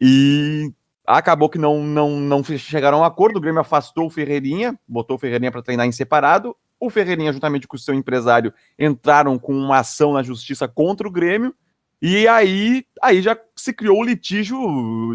E 0.00 0.72
acabou 1.04 1.48
que 1.48 1.58
não, 1.58 1.82
não, 1.82 2.20
não 2.20 2.44
chegaram 2.44 2.98
a 2.98 3.00
um 3.00 3.04
acordo, 3.04 3.38
o 3.38 3.40
Grêmio 3.40 3.60
afastou 3.60 4.06
o 4.06 4.10
Ferreirinha, 4.10 4.78
botou 4.86 5.16
o 5.16 5.18
Ferreirinha 5.18 5.50
para 5.50 5.62
treinar 5.62 5.88
em 5.88 5.92
separado, 5.92 6.56
o 6.78 6.88
Ferreirinha, 6.88 7.32
juntamente 7.32 7.66
com 7.66 7.74
o 7.74 7.80
seu 7.80 7.94
empresário, 7.94 8.54
entraram 8.78 9.40
com 9.40 9.52
uma 9.52 9.80
ação 9.80 10.12
na 10.12 10.22
justiça 10.22 10.68
contra 10.68 11.08
o 11.08 11.10
Grêmio, 11.10 11.52
e 12.00 12.28
aí, 12.28 12.86
aí 13.02 13.20
já 13.20 13.36
se 13.56 13.72
criou 13.72 13.98
o 13.98 14.04
litígio 14.04 14.56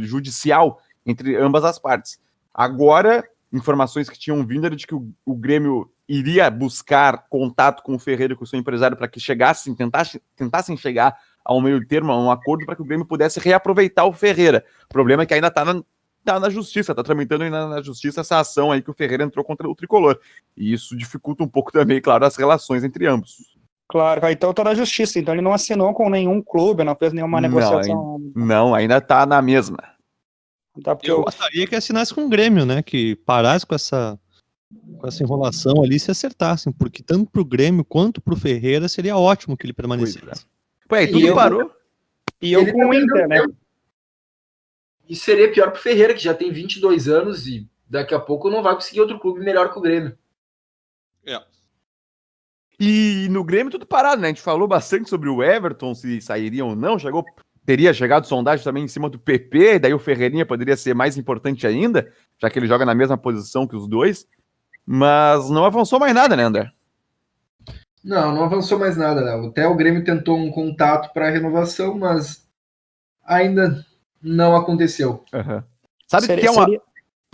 judicial 0.01 0.81
entre 1.05 1.35
ambas 1.35 1.63
as 1.63 1.77
partes. 1.77 2.19
Agora, 2.53 3.23
informações 3.51 4.09
que 4.09 4.17
tinham 4.17 4.45
vindo 4.45 4.65
era 4.65 4.75
de 4.75 4.87
que 4.87 4.95
o, 4.95 5.09
o 5.25 5.35
Grêmio 5.35 5.89
iria 6.07 6.49
buscar 6.49 7.25
contato 7.29 7.83
com 7.83 7.95
o 7.95 7.99
Ferreira 7.99 8.33
e 8.33 8.35
com 8.35 8.43
o 8.43 8.47
seu 8.47 8.59
empresário 8.59 8.95
para 8.95 9.07
que 9.07 9.19
chegassem, 9.19 9.73
tentassem, 9.75 10.21
tentassem 10.35 10.77
chegar 10.77 11.17
a 11.43 11.53
um 11.53 11.61
meio 11.61 11.85
termo, 11.85 12.11
a 12.11 12.19
um 12.19 12.31
acordo 12.31 12.65
para 12.65 12.75
que 12.75 12.81
o 12.81 12.85
Grêmio 12.85 13.05
pudesse 13.05 13.39
reaproveitar 13.39 14.05
o 14.05 14.13
Ferreira. 14.13 14.63
O 14.85 14.93
problema 14.93 15.23
é 15.23 15.25
que 15.25 15.33
ainda 15.33 15.47
está 15.47 15.65
na, 15.65 15.81
tá 16.23 16.39
na 16.39 16.49
justiça, 16.49 16.91
está 16.91 17.03
tramitando 17.03 17.43
ainda 17.43 17.67
na 17.67 17.81
justiça 17.81 18.21
essa 18.21 18.39
ação 18.39 18.71
aí 18.71 18.81
que 18.81 18.89
o 18.89 18.95
Ferreira 18.95 19.23
entrou 19.23 19.45
contra 19.45 19.69
o 19.69 19.75
tricolor. 19.75 20.19
E 20.55 20.73
isso 20.73 20.95
dificulta 20.97 21.43
um 21.43 21.47
pouco 21.47 21.71
também, 21.71 22.01
claro, 22.01 22.25
as 22.25 22.35
relações 22.35 22.83
entre 22.83 23.05
ambos. 23.05 23.55
Claro, 23.87 24.27
então 24.29 24.49
está 24.49 24.63
na 24.63 24.73
justiça, 24.73 25.19
então 25.19 25.33
ele 25.33 25.43
não 25.43 25.53
assinou 25.53 25.93
com 25.93 26.09
nenhum 26.09 26.41
clube, 26.41 26.83
não 26.83 26.95
fez 26.95 27.13
nenhuma 27.13 27.39
negociação. 27.39 28.19
Não, 28.35 28.73
ainda 28.73 28.97
está 28.97 29.25
na 29.27 29.41
mesma. 29.41 29.94
Tá, 30.83 30.97
eu, 31.03 31.17
eu 31.17 31.23
gostaria 31.23 31.65
que 31.67 31.75
assinasse 31.75 32.13
com 32.13 32.25
o 32.25 32.29
Grêmio, 32.29 32.65
né? 32.65 32.81
Que 32.81 33.15
parasse 33.15 33.65
com 33.65 33.75
essa, 33.75 34.19
com 34.97 35.07
essa 35.07 35.23
enrolação 35.23 35.83
ali 35.83 35.95
e 35.95 35.99
se 35.99 36.11
acertassem, 36.11 36.73
porque 36.73 37.01
tanto 37.01 37.31
pro 37.31 37.45
Grêmio 37.45 37.85
quanto 37.85 38.21
pro 38.21 38.35
Ferreira 38.35 38.87
seria 38.87 39.17
ótimo 39.17 39.55
que 39.55 39.65
ele 39.65 39.73
permanecesse. 39.73 40.45
Pô, 40.87 40.95
aí 40.95 41.07
tudo 41.07 41.25
eu, 41.25 41.35
parou. 41.35 41.71
E 42.41 42.51
eu 42.51 42.71
com 42.71 42.89
o 42.89 42.93
Inter, 42.93 43.27
né? 43.27 43.45
E 45.07 45.15
seria 45.15 45.51
pior 45.51 45.71
pro 45.71 45.81
Ferreira, 45.81 46.13
que 46.13 46.23
já 46.23 46.33
tem 46.33 46.51
22 46.51 47.07
anos 47.07 47.47
e 47.47 47.67
daqui 47.87 48.13
a 48.13 48.19
pouco 48.19 48.49
não 48.49 48.63
vai 48.63 48.75
conseguir 48.75 49.01
outro 49.01 49.19
clube 49.19 49.39
melhor 49.39 49.71
que 49.71 49.77
o 49.77 49.81
Grêmio. 49.81 50.17
É. 51.25 51.41
E 52.79 53.27
no 53.29 53.43
Grêmio 53.43 53.71
tudo 53.71 53.85
parado, 53.85 54.21
né? 54.21 54.27
A 54.27 54.31
gente 54.31 54.41
falou 54.41 54.67
bastante 54.67 55.09
sobre 55.09 55.29
o 55.29 55.41
Everton, 55.41 55.95
se 55.95 56.19
sairia 56.19 56.65
ou 56.65 56.75
não. 56.75 56.99
Chegou, 56.99 57.23
teria 57.65 57.93
chegado 57.93 58.27
sondagem 58.27 58.63
também 58.63 58.83
em 58.83 58.87
cima 58.87 59.09
do 59.09 59.17
PP, 59.17 59.79
daí 59.79 59.93
o 59.93 59.99
Ferreirinha 59.99 60.45
poderia 60.45 60.77
ser 60.77 60.93
mais 60.93 61.17
importante 61.17 61.65
ainda, 61.65 62.11
já 62.39 62.49
que 62.49 62.59
ele 62.59 62.67
joga 62.67 62.85
na 62.85 62.93
mesma 62.93 63.17
posição 63.17 63.67
que 63.67 63.75
os 63.75 63.87
dois. 63.87 64.27
Mas 64.85 65.49
não 65.49 65.65
avançou 65.65 65.99
mais 65.99 66.13
nada, 66.13 66.35
né, 66.35 66.43
André? 66.43 66.69
Não, 68.03 68.31
não 68.35 68.43
avançou 68.43 68.77
mais 68.77 68.95
nada, 68.95 69.21
né? 69.21 69.47
Até 69.47 69.67
o 69.67 69.75
Grêmio 69.75 70.03
tentou 70.03 70.37
um 70.37 70.51
contato 70.51 71.11
para 71.11 71.31
renovação, 71.31 71.97
mas 71.97 72.47
ainda 73.25 73.83
não 74.21 74.55
aconteceu. 74.55 75.23
Uhum. 75.33 75.63
Sabe 76.07 76.25
o 76.25 76.37
que 76.37 76.45
é 76.45 76.51
uma. 76.51 76.65
Seria, 76.65 76.81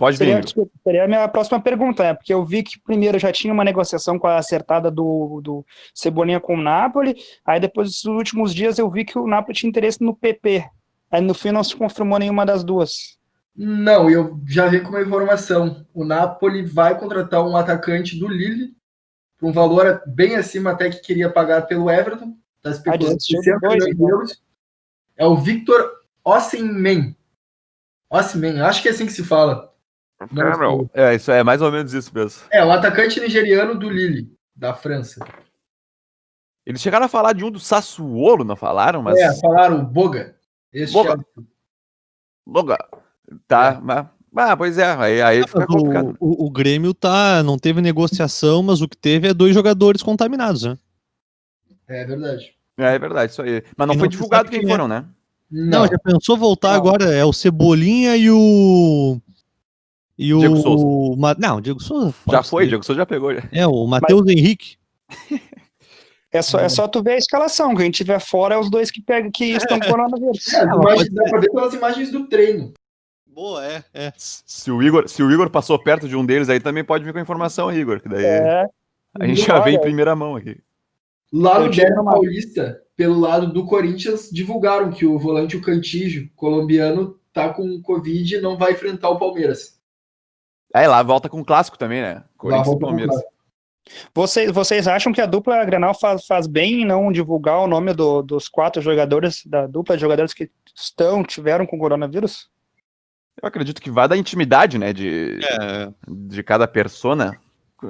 Pode 0.02 0.16
seria, 0.16 0.40
vir. 0.40 0.68
Seria 0.82 1.04
a 1.04 1.06
minha 1.06 1.28
próxima 1.28 1.60
pergunta, 1.60 2.02
né? 2.02 2.12
Porque 2.12 2.34
eu 2.34 2.44
vi 2.44 2.64
que 2.64 2.76
primeiro 2.80 3.20
já 3.20 3.30
tinha 3.30 3.54
uma 3.54 3.62
negociação 3.62 4.18
com 4.18 4.26
a 4.26 4.36
acertada 4.36 4.90
do, 4.90 5.40
do 5.40 5.64
Cebolinha 5.94 6.40
com 6.40 6.54
o 6.54 6.60
Napoli, 6.60 7.14
aí 7.46 7.60
depois 7.60 7.88
dos 7.88 8.04
últimos 8.06 8.52
dias 8.52 8.80
eu 8.80 8.90
vi 8.90 9.04
que 9.04 9.16
o 9.16 9.28
Napoli 9.28 9.56
tinha 9.56 9.70
interesse 9.70 10.02
no 10.02 10.12
PP. 10.12 10.68
Aí 11.08 11.20
no 11.20 11.32
fim 11.34 11.52
não 11.52 11.62
se 11.62 11.76
confirmou 11.76 12.18
nenhuma 12.18 12.44
das 12.44 12.64
duas. 12.64 13.16
Não, 13.54 14.10
eu 14.10 14.40
já 14.44 14.66
vi 14.66 14.80
com 14.80 14.88
uma 14.88 15.02
informação. 15.02 15.86
O 15.94 16.04
Napoli 16.04 16.64
vai 16.64 16.98
contratar 16.98 17.46
um 17.46 17.56
atacante 17.56 18.18
do 18.18 18.26
Lille 18.26 18.74
por 19.38 19.50
um 19.50 19.52
valor 19.52 20.02
bem 20.04 20.34
acima 20.34 20.72
até 20.72 20.90
que 20.90 21.00
queria 21.00 21.30
pagar 21.30 21.62
pelo 21.68 21.88
Everton. 21.88 22.34
Tá 22.60 22.70
especulando 22.70 23.18
ah, 23.62 23.76
então. 23.88 24.24
É 25.16 25.24
o 25.24 25.36
Victor 25.36 25.88
Osimhen. 26.24 27.16
Osimhen, 28.10 28.60
acho 28.62 28.82
que 28.82 28.88
é 28.88 28.90
assim 28.90 29.06
que 29.06 29.12
se 29.12 29.22
fala. 29.22 29.71
Não, 30.30 30.90
é, 30.94 31.14
isso 31.14 31.30
é 31.30 31.42
mais 31.42 31.62
ou 31.62 31.72
menos 31.72 31.92
isso 31.92 32.10
mesmo. 32.14 32.42
É, 32.50 32.64
o 32.64 32.70
atacante 32.70 33.20
nigeriano 33.20 33.78
do 33.78 33.88
Lille, 33.88 34.30
da 34.54 34.74
França. 34.74 35.24
Eles 36.64 36.80
chegaram 36.80 37.06
a 37.06 37.08
falar 37.08 37.32
de 37.32 37.44
um 37.44 37.50
do 37.50 37.58
Sassuolo, 37.58 38.44
não 38.44 38.54
falaram? 38.54 39.02
Mas... 39.02 39.18
É, 39.18 39.40
falaram 39.40 39.84
Boga. 39.84 40.36
Esse 40.72 40.92
Boga. 40.92 41.14
É... 41.38 41.42
Boga. 42.46 42.78
Tá, 43.46 43.78
é. 43.78 43.80
mas. 43.80 44.06
Ah, 44.34 44.56
pois 44.56 44.78
é, 44.78 44.86
aí, 44.86 45.20
aí 45.20 45.46
fica 45.46 45.66
complicado. 45.66 46.16
O, 46.18 46.44
o, 46.44 46.46
o, 46.46 46.50
Grêmio 46.50 46.94
tá, 46.94 47.42
não 47.42 47.58
teve 47.58 47.82
negociação, 47.82 48.62
mas 48.62 48.80
o 48.80 48.88
que 48.88 48.96
teve 48.96 49.28
é 49.28 49.34
dois 49.34 49.52
jogadores 49.52 50.02
contaminados, 50.02 50.62
né? 50.62 50.78
É 51.86 52.04
verdade. 52.06 52.54
É, 52.78 52.94
é 52.94 52.98
verdade, 52.98 53.32
isso 53.32 53.42
aí. 53.42 53.62
Mas 53.76 53.86
não 53.86 53.94
e 53.94 53.98
foi 53.98 54.06
não 54.06 54.10
divulgado 54.10 54.50
quem, 54.50 54.60
quem 54.60 54.68
foram, 54.68 54.88
né? 54.88 55.04
Não. 55.50 55.80
não, 55.80 55.86
já 55.86 55.98
pensou 55.98 56.38
voltar 56.38 56.70
não. 56.70 56.76
agora? 56.76 57.12
É 57.12 57.24
o 57.24 57.32
Cebolinha 57.32 58.16
e 58.16 58.30
o. 58.30 59.20
E 60.18 60.32
o. 60.34 60.38
Diego 60.38 60.56
Souza. 60.56 61.20
Ma... 61.20 61.36
Não, 61.38 61.60
Diego 61.60 61.82
Souza. 61.82 62.14
Já 62.30 62.42
foi, 62.42 62.64
ser. 62.64 62.68
Diego 62.68 62.84
Souza 62.84 63.00
já 63.00 63.06
pegou. 63.06 63.34
Já. 63.34 63.42
É, 63.52 63.66
o 63.66 63.86
Matheus 63.86 64.22
Mas... 64.24 64.36
Henrique. 64.36 64.76
É 66.30 66.40
só, 66.40 66.58
é 66.58 66.68
só 66.68 66.88
tu 66.88 67.02
ver 67.02 67.12
a 67.12 67.18
escalação. 67.18 67.74
Quem 67.74 67.90
tiver 67.90 68.18
fora 68.18 68.54
é 68.54 68.58
os 68.58 68.70
dois 68.70 68.90
que 68.90 69.02
pegam 69.02 69.30
que 69.30 69.44
estão 69.52 69.78
coronavírus. 69.78 70.52
É, 70.54 70.62
imagem, 70.64 71.12
dá 71.12 71.24
pra 71.24 71.40
ver 71.40 71.50
pelas 71.50 71.74
imagens 71.74 72.10
do 72.10 72.26
treino. 72.26 72.72
Boa, 73.26 73.64
é, 73.66 73.84
é. 73.92 74.12
Se 74.16 74.70
o, 74.70 74.82
Igor, 74.82 75.08
se 75.08 75.22
o 75.22 75.30
Igor 75.30 75.50
passou 75.50 75.78
perto 75.78 76.08
de 76.08 76.16
um 76.16 76.24
deles, 76.24 76.48
aí 76.48 76.60
também 76.60 76.84
pode 76.84 77.04
vir 77.04 77.12
com 77.12 77.18
a 77.18 77.22
informação, 77.22 77.72
Igor. 77.72 78.00
Que 78.00 78.08
daí 78.08 78.24
é. 78.24 78.66
A 79.18 79.26
gente 79.26 79.42
já 79.42 79.60
vem 79.60 79.76
em 79.76 79.80
primeira 79.80 80.16
mão 80.16 80.36
aqui. 80.36 80.58
Lá 81.30 81.58
no 81.60 81.70
Derby 81.70 82.04
Paulista, 82.04 82.82
pelo 82.96 83.18
lado 83.18 83.52
do 83.52 83.64
Corinthians, 83.64 84.30
divulgaram 84.30 84.90
que 84.90 85.06
o 85.06 85.18
volante, 85.18 85.56
o 85.56 85.62
Cantígio, 85.62 86.30
colombiano, 86.34 87.18
tá 87.32 87.48
com 87.50 87.80
Covid 87.80 88.36
e 88.36 88.40
não 88.40 88.56
vai 88.56 88.72
enfrentar 88.72 89.10
o 89.10 89.18
Palmeiras. 89.18 89.80
É, 90.74 90.86
lá 90.86 91.02
volta 91.02 91.28
com 91.28 91.40
o 91.40 91.44
clássico 91.44 91.78
também, 91.78 92.00
né? 92.00 92.22
Corinthians 92.36 92.74
e 92.74 92.78
Palmeiras. 92.78 93.16
Vocês, 94.14 94.50
vocês 94.50 94.86
acham 94.88 95.12
que 95.12 95.20
a 95.20 95.26
dupla 95.26 95.64
Grenal 95.64 95.94
faz, 95.94 96.24
faz 96.24 96.46
bem 96.46 96.82
em 96.82 96.84
não 96.84 97.12
divulgar 97.12 97.58
o 97.58 97.66
nome 97.66 97.92
do, 97.92 98.22
dos 98.22 98.48
quatro 98.48 98.80
jogadores, 98.80 99.44
da 99.44 99.66
dupla 99.66 99.96
de 99.96 100.00
jogadores 100.00 100.32
que 100.32 100.50
estão, 100.74 101.22
tiveram 101.22 101.66
com 101.66 101.78
coronavírus? 101.78 102.48
Eu 103.40 103.48
acredito 103.48 103.80
que 103.82 103.90
vai 103.90 104.06
da 104.06 104.16
intimidade, 104.16 104.78
né, 104.78 104.92
de, 104.92 105.40
é. 105.42 105.92
de 106.08 106.42
cada 106.42 106.68
persona. 106.68 107.36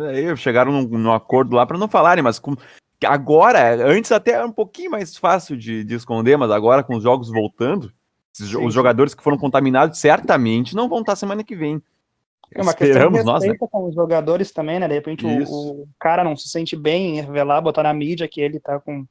Aí 0.08 0.34
chegaram 0.36 0.72
num, 0.72 0.98
num 0.98 1.12
acordo 1.12 1.54
lá 1.54 1.66
para 1.66 1.78
não 1.78 1.88
falarem, 1.88 2.22
mas 2.22 2.38
com, 2.38 2.56
agora, 3.04 3.86
antes 3.86 4.10
até 4.12 4.32
era 4.32 4.46
um 4.46 4.52
pouquinho 4.52 4.90
mais 4.90 5.16
fácil 5.16 5.56
de, 5.56 5.84
de 5.84 5.94
esconder, 5.94 6.38
mas 6.38 6.50
agora 6.50 6.82
com 6.82 6.96
os 6.96 7.02
jogos 7.02 7.28
voltando, 7.28 7.92
sim, 8.32 8.56
os 8.64 8.72
jogadores 8.72 9.14
que 9.14 9.22
foram 9.22 9.36
contaminados 9.36 9.98
certamente 9.98 10.74
não 10.74 10.88
vão 10.88 11.00
estar 11.00 11.16
semana 11.16 11.44
que 11.44 11.54
vem. 11.54 11.82
É 12.54 12.62
uma 12.62 12.72
Esperamos 12.72 13.18
questão 13.18 13.38
de 13.38 13.46
nós, 13.46 13.60
né? 13.60 13.68
com 13.70 13.88
os 13.88 13.94
jogadores 13.94 14.50
também, 14.50 14.78
né? 14.78 14.88
De 14.88 14.94
repente 14.94 15.24
o, 15.24 15.82
o, 15.82 15.88
cara 15.98 16.22
não 16.22 16.36
se 16.36 16.48
sente 16.48 16.76
bem 16.76 17.18
em 17.18 17.20
revelar, 17.20 17.60
botar 17.60 17.82
na 17.82 17.94
mídia 17.94 18.28
que 18.28 18.40
ele 18.40 18.60
tá 18.60 18.78
com. 18.78 19.06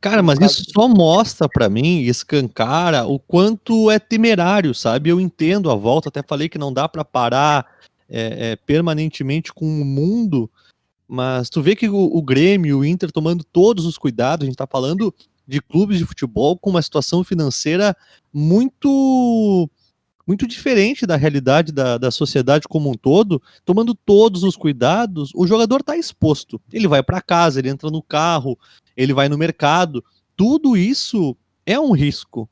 Cara, 0.00 0.22
mas 0.22 0.38
isso 0.40 0.64
só 0.70 0.86
mostra 0.86 1.48
para 1.48 1.68
mim, 1.70 2.00
escancara, 2.02 3.06
o 3.06 3.18
quanto 3.18 3.90
é 3.90 3.98
temerário, 3.98 4.74
sabe? 4.74 5.08
Eu 5.08 5.18
entendo 5.18 5.70
a 5.70 5.74
volta, 5.74 6.10
até 6.10 6.22
falei 6.22 6.48
que 6.48 6.58
não 6.58 6.72
dá 6.72 6.86
para 6.86 7.04
parar 7.04 7.66
é, 8.08 8.52
é, 8.52 8.56
permanentemente 8.56 9.52
com 9.52 9.64
o 9.64 9.84
mundo, 9.84 10.50
mas 11.08 11.48
tu 11.48 11.62
vê 11.62 11.74
que 11.74 11.88
o, 11.88 11.96
o 11.96 12.22
Grêmio, 12.22 12.80
o 12.80 12.84
Inter 12.84 13.10
tomando 13.10 13.42
todos 13.44 13.86
os 13.86 13.96
cuidados, 13.96 14.44
a 14.44 14.46
gente 14.46 14.56
tá 14.56 14.66
falando 14.66 15.14
de 15.48 15.60
clubes 15.60 15.98
de 15.98 16.04
futebol 16.04 16.58
com 16.58 16.70
uma 16.70 16.82
situação 16.82 17.24
financeira 17.24 17.96
muito 18.32 19.70
muito 20.26 20.46
diferente 20.46 21.06
da 21.06 21.16
realidade 21.16 21.72
da, 21.72 21.98
da 21.98 22.10
sociedade 22.10 22.66
como 22.68 22.90
um 22.90 22.94
todo, 22.94 23.42
tomando 23.64 23.94
todos 23.94 24.42
os 24.42 24.56
cuidados, 24.56 25.30
o 25.34 25.46
jogador 25.46 25.80
está 25.80 25.96
exposto. 25.96 26.60
Ele 26.72 26.88
vai 26.88 27.02
para 27.02 27.20
casa, 27.20 27.58
ele 27.58 27.68
entra 27.68 27.90
no 27.90 28.02
carro, 28.02 28.58
ele 28.96 29.12
vai 29.12 29.28
no 29.28 29.38
mercado. 29.38 30.02
Tudo 30.36 30.76
isso 30.76 31.36
é 31.66 31.78
um 31.78 31.92
risco. 31.92 32.48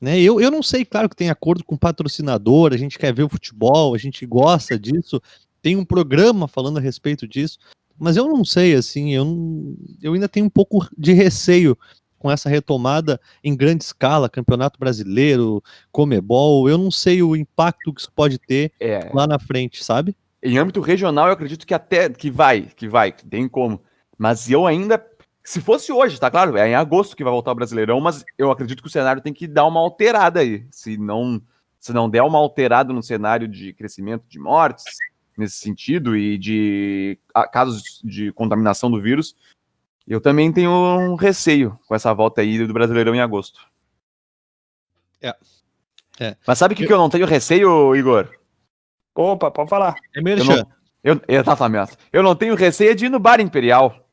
Né? 0.00 0.20
Eu, 0.20 0.40
eu 0.40 0.50
não 0.50 0.62
sei, 0.62 0.84
claro 0.84 1.08
que 1.08 1.16
tem 1.16 1.30
acordo 1.30 1.64
com 1.64 1.76
patrocinador, 1.76 2.72
a 2.72 2.76
gente 2.76 2.98
quer 2.98 3.12
ver 3.12 3.24
o 3.24 3.28
futebol, 3.28 3.94
a 3.94 3.98
gente 3.98 4.24
gosta 4.26 4.78
disso, 4.78 5.20
tem 5.62 5.74
um 5.74 5.84
programa 5.84 6.46
falando 6.46 6.78
a 6.78 6.80
respeito 6.80 7.26
disso, 7.26 7.58
mas 7.98 8.16
eu 8.16 8.28
não 8.28 8.44
sei, 8.44 8.74
assim, 8.74 9.14
eu, 9.14 9.74
eu 10.02 10.12
ainda 10.12 10.28
tenho 10.28 10.46
um 10.46 10.50
pouco 10.50 10.86
de 10.96 11.12
receio 11.12 11.76
com 12.18 12.30
essa 12.30 12.48
retomada 12.48 13.20
em 13.42 13.56
grande 13.56 13.84
escala, 13.84 14.28
Campeonato 14.28 14.78
Brasileiro, 14.78 15.62
Comebol, 15.92 16.68
eu 16.68 16.78
não 16.78 16.90
sei 16.90 17.22
o 17.22 17.36
impacto 17.36 17.92
que 17.92 18.00
isso 18.00 18.12
pode 18.12 18.38
ter 18.38 18.72
é. 18.80 19.10
lá 19.12 19.26
na 19.26 19.38
frente, 19.38 19.84
sabe? 19.84 20.16
Em 20.42 20.58
âmbito 20.58 20.80
regional, 20.80 21.26
eu 21.26 21.32
acredito 21.32 21.66
que 21.66 21.74
até 21.74 22.08
que 22.08 22.30
vai, 22.30 22.62
que 22.62 22.88
vai, 22.88 23.12
que 23.12 23.26
tem 23.26 23.48
como. 23.48 23.82
Mas 24.18 24.50
eu 24.50 24.66
ainda, 24.66 25.04
se 25.42 25.60
fosse 25.60 25.92
hoje, 25.92 26.20
tá 26.20 26.30
claro, 26.30 26.56
é 26.56 26.68
em 26.68 26.74
agosto 26.74 27.16
que 27.16 27.24
vai 27.24 27.32
voltar 27.32 27.52
o 27.52 27.56
Brasileirão, 27.56 28.00
mas 28.00 28.24
eu 28.38 28.50
acredito 28.50 28.82
que 28.82 28.88
o 28.88 28.92
cenário 28.92 29.22
tem 29.22 29.32
que 29.32 29.46
dar 29.46 29.66
uma 29.66 29.80
alterada 29.80 30.40
aí. 30.40 30.66
Se 30.70 30.96
não, 30.96 31.40
se 31.78 31.92
não 31.92 32.08
der 32.08 32.22
uma 32.22 32.38
alterada 32.38 32.92
no 32.92 33.02
cenário 33.02 33.48
de 33.48 33.72
crescimento 33.72 34.24
de 34.28 34.38
mortes, 34.38 34.84
nesse 35.36 35.56
sentido, 35.56 36.16
e 36.16 36.38
de 36.38 37.18
casos 37.52 38.00
de 38.02 38.32
contaminação 38.32 38.90
do 38.90 39.00
vírus, 39.00 39.36
eu 40.06 40.20
também 40.20 40.52
tenho 40.52 40.70
um 40.70 41.14
receio 41.16 41.78
com 41.86 41.94
essa 41.94 42.12
volta 42.14 42.40
aí 42.40 42.64
do 42.64 42.72
Brasileirão 42.72 43.14
em 43.14 43.20
agosto. 43.20 43.60
É. 45.20 45.34
é. 46.20 46.36
Mas 46.46 46.58
sabe 46.58 46.74
o 46.74 46.76
que, 46.76 46.84
eu... 46.84 46.86
que 46.86 46.92
eu 46.92 46.98
não 46.98 47.10
tenho 47.10 47.26
receio, 47.26 47.94
Igor? 47.96 48.28
Opa, 49.14 49.50
pode 49.50 49.70
falar. 49.70 49.94
É 50.14 50.20
merchan. 50.20 50.66
Eu, 51.02 51.20
eu, 51.26 51.40
exatamente. 51.40 51.96
Eu 52.12 52.22
não 52.22 52.36
tenho 52.36 52.54
receio 52.54 52.94
de 52.94 53.06
ir 53.06 53.08
no 53.08 53.18
Bar 53.18 53.40
Imperial. 53.40 54.06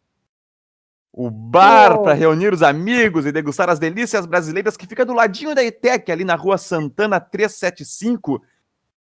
O 1.11 1.29
bar 1.29 1.93
oh. 1.93 2.03
para 2.03 2.13
reunir 2.13 2.51
os 2.51 2.63
amigos 2.63 3.27
e 3.27 3.31
degustar 3.31 3.69
as 3.69 3.77
delícias 3.77 4.25
brasileiras 4.25 4.75
que 4.75 4.87
fica 4.87 5.05
do 5.05 5.13
ladinho 5.13 5.53
da 5.53 5.63
ETEC, 5.63 6.11
ali 6.11 6.23
na 6.23 6.35
rua 6.35 6.57
Santana 6.57 7.19
375. 7.19 8.41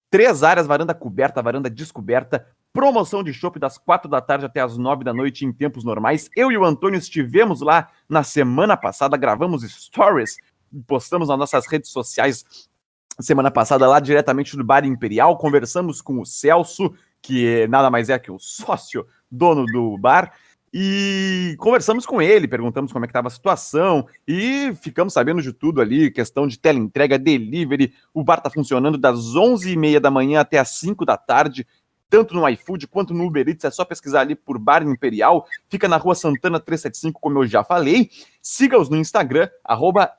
Três 0.09 0.43
áreas, 0.43 0.67
varanda 0.67 0.93
coberta, 0.93 1.41
varanda 1.41 1.69
descoberta, 1.69 2.45
promoção 2.75 3.23
de 3.23 3.33
chopp 3.33 3.57
das 3.57 3.77
quatro 3.77 4.09
da 4.09 4.19
tarde 4.19 4.45
até 4.45 4.59
as 4.59 4.77
nove 4.77 5.05
da 5.05 5.13
noite 5.13 5.45
em 5.45 5.53
tempos 5.53 5.85
normais. 5.85 6.29
Eu 6.35 6.51
e 6.51 6.57
o 6.57 6.65
Antônio 6.65 6.97
estivemos 6.97 7.61
lá 7.61 7.87
na 8.07 8.21
semana 8.21 8.75
passada, 8.75 9.15
gravamos 9.15 9.63
stories, 9.63 10.35
postamos 10.85 11.29
nas 11.29 11.39
nossas 11.39 11.65
redes 11.67 11.89
sociais 11.89 12.43
semana 13.17 13.49
passada 13.49 13.87
lá 13.87 14.01
diretamente 14.01 14.57
do 14.57 14.63
Bar 14.65 14.83
Imperial, 14.83 15.37
conversamos 15.37 16.01
com 16.01 16.19
o 16.19 16.25
Celso, 16.25 16.93
que 17.21 17.65
nada 17.67 17.89
mais 17.89 18.09
é 18.09 18.19
que 18.19 18.29
o 18.29 18.37
sócio, 18.37 19.07
dono 19.31 19.65
do 19.65 19.97
bar, 19.97 20.33
e 20.73 21.55
conversamos 21.57 22.05
com 22.05 22.21
ele, 22.21 22.45
perguntamos 22.45 22.91
como 22.91 23.05
é 23.05 23.07
que 23.07 23.11
estava 23.11 23.29
a 23.29 23.31
situação 23.31 24.05
e 24.27 24.73
ficamos 24.81 25.13
sabendo 25.13 25.41
de 25.41 25.53
tudo 25.53 25.79
ali, 25.79 26.11
questão 26.11 26.45
de 26.45 26.59
teleentrega, 26.59 27.17
delivery, 27.17 27.93
o 28.13 28.21
bar 28.21 28.39
está 28.39 28.49
funcionando 28.49 28.97
das 28.97 29.17
11h30 29.17 30.01
da 30.01 30.11
manhã 30.11 30.41
até 30.41 30.59
as 30.59 30.71
5 30.71 31.05
da 31.05 31.15
tarde, 31.15 31.65
tanto 32.09 32.33
no 32.33 32.47
iFood 32.49 32.87
quanto 32.87 33.13
no 33.13 33.25
Uber 33.25 33.47
Eats, 33.47 33.63
é 33.63 33.71
só 33.71 33.83
pesquisar 33.83 34.21
ali 34.21 34.35
por 34.35 34.57
Bar 34.57 34.83
Imperial, 34.83 35.45
fica 35.69 35.87
na 35.87 35.97
rua 35.97 36.15
Santana 36.15 36.59
375, 36.59 37.19
como 37.19 37.39
eu 37.39 37.47
já 37.47 37.63
falei. 37.63 38.09
Siga-os 38.41 38.89
no 38.89 38.97
Instagram, 38.97 39.49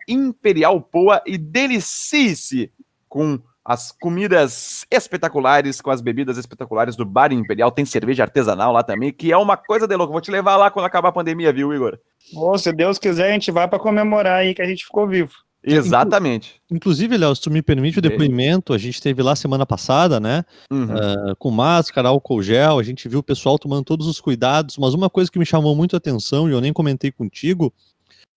imperialpoa 0.09 1.22
e 1.26 1.39
delicice 1.39 2.72
com 3.09 3.41
as 3.66 3.91
comidas 3.91 4.87
espetaculares 4.89 5.80
com 5.80 5.91
as 5.91 6.01
bebidas 6.01 6.39
espetaculares 6.39 6.95
do 6.95 7.05
Bar 7.05 7.32
Imperial. 7.32 7.72
Tem 7.72 7.84
cerveja 7.84 8.22
artesanal 8.22 8.72
lá 8.72 8.84
também, 8.84 9.12
que 9.12 9.32
é 9.32 9.37
uma 9.37 9.57
coisa 9.57 9.89
de 9.89 9.97
louco. 9.97 10.12
Vou 10.12 10.20
te 10.20 10.30
levar 10.30 10.57
lá 10.57 10.70
quando 10.70 10.87
acabar 10.87 11.09
a 11.09 11.12
pandemia, 11.12 11.53
viu, 11.53 11.74
Igor? 11.74 11.99
Oh, 12.34 12.57
se 12.57 12.72
Deus 12.72 12.97
quiser, 12.97 13.30
a 13.30 13.32
gente 13.32 13.51
vai 13.51 13.66
para 13.66 13.80
comemorar 13.80 14.37
aí 14.37 14.55
que 14.55 14.62
a 14.62 14.66
gente 14.66 14.84
ficou 14.84 15.09
vivo. 15.09 15.32
Exatamente. 15.67 16.61
Inclusive, 16.71 17.17
Léo, 17.17 17.35
se 17.35 17.43
tu 17.43 17.51
me 17.51 17.61
permite 17.61 17.99
o 17.99 18.03
depoimento, 18.03 18.73
a 18.73 18.79
gente 18.79 19.03
teve 19.03 19.21
lá 19.21 19.35
semana 19.35 19.67
passada, 19.67 20.21
né? 20.21 20.45
Uhum. 20.71 20.85
Uh, 20.85 21.37
com 21.39 21.51
máscara, 21.51 22.09
álcool 22.09 22.41
gel, 22.41 22.79
a 22.79 22.83
gente 22.85 23.09
viu 23.09 23.19
o 23.19 23.23
pessoal 23.23 23.59
tomando 23.59 23.85
todos 23.85 24.07
os 24.07 24.21
cuidados, 24.21 24.79
mas 24.79 24.95
uma 24.95 25.11
coisa 25.11 25.31
que 25.31 25.39
me 25.39 25.45
chamou 25.45 25.75
muito 25.75 25.97
a 25.97 25.99
atenção, 25.99 26.49
e 26.49 26.53
eu 26.53 26.61
nem 26.61 26.73
comentei 26.73 27.11
contigo, 27.11 27.75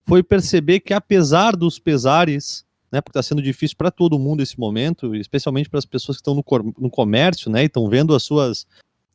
foi 0.08 0.24
perceber 0.24 0.80
que 0.80 0.92
apesar 0.92 1.56
dos 1.56 1.78
pesares, 1.78 2.66
né, 2.92 3.00
porque 3.00 3.20
está 3.20 3.22
sendo 3.22 3.44
difícil 3.44 3.78
para 3.78 3.92
todo 3.92 4.18
mundo 4.18 4.42
esse 4.42 4.60
momento, 4.60 5.16
especialmente 5.16 5.70
para 5.70 5.78
as 5.78 5.86
pessoas 5.86 6.18
que 6.18 6.22
estão 6.22 6.34
no, 6.34 6.44
no 6.80 6.90
comércio, 6.90 7.52
né, 7.52 7.62
e 7.62 7.68
estão 7.68 7.88
vendo 7.88 8.16
as 8.16 8.24
suas, 8.24 8.66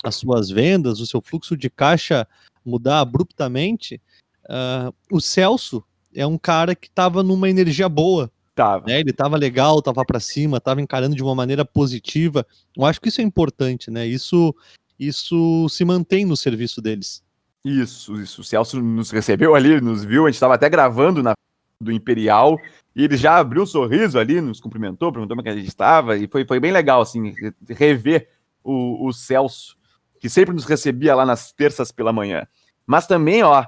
as 0.04 0.14
suas 0.14 0.50
vendas, 0.50 1.00
o 1.00 1.06
seu 1.06 1.20
fluxo 1.20 1.56
de 1.56 1.68
caixa 1.68 2.28
mudar 2.64 3.00
abruptamente, 3.00 4.00
uh, 4.44 4.94
o 5.10 5.20
Celso 5.20 5.84
é 6.14 6.26
um 6.26 6.38
cara 6.38 6.74
que 6.74 6.88
estava 6.88 7.22
numa 7.22 7.48
energia 7.48 7.88
boa. 7.88 8.30
Tava. 8.54 8.86
Né? 8.86 9.00
Ele 9.00 9.10
estava 9.10 9.36
legal, 9.36 9.78
estava 9.78 10.04
para 10.04 10.20
cima, 10.20 10.58
estava 10.58 10.80
encarando 10.80 11.16
de 11.16 11.22
uma 11.22 11.34
maneira 11.34 11.64
positiva. 11.64 12.46
Eu 12.76 12.84
acho 12.84 13.00
que 13.00 13.08
isso 13.08 13.20
é 13.20 13.24
importante, 13.24 13.90
né? 13.90 14.06
Isso, 14.06 14.54
isso 14.98 15.68
se 15.68 15.84
mantém 15.84 16.24
no 16.24 16.36
serviço 16.36 16.80
deles. 16.80 17.22
Isso, 17.64 18.20
isso. 18.20 18.42
O 18.42 18.44
Celso 18.44 18.80
nos 18.80 19.10
recebeu 19.10 19.54
ali, 19.54 19.80
nos 19.80 20.04
viu, 20.04 20.24
a 20.24 20.28
gente 20.28 20.36
estava 20.36 20.54
até 20.54 20.68
gravando 20.68 21.22
na 21.22 21.34
do 21.80 21.90
Imperial, 21.90 22.58
e 22.94 23.04
ele 23.04 23.16
já 23.16 23.36
abriu 23.36 23.62
um 23.62 23.66
sorriso 23.66 24.18
ali, 24.18 24.40
nos 24.40 24.60
cumprimentou, 24.60 25.12
perguntou 25.12 25.36
como 25.36 25.46
é 25.46 25.50
que 25.50 25.58
a 25.58 25.60
gente 25.60 25.68
estava, 25.68 26.16
e 26.16 26.28
foi, 26.28 26.46
foi 26.46 26.60
bem 26.60 26.72
legal, 26.72 27.02
assim, 27.02 27.34
rever 27.68 28.28
o, 28.62 29.08
o 29.08 29.12
Celso, 29.12 29.76
que 30.20 30.28
sempre 30.28 30.54
nos 30.54 30.64
recebia 30.64 31.14
lá 31.14 31.26
nas 31.26 31.52
terças 31.52 31.90
pela 31.92 32.12
manhã. 32.12 32.46
Mas 32.86 33.06
também, 33.06 33.42
ó, 33.42 33.66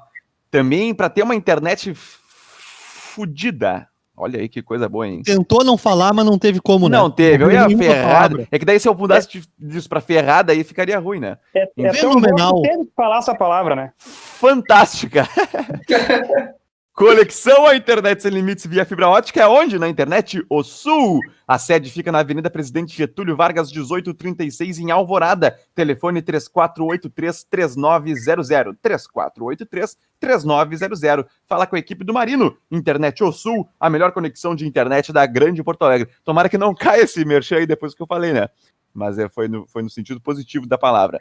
também 0.50 0.94
para 0.94 1.10
ter 1.10 1.22
uma 1.22 1.34
internet 1.34 1.92
fodida. 3.16 3.88
Olha 4.14 4.40
aí 4.40 4.48
que 4.48 4.62
coisa 4.62 4.88
boa, 4.88 5.06
hein? 5.06 5.22
Tentou 5.22 5.64
não 5.64 5.76
falar, 5.76 6.12
mas 6.12 6.24
não 6.24 6.38
teve 6.38 6.60
como, 6.60 6.88
né? 6.88 6.96
Não 6.96 7.10
teve, 7.10 7.44
eu 7.44 7.50
ia 7.50 7.68
ferrada. 7.76 8.48
É 8.50 8.58
que 8.58 8.64
daí 8.64 8.80
se 8.80 8.88
eu 8.88 8.94
mudasse 8.94 9.38
é. 9.38 9.40
disso 9.58 9.88
pra 9.88 10.00
ferrada, 10.00 10.52
aí 10.52 10.64
ficaria 10.64 10.98
ruim, 10.98 11.20
né? 11.20 11.36
É, 11.54 11.68
é 11.78 11.92
fenomenal. 11.92 12.62
Teve 12.62 12.84
que 12.84 12.92
falar 12.96 13.18
essa 13.18 13.34
palavra, 13.34 13.74
né? 13.76 13.92
Fantástica. 13.98 15.28
Conexão 16.96 17.64
à 17.66 17.76
internet 17.76 18.22
sem 18.22 18.30
limites 18.30 18.64
via 18.64 18.86
fibra 18.86 19.06
ótica 19.06 19.42
é 19.42 19.46
onde? 19.46 19.78
Na 19.78 19.86
internet 19.86 20.42
O 20.48 20.62
Sul. 20.62 21.20
A 21.46 21.58
sede 21.58 21.90
fica 21.90 22.10
na 22.10 22.20
Avenida 22.20 22.48
Presidente 22.48 22.96
Getúlio 22.96 23.36
Vargas, 23.36 23.70
1836, 23.70 24.78
em 24.78 24.90
Alvorada. 24.90 25.60
Telefone 25.74 26.22
3483-3900. 26.22 28.78
3483-3900. 30.22 31.26
Fala 31.46 31.66
com 31.66 31.76
a 31.76 31.78
equipe 31.78 32.02
do 32.02 32.14
Marino. 32.14 32.56
Internet 32.70 33.22
O 33.22 33.30
Sul, 33.30 33.68
a 33.78 33.90
melhor 33.90 34.12
conexão 34.12 34.54
de 34.54 34.66
internet 34.66 35.12
da 35.12 35.26
Grande 35.26 35.62
Porto 35.62 35.82
Alegre. 35.82 36.08
Tomara 36.24 36.48
que 36.48 36.56
não 36.56 36.74
caia 36.74 37.02
esse 37.02 37.22
merchan 37.26 37.56
aí 37.56 37.66
depois 37.66 37.94
que 37.94 38.02
eu 38.02 38.06
falei, 38.06 38.32
né? 38.32 38.48
Mas 38.94 39.18
é, 39.18 39.28
foi, 39.28 39.48
no, 39.48 39.66
foi 39.66 39.82
no 39.82 39.90
sentido 39.90 40.18
positivo 40.18 40.66
da 40.66 40.78
palavra. 40.78 41.20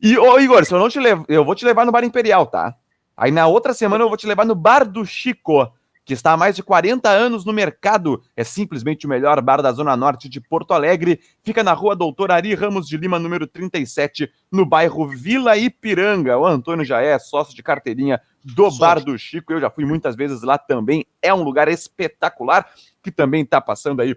E, 0.00 0.16
ô 0.16 0.40
Igor, 0.40 0.64
se 0.64 0.72
eu 0.72 0.78
não 0.78 0.88
te 0.88 0.98
levo, 0.98 1.26
eu 1.28 1.44
vou 1.44 1.54
te 1.54 1.66
levar 1.66 1.84
no 1.84 1.92
Bar 1.92 2.04
Imperial, 2.04 2.46
tá? 2.46 2.74
Aí 3.20 3.30
na 3.30 3.46
outra 3.46 3.74
semana 3.74 4.02
eu 4.02 4.08
vou 4.08 4.16
te 4.16 4.26
levar 4.26 4.46
no 4.46 4.54
Bar 4.54 4.88
do 4.88 5.04
Chico, 5.04 5.70
que 6.06 6.14
está 6.14 6.32
há 6.32 6.38
mais 6.38 6.56
de 6.56 6.62
40 6.62 7.06
anos 7.10 7.44
no 7.44 7.52
mercado. 7.52 8.22
É 8.34 8.42
simplesmente 8.42 9.04
o 9.04 9.10
melhor 9.10 9.38
bar 9.42 9.60
da 9.60 9.70
Zona 9.72 9.94
Norte 9.94 10.26
de 10.26 10.40
Porto 10.40 10.72
Alegre. 10.72 11.20
Fica 11.42 11.62
na 11.62 11.74
rua 11.74 11.94
Doutor 11.94 12.32
Ari 12.32 12.54
Ramos 12.54 12.88
de 12.88 12.96
Lima, 12.96 13.18
número 13.18 13.46
37, 13.46 14.32
no 14.50 14.64
bairro 14.64 15.06
Vila 15.06 15.54
Ipiranga. 15.54 16.38
O 16.38 16.46
Antônio 16.46 16.82
já 16.82 17.02
é 17.02 17.18
sócio 17.18 17.54
de 17.54 17.62
carteirinha 17.62 18.18
do 18.42 18.70
Bar 18.78 19.04
do 19.04 19.18
Chico. 19.18 19.52
Eu 19.52 19.60
já 19.60 19.68
fui 19.68 19.84
muitas 19.84 20.16
vezes 20.16 20.40
lá 20.40 20.56
também. 20.56 21.04
É 21.20 21.34
um 21.34 21.42
lugar 21.42 21.68
espetacular 21.68 22.70
que 23.02 23.12
também 23.12 23.42
está 23.42 23.60
passando 23.60 24.00
aí 24.00 24.16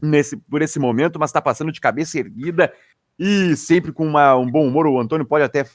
nesse, 0.00 0.36
por 0.36 0.62
esse 0.62 0.78
momento, 0.78 1.18
mas 1.18 1.30
está 1.30 1.42
passando 1.42 1.72
de 1.72 1.80
cabeça 1.80 2.16
erguida 2.16 2.72
e 3.18 3.56
sempre 3.56 3.92
com 3.92 4.06
uma, 4.06 4.36
um 4.36 4.48
bom 4.48 4.66
humor. 4.66 4.86
O 4.86 5.00
Antônio 5.00 5.26
pode 5.26 5.44
até 5.44 5.66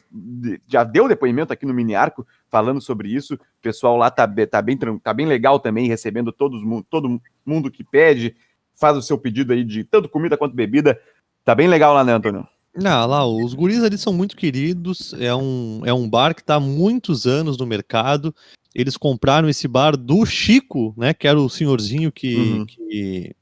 já 0.68 0.84
deu 0.84 1.08
depoimento 1.08 1.52
aqui 1.52 1.66
no 1.66 1.74
Mini 1.74 1.96
Arco 1.96 2.26
falando 2.52 2.82
sobre 2.82 3.10
isso. 3.10 3.36
O 3.36 3.40
pessoal 3.62 3.96
lá 3.96 4.12
tá, 4.12 4.28
tá, 4.28 4.62
bem, 4.62 4.78
tá 4.78 5.14
bem 5.14 5.26
legal 5.26 5.60
também, 5.60 5.88
recebendo 5.88 6.32
todos, 6.32 6.62
todo 6.90 7.20
mundo 7.46 7.72
que 7.72 7.84
pede, 7.84 8.36
faz 8.76 8.98
o 8.98 9.02
seu 9.02 9.18
pedido 9.18 9.54
aí 9.54 9.64
de 9.64 9.86
tanto 9.86 10.10
comida 10.10 10.38
quanto 10.38 10.54
bebida. 10.54 11.00
Tá 11.46 11.56
bem 11.56 11.68
legal 11.68 11.94
lá, 11.94 12.04
né, 12.04 12.14
Antônio? 12.14 12.46
Não, 12.76 13.06
lá, 13.08 13.26
os 13.26 13.54
guris 13.54 13.84
ali 13.84 13.98
são 13.98 14.14
muito 14.14 14.36
queridos. 14.36 15.14
É 15.14 15.34
um, 15.34 15.82
é 15.86 15.94
um 15.94 16.10
bar 16.10 16.36
que 16.36 16.42
está 16.42 16.56
há 16.56 16.60
muitos 16.60 17.26
anos 17.26 17.58
no 17.58 17.66
mercado. 17.66 18.36
Eles 18.76 18.96
compraram 18.96 19.50
esse 19.50 19.68
bar 19.68 19.98
do 19.98 20.26
Chico, 20.26 20.94
né? 20.98 21.14
Que 21.14 21.28
era 21.28 21.40
o 21.40 21.50
senhorzinho 21.50 22.12
que, 22.12 22.36
uhum. 22.36 22.66
que, 22.66 23.36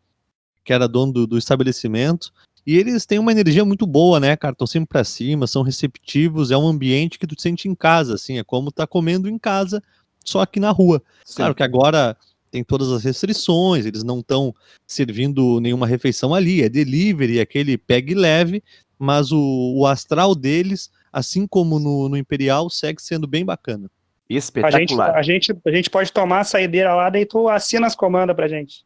que, 0.64 0.74
era 0.74 0.88
dono 0.88 1.14
do, 1.14 1.28
do 1.28 1.38
estabelecimento. 1.38 2.32
E 2.66 2.78
eles 2.78 3.06
têm 3.06 3.20
uma 3.20 3.32
energia 3.32 3.66
muito 3.66 3.86
boa, 3.86 4.20
né, 4.20 4.36
cara? 4.36 4.54
Estão 4.54 4.68
sempre 4.68 4.90
pra 4.90 5.04
cima, 5.04 5.48
são 5.48 5.62
receptivos, 5.62 6.52
é 6.52 6.58
um 6.58 6.68
ambiente 6.68 7.18
que 7.18 7.28
tu 7.28 7.36
te 7.36 7.42
sente 7.42 7.68
em 7.68 7.76
casa, 7.76 8.16
assim, 8.16 8.38
é 8.38 8.44
como 8.44 8.72
tá 8.72 8.86
comendo 8.86 9.30
em 9.30 9.38
casa, 9.38 9.82
só 10.24 10.42
aqui 10.42 10.60
na 10.60 10.72
rua. 10.72 11.02
Sim. 11.26 11.38
Claro 11.38 11.56
que 11.56 11.64
agora 11.64 12.16
tem 12.52 12.64
todas 12.64 12.92
as 12.92 13.04
restrições, 13.04 13.86
eles 13.86 14.04
não 14.04 14.20
estão 14.20 14.54
servindo 14.86 15.60
nenhuma 15.60 15.88
refeição 15.88 16.34
ali, 16.34 16.62
é 16.62 16.70
delivery, 16.70 17.40
é 17.40 17.42
aquele 17.42 17.78
pegue 17.78 18.14
leve, 18.14 18.64
mas 18.98 19.32
o, 19.32 19.76
o 19.78 19.86
astral 19.86 20.36
deles, 20.36 20.92
assim 21.12 21.48
como 21.48 21.80
no, 21.80 22.10
no, 22.10 22.18
Imperial, 22.18 22.70
segue 22.70 23.02
sendo 23.02 23.28
bem 23.28 23.46
bacana. 23.46 23.90
Espetacular. 24.30 25.16
A 25.16 25.22
gente, 25.22 25.52
a 25.52 25.54
gente, 25.54 25.62
a 25.66 25.72
gente 25.72 25.90
pode 25.90 26.12
tomar 26.12 26.42
a 26.42 26.44
saideira 26.44 26.94
lá, 26.94 27.10
daí 27.10 27.26
tu 27.26 27.48
assina 27.48 27.88
as 27.88 27.96
comandas 27.96 28.36
pra 28.36 28.48
gente. 28.48 28.86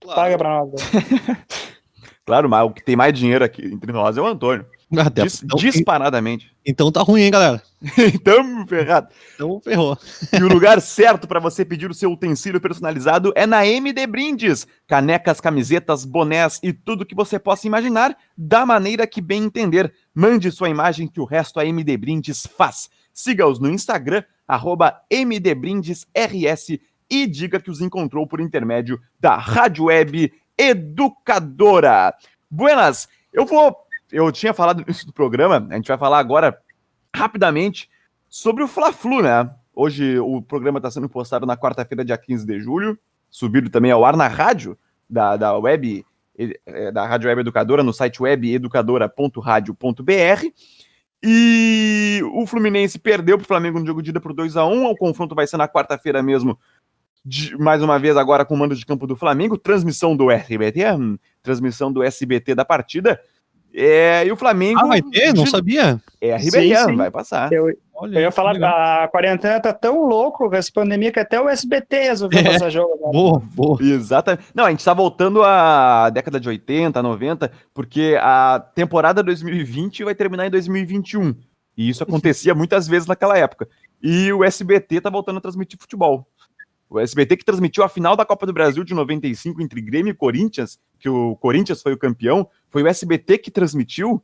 Claro. 0.00 0.20
Paga 0.20 0.38
pra 0.38 0.48
nós. 0.50 0.72
Claro, 2.24 2.48
mas 2.48 2.64
o 2.64 2.70
que 2.70 2.84
tem 2.84 2.94
mais 2.94 3.12
dinheiro 3.12 3.44
aqui 3.44 3.64
entre 3.64 3.90
nós 3.92 4.16
é 4.16 4.20
o 4.20 4.26
Antônio. 4.26 4.64
Ah, 4.96 5.08
Dis 5.08 5.42
então, 5.42 5.58
disparadamente. 5.58 6.52
Então 6.64 6.92
tá 6.92 7.00
ruim, 7.00 7.22
hein, 7.22 7.30
galera? 7.30 7.62
então, 8.14 8.66
ferrado. 8.66 9.08
Então 9.34 9.60
ferrou. 9.60 9.98
e 10.32 10.42
o 10.42 10.48
lugar 10.48 10.80
certo 10.82 11.26
para 11.26 11.40
você 11.40 11.64
pedir 11.64 11.90
o 11.90 11.94
seu 11.94 12.12
utensílio 12.12 12.60
personalizado 12.60 13.32
é 13.34 13.46
na 13.46 13.66
MD 13.66 14.06
Brindes. 14.06 14.66
Canecas, 14.86 15.40
camisetas, 15.40 16.04
bonés 16.04 16.60
e 16.62 16.72
tudo 16.72 17.06
que 17.06 17.14
você 17.14 17.38
possa 17.38 17.66
imaginar, 17.66 18.16
da 18.36 18.66
maneira 18.66 19.06
que 19.06 19.22
bem 19.22 19.44
entender. 19.44 19.92
Mande 20.14 20.50
sua 20.52 20.68
imagem 20.68 21.08
que 21.08 21.20
o 21.20 21.24
resto 21.24 21.58
a 21.58 21.66
MD 21.66 21.96
Brindes 21.96 22.46
faz. 22.46 22.90
Siga-os 23.14 23.58
no 23.58 23.70
Instagram, 23.70 24.22
arroba 24.46 25.00
MDBrindesRS 25.10 26.78
e 27.10 27.26
diga 27.26 27.60
que 27.60 27.70
os 27.70 27.82
encontrou 27.82 28.26
por 28.26 28.40
intermédio 28.40 28.98
da 29.20 29.36
Rádio 29.36 29.84
Web 29.84 30.32
educadora. 30.70 32.14
Buenas, 32.50 33.08
eu 33.32 33.46
vou. 33.46 33.76
Eu 34.10 34.30
tinha 34.30 34.52
falado 34.52 34.84
isso 34.86 35.06
do 35.06 35.12
programa, 35.12 35.66
a 35.70 35.74
gente 35.74 35.88
vai 35.88 35.96
falar 35.96 36.18
agora 36.18 36.58
rapidamente 37.14 37.88
sobre 38.28 38.62
o 38.62 38.68
Fla-Flu, 38.68 39.22
né? 39.22 39.50
Hoje 39.74 40.18
o 40.18 40.42
programa 40.42 40.78
está 40.78 40.90
sendo 40.90 41.08
postado 41.08 41.46
na 41.46 41.56
quarta-feira, 41.56 42.04
dia 42.04 42.18
15 42.18 42.46
de 42.46 42.60
julho, 42.60 42.98
subido 43.30 43.70
também 43.70 43.90
ao 43.90 44.04
ar 44.04 44.16
na 44.16 44.28
rádio 44.28 44.76
da, 45.08 45.36
da 45.36 45.56
web 45.56 46.04
é, 46.66 46.90
da 46.90 47.06
Rádio 47.06 47.28
Web 47.28 47.42
Educadora, 47.42 47.82
no 47.82 47.92
site 47.92 48.22
webeducadora.radio.br. 48.22 50.46
E 51.22 52.20
o 52.34 52.46
Fluminense 52.46 52.98
perdeu 52.98 53.36
para 53.38 53.44
o 53.44 53.48
Flamengo 53.48 53.78
no 53.78 53.86
jogo 53.86 54.02
de 54.02 54.10
ida 54.10 54.20
por 54.20 54.32
2 54.32 54.56
a 54.56 54.66
1 54.66 54.86
O 54.86 54.96
confronto 54.96 55.36
vai 55.36 55.46
ser 55.46 55.56
na 55.56 55.68
quarta-feira 55.68 56.20
mesmo, 56.22 56.58
de, 57.24 57.56
mais 57.56 57.82
uma 57.82 57.98
vez 57.98 58.16
agora 58.16 58.44
com 58.44 58.54
o 58.54 58.58
mando 58.58 58.74
de 58.74 58.86
campo 58.86 59.06
do 59.06 59.16
Flamengo, 59.16 59.56
transmissão 59.56 60.16
do 60.16 60.28
RBT, 60.28 60.92
hum, 60.92 61.18
transmissão 61.42 61.92
do 61.92 62.02
SBT 62.02 62.54
da 62.54 62.64
partida. 62.64 63.20
É, 63.74 64.26
e 64.26 64.32
o 64.32 64.36
Flamengo. 64.36 64.80
Ah, 64.80 64.86
vai 64.86 65.02
ter? 65.02 65.32
Não 65.34 65.46
sabia? 65.46 66.00
É, 66.20 66.36
RBT, 66.36 66.94
vai 66.94 67.10
passar. 67.10 67.50
Eu, 67.52 67.72
Olha, 68.02 68.18
eu 68.18 68.22
ia 68.22 68.30
falar, 68.32 68.56
que 68.58 68.64
a 68.64 69.06
quarentena 69.06 69.60
tá 69.60 69.72
tão 69.72 70.04
louco, 70.04 70.52
essa 70.54 70.72
pandemia, 70.74 71.12
que 71.12 71.20
até 71.20 71.40
o 71.40 71.48
SBT 71.48 72.02
resolveu 72.02 72.40
é, 72.40 72.42
passar 72.42 72.68
jogo. 72.68 72.94
Agora. 72.94 73.12
Boa, 73.12 73.42
boa. 73.54 73.78
Exatamente. 73.80 74.44
Não, 74.52 74.64
a 74.64 74.70
gente 74.70 74.84
tá 74.84 74.92
voltando 74.92 75.40
à 75.44 76.10
década 76.10 76.40
de 76.40 76.48
80, 76.48 77.00
90, 77.00 77.52
porque 77.72 78.18
a 78.20 78.58
temporada 78.74 79.22
2020 79.22 80.02
vai 80.02 80.16
terminar 80.16 80.48
em 80.48 80.50
2021. 80.50 81.32
E 81.76 81.88
isso 81.88 82.02
acontecia 82.02 82.56
muitas 82.56 82.88
vezes 82.88 83.06
naquela 83.06 83.38
época. 83.38 83.68
E 84.02 84.32
o 84.32 84.42
SBT 84.42 85.00
tá 85.00 85.08
voltando 85.08 85.38
a 85.38 85.40
transmitir 85.40 85.78
futebol. 85.78 86.26
O 86.92 87.00
SBT 87.00 87.38
que 87.38 87.44
transmitiu 87.44 87.82
a 87.82 87.88
final 87.88 88.14
da 88.14 88.24
Copa 88.26 88.44
do 88.44 88.52
Brasil 88.52 88.84
de 88.84 88.92
95 88.92 89.62
entre 89.62 89.80
Grêmio 89.80 90.10
e 90.10 90.14
Corinthians, 90.14 90.78
que 90.98 91.08
o 91.08 91.34
Corinthians 91.36 91.80
foi 91.80 91.94
o 91.94 91.98
campeão, 91.98 92.46
foi 92.68 92.82
o 92.82 92.86
SBT 92.86 93.38
que 93.38 93.50
transmitiu 93.50 94.22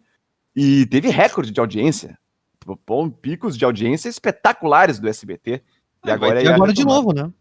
e 0.55 0.85
teve 0.85 1.09
recorde 1.09 1.51
de 1.51 1.59
audiência. 1.59 2.19
Picos 3.23 3.57
de 3.57 3.65
audiência 3.65 4.11
espetaculares 4.11 4.99
do 4.99 5.09
SBT. 5.09 5.63
E 6.05 6.11
agora, 6.11 6.43
é 6.43 6.47
agora 6.47 6.71
de 6.71 6.85
novo, 6.85 7.15
né? 7.15 7.33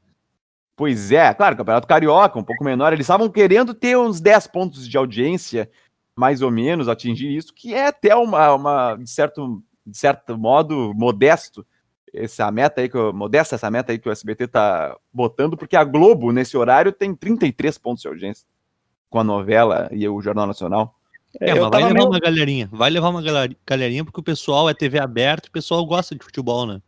Pois 0.78 1.12
é, 1.12 1.34
claro, 1.34 1.58
Campeonato 1.58 1.88
Carioca, 1.88 2.40
um 2.40 2.44
pouco 2.44 2.64
menor. 2.64 2.94
Eles 2.94 3.04
estavam 3.04 3.30
querendo 3.30 3.74
ter 3.74 3.98
uns 3.98 4.22
10 4.22 4.48
pontos 4.48 4.88
de 4.88 4.98
audiência, 4.98 5.70
mais 6.16 6.42
ou 6.42 6.50
menos, 6.50 6.88
atingir 6.88 7.36
isso, 7.36 7.54
que 7.54 7.74
é 7.74 7.88
até 7.88 8.16
uma, 8.16 8.54
uma 8.54 8.96
de, 8.96 9.10
certo, 9.10 9.62
de 9.86 9.98
certo 9.98 10.38
modo, 10.38 10.94
modesto. 10.96 11.66
Essa 12.24 12.50
meta 12.52 12.82
aí, 12.82 12.90
que 12.90 12.98
eu, 12.98 13.14
modesta 13.14 13.56
essa 13.56 13.70
meta 13.70 13.92
aí 13.92 14.00
que 14.00 14.10
o 14.10 14.12
SBT 14.12 14.48
tá 14.48 14.96
botando, 15.14 15.56
porque 15.56 15.76
a 15.76 15.84
Globo, 15.84 16.32
nesse 16.32 16.58
horário, 16.58 16.92
tem 16.92 17.14
33 17.14 17.78
pontos 17.78 18.02
de 18.02 18.08
audiência 18.08 18.46
com 19.10 19.20
a 19.20 19.24
novela 19.24 19.90
e 19.92 20.08
o 20.08 20.22
Jornal 20.22 20.48
Nacional. 20.48 20.96
É, 21.40 21.54
mas 21.54 21.70
vai 21.70 21.84
levar 21.84 21.94
meio... 21.94 22.08
uma 22.08 22.20
galerinha, 22.20 22.70
vai 22.72 22.90
levar 22.90 23.10
uma 23.10 23.22
galerinha, 23.66 24.04
porque 24.04 24.20
o 24.20 24.24
pessoal 24.24 24.70
é 24.70 24.74
TV 24.74 25.00
aberta, 25.00 25.50
o 25.50 25.52
pessoal 25.52 25.86
gosta 25.86 26.16
de 26.16 26.24
futebol, 26.24 26.66
né? 26.66 26.82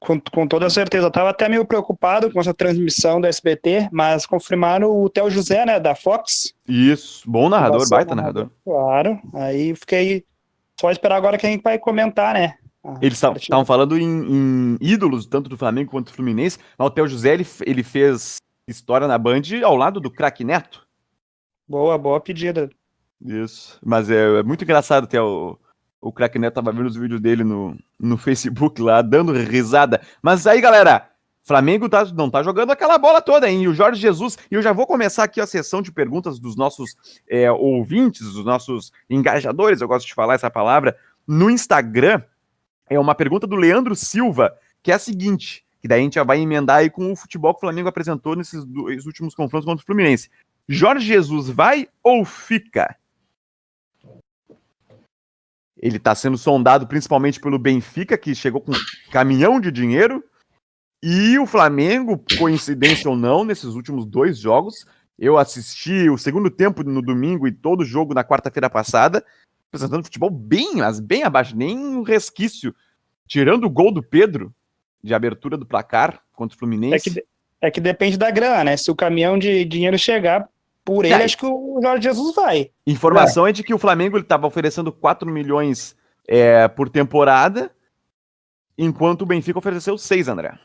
Com, 0.00 0.20
com 0.20 0.46
toda 0.46 0.68
certeza. 0.68 1.06
Eu 1.06 1.10
tava 1.10 1.30
até 1.30 1.48
meio 1.48 1.64
preocupado 1.64 2.30
com 2.30 2.38
essa 2.38 2.52
transmissão 2.52 3.20
da 3.20 3.28
SBT, 3.28 3.88
mas 3.90 4.26
confirmaram 4.26 4.90
o 4.90 5.08
Theo 5.08 5.30
José, 5.30 5.64
né, 5.64 5.80
da 5.80 5.94
Fox. 5.94 6.54
Isso, 6.68 7.22
bom 7.30 7.48
narrador, 7.48 7.88
baita 7.88 8.14
narrador. 8.14 8.50
Claro, 8.64 9.18
aí 9.32 9.74
fiquei 9.74 10.24
só 10.78 10.90
esperar 10.90 11.16
agora 11.16 11.38
quem 11.38 11.58
vai 11.58 11.78
comentar, 11.78 12.34
né? 12.34 12.54
Eles 13.00 13.22
estavam 13.22 13.64
falando 13.64 13.98
em, 13.98 14.04
em, 14.04 14.78
ídolos, 14.80 15.26
tanto 15.26 15.48
do 15.48 15.56
Flamengo 15.56 15.90
quanto 15.90 16.06
do 16.06 16.14
Fluminense, 16.14 16.58
mas 16.76 16.86
o 16.86 16.90
Theo 16.90 17.08
José, 17.08 17.32
ele, 17.32 17.46
ele 17.64 17.82
fez 17.82 18.36
história 18.68 19.08
na 19.08 19.18
Band 19.18 19.42
ao 19.64 19.76
lado 19.76 20.00
do 20.00 20.10
craque 20.10 20.44
Neto. 20.44 20.86
Boa, 21.66 21.96
boa 21.96 22.20
pedida. 22.20 22.68
Isso. 23.24 23.78
Mas 23.82 24.10
é, 24.10 24.40
é 24.40 24.42
muito 24.42 24.64
engraçado 24.64 25.06
ter 25.06 25.18
o, 25.18 25.58
o 26.00 26.12
Crack 26.12 26.38
Neto 26.38 26.54
tava 26.54 26.72
vendo 26.72 26.86
os 26.86 26.96
vídeos 26.96 27.20
dele 27.20 27.42
no, 27.42 27.76
no 27.98 28.18
Facebook 28.18 28.80
lá, 28.82 29.00
dando 29.00 29.32
risada. 29.32 30.02
Mas 30.22 30.46
aí, 30.46 30.60
galera, 30.60 31.08
Flamengo 31.42 31.88
tá, 31.88 32.04
não 32.06 32.28
tá 32.28 32.42
jogando 32.42 32.70
aquela 32.70 32.98
bola 32.98 33.22
toda, 33.22 33.48
hein? 33.48 33.62
E 33.62 33.68
o 33.68 33.74
Jorge 33.74 34.00
Jesus, 34.00 34.36
e 34.50 34.54
eu 34.54 34.62
já 34.62 34.72
vou 34.72 34.86
começar 34.86 35.24
aqui 35.24 35.40
a 35.40 35.46
sessão 35.46 35.80
de 35.80 35.90
perguntas 35.90 36.38
dos 36.38 36.56
nossos 36.56 36.94
é, 37.26 37.50
ouvintes, 37.50 38.32
dos 38.32 38.44
nossos 38.44 38.92
engajadores, 39.08 39.80
eu 39.80 39.88
gosto 39.88 40.06
de 40.06 40.14
falar 40.14 40.34
essa 40.34 40.50
palavra, 40.50 40.94
no 41.26 41.48
Instagram. 41.48 42.22
É 42.88 42.98
uma 42.98 43.14
pergunta 43.14 43.46
do 43.46 43.56
Leandro 43.56 43.96
Silva, 43.96 44.56
que 44.82 44.92
é 44.92 44.94
a 44.94 44.98
seguinte: 44.98 45.64
que 45.80 45.88
daí 45.88 46.00
a 46.00 46.02
gente 46.02 46.14
já 46.14 46.24
vai 46.24 46.40
emendar 46.40 46.78
aí 46.78 46.90
com 46.90 47.12
o 47.12 47.16
futebol 47.16 47.52
que 47.52 47.58
o 47.58 47.60
Flamengo 47.60 47.88
apresentou 47.88 48.34
nesses 48.34 48.64
dois 48.64 49.06
últimos 49.06 49.34
confrontos 49.34 49.66
contra 49.66 49.82
o 49.82 49.86
Fluminense. 49.86 50.30
Jorge 50.68 51.06
Jesus 51.06 51.48
vai 51.48 51.88
ou 52.02 52.24
fica? 52.24 52.96
Ele 55.76 55.98
está 55.98 56.14
sendo 56.14 56.38
sondado 56.38 56.86
principalmente 56.86 57.38
pelo 57.38 57.58
Benfica, 57.58 58.16
que 58.16 58.34
chegou 58.34 58.60
com 58.62 58.72
um 58.72 59.10
caminhão 59.10 59.60
de 59.60 59.70
dinheiro. 59.70 60.24
E 61.02 61.38
o 61.38 61.44
Flamengo, 61.44 62.24
coincidência 62.38 63.10
ou 63.10 63.16
não, 63.16 63.44
nesses 63.44 63.74
últimos 63.74 64.06
dois 64.06 64.38
jogos, 64.38 64.86
eu 65.18 65.36
assisti 65.36 66.08
o 66.08 66.16
segundo 66.16 66.50
tempo 66.50 66.82
no 66.82 67.02
domingo 67.02 67.46
e 67.46 67.52
todo 67.52 67.80
o 67.80 67.84
jogo 67.84 68.14
na 68.14 68.24
quarta-feira 68.24 68.70
passada, 68.70 69.22
apresentando 69.74 70.04
futebol 70.04 70.30
bem, 70.30 70.76
mas 70.76 71.00
bem 71.00 71.24
abaixo, 71.24 71.56
nem 71.56 71.76
um 71.76 72.02
resquício. 72.02 72.72
Tirando 73.26 73.64
o 73.64 73.70
gol 73.70 73.92
do 73.92 74.02
Pedro, 74.02 74.54
de 75.02 75.12
abertura 75.12 75.56
do 75.56 75.66
placar 75.66 76.20
contra 76.32 76.54
o 76.54 76.58
Fluminense. 76.58 77.10
É 77.10 77.12
que, 77.12 77.26
é 77.60 77.70
que 77.70 77.80
depende 77.80 78.16
da 78.16 78.30
grana, 78.30 78.64
né? 78.64 78.76
Se 78.76 78.90
o 78.90 78.94
caminhão 78.94 79.36
de 79.36 79.64
dinheiro 79.64 79.98
chegar, 79.98 80.48
por 80.84 81.04
ele, 81.04 81.14
acho 81.14 81.36
que 81.36 81.46
o 81.46 81.80
Jorge 81.82 82.04
Jesus 82.04 82.36
vai. 82.36 82.70
Informação 82.86 83.46
é, 83.46 83.50
é 83.50 83.52
de 83.52 83.64
que 83.64 83.74
o 83.74 83.78
Flamengo 83.78 84.18
estava 84.18 84.46
oferecendo 84.46 84.92
4 84.92 85.28
milhões 85.28 85.96
é, 86.28 86.68
por 86.68 86.88
temporada, 86.88 87.70
enquanto 88.78 89.22
o 89.22 89.26
Benfica 89.26 89.58
ofereceu 89.58 89.98
6, 89.98 90.28
André. 90.28 90.56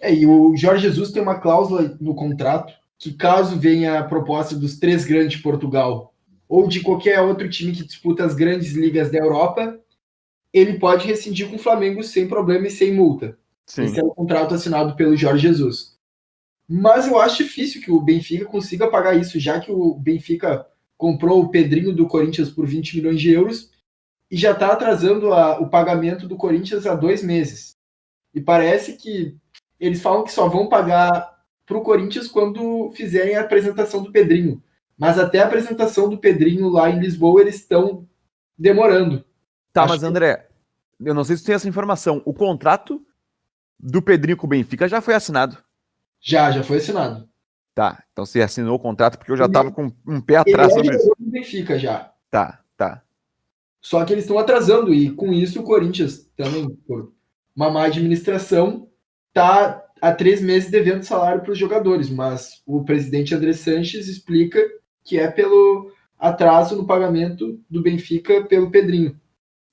É, 0.00 0.14
e 0.14 0.26
o 0.26 0.56
Jorge 0.56 0.82
Jesus 0.88 1.10
tem 1.10 1.22
uma 1.22 1.40
cláusula 1.40 1.96
no 2.00 2.14
contrato 2.14 2.72
que, 2.98 3.12
caso 3.12 3.58
venha 3.58 3.98
a 3.98 4.04
proposta 4.04 4.56
dos 4.56 4.78
três 4.78 5.04
grandes 5.04 5.36
de 5.36 5.42
Portugal 5.42 6.13
ou 6.48 6.68
de 6.68 6.80
qualquer 6.80 7.20
outro 7.20 7.48
time 7.48 7.72
que 7.72 7.84
disputa 7.84 8.24
as 8.24 8.34
grandes 8.34 8.72
ligas 8.72 9.10
da 9.10 9.18
Europa, 9.18 9.80
ele 10.52 10.78
pode 10.78 11.06
rescindir 11.06 11.48
com 11.48 11.56
o 11.56 11.58
Flamengo 11.58 12.02
sem 12.02 12.28
problema 12.28 12.66
e 12.66 12.70
sem 12.70 12.92
multa. 12.92 13.36
Sim. 13.66 13.84
Esse 13.84 13.98
é 13.98 14.04
o 14.04 14.10
contrato 14.10 14.54
assinado 14.54 14.94
pelo 14.94 15.16
Jorge 15.16 15.48
Jesus. 15.48 15.94
Mas 16.68 17.06
eu 17.06 17.18
acho 17.18 17.42
difícil 17.42 17.82
que 17.82 17.90
o 17.90 18.00
Benfica 18.00 18.44
consiga 18.44 18.90
pagar 18.90 19.16
isso, 19.16 19.38
já 19.38 19.60
que 19.60 19.70
o 19.70 19.94
Benfica 19.94 20.66
comprou 20.96 21.42
o 21.42 21.48
Pedrinho 21.48 21.92
do 21.92 22.06
Corinthians 22.06 22.50
por 22.50 22.66
20 22.66 22.96
milhões 22.96 23.20
de 23.20 23.30
euros 23.30 23.70
e 24.30 24.36
já 24.36 24.52
está 24.52 24.68
atrasando 24.68 25.32
a, 25.32 25.60
o 25.60 25.68
pagamento 25.68 26.26
do 26.26 26.36
Corinthians 26.36 26.86
há 26.86 26.94
dois 26.94 27.22
meses. 27.22 27.76
E 28.32 28.40
parece 28.40 28.94
que 28.96 29.36
eles 29.78 30.00
falam 30.00 30.24
que 30.24 30.32
só 30.32 30.48
vão 30.48 30.68
pagar 30.68 31.34
para 31.66 31.76
o 31.76 31.82
Corinthians 31.82 32.28
quando 32.28 32.90
fizerem 32.92 33.36
a 33.36 33.42
apresentação 33.42 34.02
do 34.02 34.12
Pedrinho. 34.12 34.62
Mas 34.98 35.18
até 35.18 35.40
a 35.40 35.46
apresentação 35.46 36.08
do 36.08 36.18
Pedrinho 36.18 36.68
lá 36.68 36.88
em 36.90 37.00
Lisboa 37.00 37.40
eles 37.40 37.56
estão 37.56 38.06
demorando. 38.56 39.24
Tá, 39.72 39.82
Acho 39.82 39.92
mas 39.94 40.02
André, 40.02 40.48
eu 41.04 41.14
não 41.14 41.24
sei 41.24 41.36
se 41.36 41.42
você 41.42 41.46
tem 41.46 41.54
essa 41.56 41.68
informação. 41.68 42.22
O 42.24 42.32
contrato 42.32 43.04
do 43.78 44.00
Pedrinho 44.00 44.36
com 44.36 44.46
o 44.46 44.50
Benfica 44.50 44.88
já 44.88 45.00
foi 45.00 45.14
assinado. 45.14 45.58
Já, 46.20 46.50
já 46.50 46.62
foi 46.62 46.78
assinado. 46.78 47.28
Tá, 47.74 48.04
então 48.12 48.24
você 48.24 48.40
assinou 48.40 48.76
o 48.76 48.80
contrato 48.80 49.18
porque 49.18 49.32
eu 49.32 49.36
já 49.36 49.46
estava 49.46 49.72
com 49.72 49.92
um 50.06 50.20
pé 50.20 50.36
atrás 50.36 50.76
ele 50.76 50.90
é 50.90 50.92
sobre 50.92 50.96
isso. 50.96 51.16
Benfica 51.18 51.78
já. 51.78 52.12
Tá, 52.30 52.60
tá. 52.76 53.02
Só 53.80 54.04
que 54.04 54.12
eles 54.12 54.24
estão 54.24 54.38
atrasando 54.38 54.94
e 54.94 55.10
com 55.10 55.32
isso 55.32 55.60
o 55.60 55.64
Corinthians 55.64 56.30
também, 56.36 56.70
por 56.86 57.12
uma 57.54 57.70
má 57.70 57.84
administração, 57.84 58.88
tá 59.32 59.84
há 60.00 60.12
três 60.12 60.40
meses 60.40 60.70
devendo 60.70 61.02
salário 61.02 61.42
para 61.42 61.52
os 61.52 61.58
jogadores, 61.58 62.08
mas 62.08 62.62
o 62.64 62.84
presidente 62.84 63.34
André 63.34 63.52
Sanches 63.52 64.06
explica 64.06 64.60
que 65.04 65.18
é 65.18 65.30
pelo 65.30 65.92
atraso 66.18 66.76
no 66.76 66.86
pagamento 66.86 67.60
do 67.68 67.82
Benfica 67.82 68.42
pelo 68.44 68.70
Pedrinho. 68.70 69.18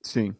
Sim. 0.02 0.34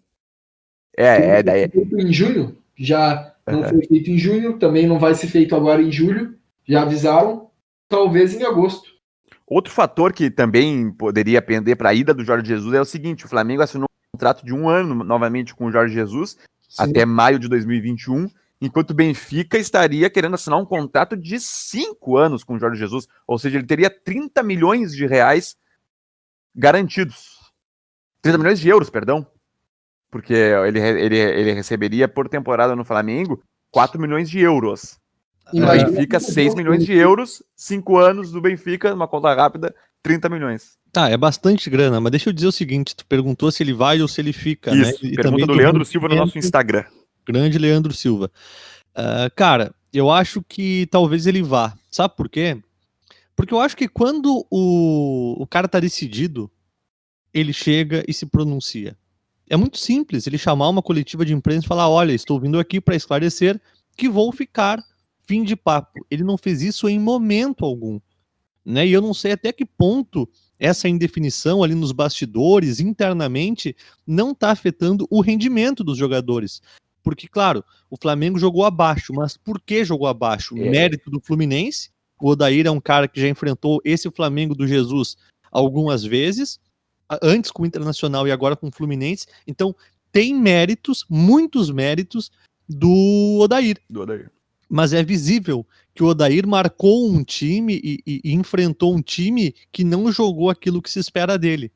É, 0.96 1.38
é 1.38 1.42
daí. 1.42 1.70
Em 1.74 2.12
junho, 2.12 2.58
já 2.76 3.34
não 3.46 3.64
foi 3.64 3.86
feito 3.86 4.10
em 4.10 4.18
junho, 4.18 4.58
também 4.58 4.86
não 4.86 4.98
vai 4.98 5.14
ser 5.14 5.28
feito 5.28 5.56
agora 5.56 5.82
em 5.82 5.90
julho. 5.90 6.36
Já 6.68 6.82
avisaram, 6.82 7.50
talvez 7.88 8.34
em 8.34 8.44
agosto. 8.44 8.92
Outro 9.46 9.72
fator 9.72 10.12
que 10.12 10.30
também 10.30 10.90
poderia 10.92 11.42
pender 11.42 11.76
para 11.76 11.90
a 11.90 11.94
ida 11.94 12.14
do 12.14 12.24
Jorge 12.24 12.46
Jesus 12.46 12.74
é 12.74 12.80
o 12.80 12.84
seguinte: 12.84 13.24
o 13.24 13.28
Flamengo 13.28 13.62
assinou 13.62 13.86
um 13.86 14.16
contrato 14.16 14.44
de 14.44 14.54
um 14.54 14.68
ano 14.68 15.02
novamente 15.02 15.54
com 15.54 15.66
o 15.66 15.72
Jorge 15.72 15.94
Jesus, 15.94 16.36
Sim. 16.68 16.82
até 16.82 17.04
maio 17.04 17.38
de 17.38 17.48
2021, 17.48 18.28
enquanto 18.62 18.90
o 18.90 18.94
Benfica 18.94 19.58
estaria 19.58 20.08
querendo 20.08 20.34
assinar 20.34 20.58
um 20.58 20.64
contrato 20.64 21.16
de 21.16 21.40
cinco 21.40 22.16
anos 22.16 22.44
com 22.44 22.54
o 22.54 22.58
Jorge 22.60 22.78
Jesus, 22.78 23.08
ou 23.26 23.36
seja, 23.36 23.58
ele 23.58 23.66
teria 23.66 23.90
30 23.90 24.40
milhões 24.44 24.92
de 24.94 25.04
reais 25.04 25.56
garantidos. 26.54 27.40
30 28.22 28.38
milhões 28.38 28.60
de 28.60 28.68
euros, 28.68 28.88
perdão, 28.88 29.26
porque 30.08 30.32
ele, 30.32 30.78
ele, 30.78 31.16
ele 31.16 31.52
receberia 31.52 32.06
por 32.06 32.28
temporada 32.28 32.76
no 32.76 32.84
Flamengo 32.84 33.42
4 33.72 34.00
milhões 34.00 34.30
de 34.30 34.38
euros. 34.38 34.96
Imagina 35.52 35.90
Benfica, 35.90 36.20
6 36.20 36.54
milhões 36.54 36.86
de 36.86 36.92
euros, 36.92 37.42
5 37.56 37.98
anos 37.98 38.30
do 38.30 38.40
Benfica, 38.40 38.94
uma 38.94 39.08
conta 39.08 39.34
rápida, 39.34 39.74
30 40.04 40.28
milhões. 40.28 40.78
Tá, 40.92 41.08
é 41.08 41.16
bastante 41.16 41.68
grana, 41.68 42.00
mas 42.00 42.12
deixa 42.12 42.28
eu 42.28 42.32
dizer 42.32 42.46
o 42.46 42.52
seguinte: 42.52 42.94
tu 42.94 43.04
perguntou 43.06 43.50
se 43.50 43.62
ele 43.62 43.72
vai 43.72 44.00
ou 44.00 44.06
se 44.06 44.20
ele 44.20 44.32
fica, 44.32 44.72
né? 44.72 44.82
Isso, 44.82 45.04
né? 45.04 45.10
E 45.10 45.16
pergunta 45.16 45.46
do 45.46 45.52
Leandro 45.52 45.84
Silva 45.84 46.08
no 46.08 46.14
nosso 46.14 46.38
Instagram. 46.38 46.84
Grande 47.26 47.58
Leandro 47.58 47.92
Silva. 47.92 48.30
Uh, 48.96 49.30
cara, 49.34 49.74
eu 49.92 50.10
acho 50.10 50.42
que 50.42 50.86
talvez 50.90 51.26
ele 51.26 51.42
vá. 51.42 51.76
Sabe 51.90 52.16
por 52.16 52.28
quê? 52.28 52.60
Porque 53.36 53.54
eu 53.54 53.60
acho 53.60 53.76
que 53.76 53.88
quando 53.88 54.46
o, 54.50 55.42
o 55.42 55.46
cara 55.46 55.68
tá 55.68 55.80
decidido, 55.80 56.50
ele 57.32 57.52
chega 57.52 58.04
e 58.06 58.12
se 58.12 58.26
pronuncia. 58.26 58.96
É 59.48 59.56
muito 59.56 59.78
simples 59.78 60.26
ele 60.26 60.38
chamar 60.38 60.68
uma 60.68 60.82
coletiva 60.82 61.24
de 61.24 61.34
imprensa 61.34 61.66
e 61.66 61.68
falar: 61.68 61.88
olha, 61.88 62.12
estou 62.12 62.40
vindo 62.40 62.58
aqui 62.58 62.80
para 62.80 62.96
esclarecer 62.96 63.60
que 63.96 64.08
vou 64.08 64.32
ficar. 64.32 64.82
Fim 65.24 65.44
de 65.44 65.54
papo. 65.54 66.04
Ele 66.10 66.24
não 66.24 66.36
fez 66.36 66.62
isso 66.62 66.88
em 66.88 66.98
momento 66.98 67.64
algum. 67.64 68.00
Né? 68.64 68.86
E 68.88 68.92
eu 68.92 69.00
não 69.00 69.14
sei 69.14 69.32
até 69.32 69.52
que 69.52 69.64
ponto 69.64 70.28
essa 70.58 70.88
indefinição 70.88 71.62
ali 71.62 71.74
nos 71.74 71.92
bastidores, 71.92 72.80
internamente, 72.80 73.74
não 74.06 74.32
está 74.32 74.50
afetando 74.50 75.06
o 75.10 75.20
rendimento 75.20 75.82
dos 75.84 75.96
jogadores. 75.96 76.60
Porque, 77.02 77.26
claro, 77.28 77.64
o 77.90 77.96
Flamengo 77.96 78.38
jogou 78.38 78.64
abaixo, 78.64 79.12
mas 79.12 79.36
por 79.36 79.60
que 79.60 79.84
jogou 79.84 80.06
abaixo? 80.06 80.56
É. 80.56 80.70
Mérito 80.70 81.10
do 81.10 81.20
Fluminense. 81.20 81.90
O 82.20 82.28
Odair 82.28 82.66
é 82.66 82.70
um 82.70 82.80
cara 82.80 83.08
que 83.08 83.20
já 83.20 83.28
enfrentou 83.28 83.80
esse 83.84 84.08
Flamengo 84.10 84.54
do 84.54 84.66
Jesus 84.66 85.16
algumas 85.50 86.04
vezes 86.04 86.60
antes 87.20 87.50
com 87.50 87.62
o 87.62 87.66
Internacional 87.66 88.26
e 88.26 88.32
agora 88.32 88.56
com 88.56 88.68
o 88.68 88.72
Fluminense. 88.72 89.26
Então, 89.46 89.74
tem 90.10 90.34
méritos, 90.34 91.04
muitos 91.08 91.70
méritos 91.70 92.30
do 92.68 93.38
Odair. 93.40 93.78
Do 93.90 94.02
Odair. 94.02 94.30
Mas 94.68 94.92
é 94.92 95.02
visível 95.02 95.66
que 95.94 96.02
o 96.02 96.06
Odair 96.06 96.46
marcou 96.46 97.10
um 97.10 97.22
time 97.22 97.80
e, 97.82 98.02
e, 98.06 98.20
e 98.24 98.32
enfrentou 98.32 98.94
um 98.94 99.02
time 99.02 99.54
que 99.70 99.84
não 99.84 100.10
jogou 100.10 100.48
aquilo 100.48 100.80
que 100.80 100.90
se 100.90 100.98
espera 100.98 101.38
dele. 101.38 101.70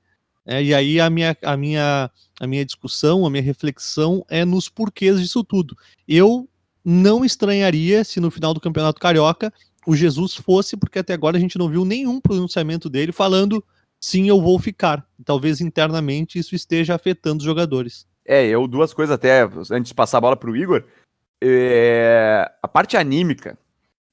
É, 0.47 0.63
e 0.63 0.73
aí 0.73 1.01
a 1.01 1.11
minha, 1.11 1.37
a, 1.43 1.57
minha, 1.57 2.11
a 2.41 2.47
minha 2.47 2.65
discussão, 2.65 3.27
a 3.27 3.31
minha 3.31 3.43
reflexão 3.43 4.25
é 4.29 4.45
nos 4.45 4.69
porquês 4.69 5.21
disso 5.21 5.43
tudo. 5.43 5.77
Eu 6.07 6.49
não 6.85 7.25
estranharia 7.25 8.05
se 8.05 8.21
no 8.21 8.31
final 8.31 8.55
do 8.55 8.61
Campeonato 8.61 9.01
Carioca 9.01 9.53
o 9.85 9.97
Jesus 9.97 10.35
fosse, 10.35 10.77
porque 10.77 11.01
até 11.01 11.15
agora 11.15 11.37
a 11.37 11.41
gente 11.41 11.59
não 11.59 11.69
viu 11.69 11.85
nenhum 11.85 12.21
pronunciamento 12.21 12.89
dele 12.89 13.11
falando 13.11 13.63
sim, 14.01 14.29
eu 14.29 14.41
vou 14.41 14.59
ficar. 14.59 15.05
Talvez 15.25 15.61
internamente 15.61 16.39
isso 16.39 16.55
esteja 16.55 16.95
afetando 16.95 17.39
os 17.39 17.45
jogadores. 17.45 18.07
É, 18.25 18.47
eu 18.47 18.67
duas 18.69 18.95
coisas 18.95 19.15
até, 19.15 19.43
antes 19.71 19.89
de 19.89 19.95
passar 19.95 20.19
a 20.19 20.21
bola 20.21 20.37
pro 20.37 20.57
Igor. 20.57 20.85
É, 21.43 22.51
a 22.63 22.69
parte 22.69 22.97
anímica, 22.97 23.59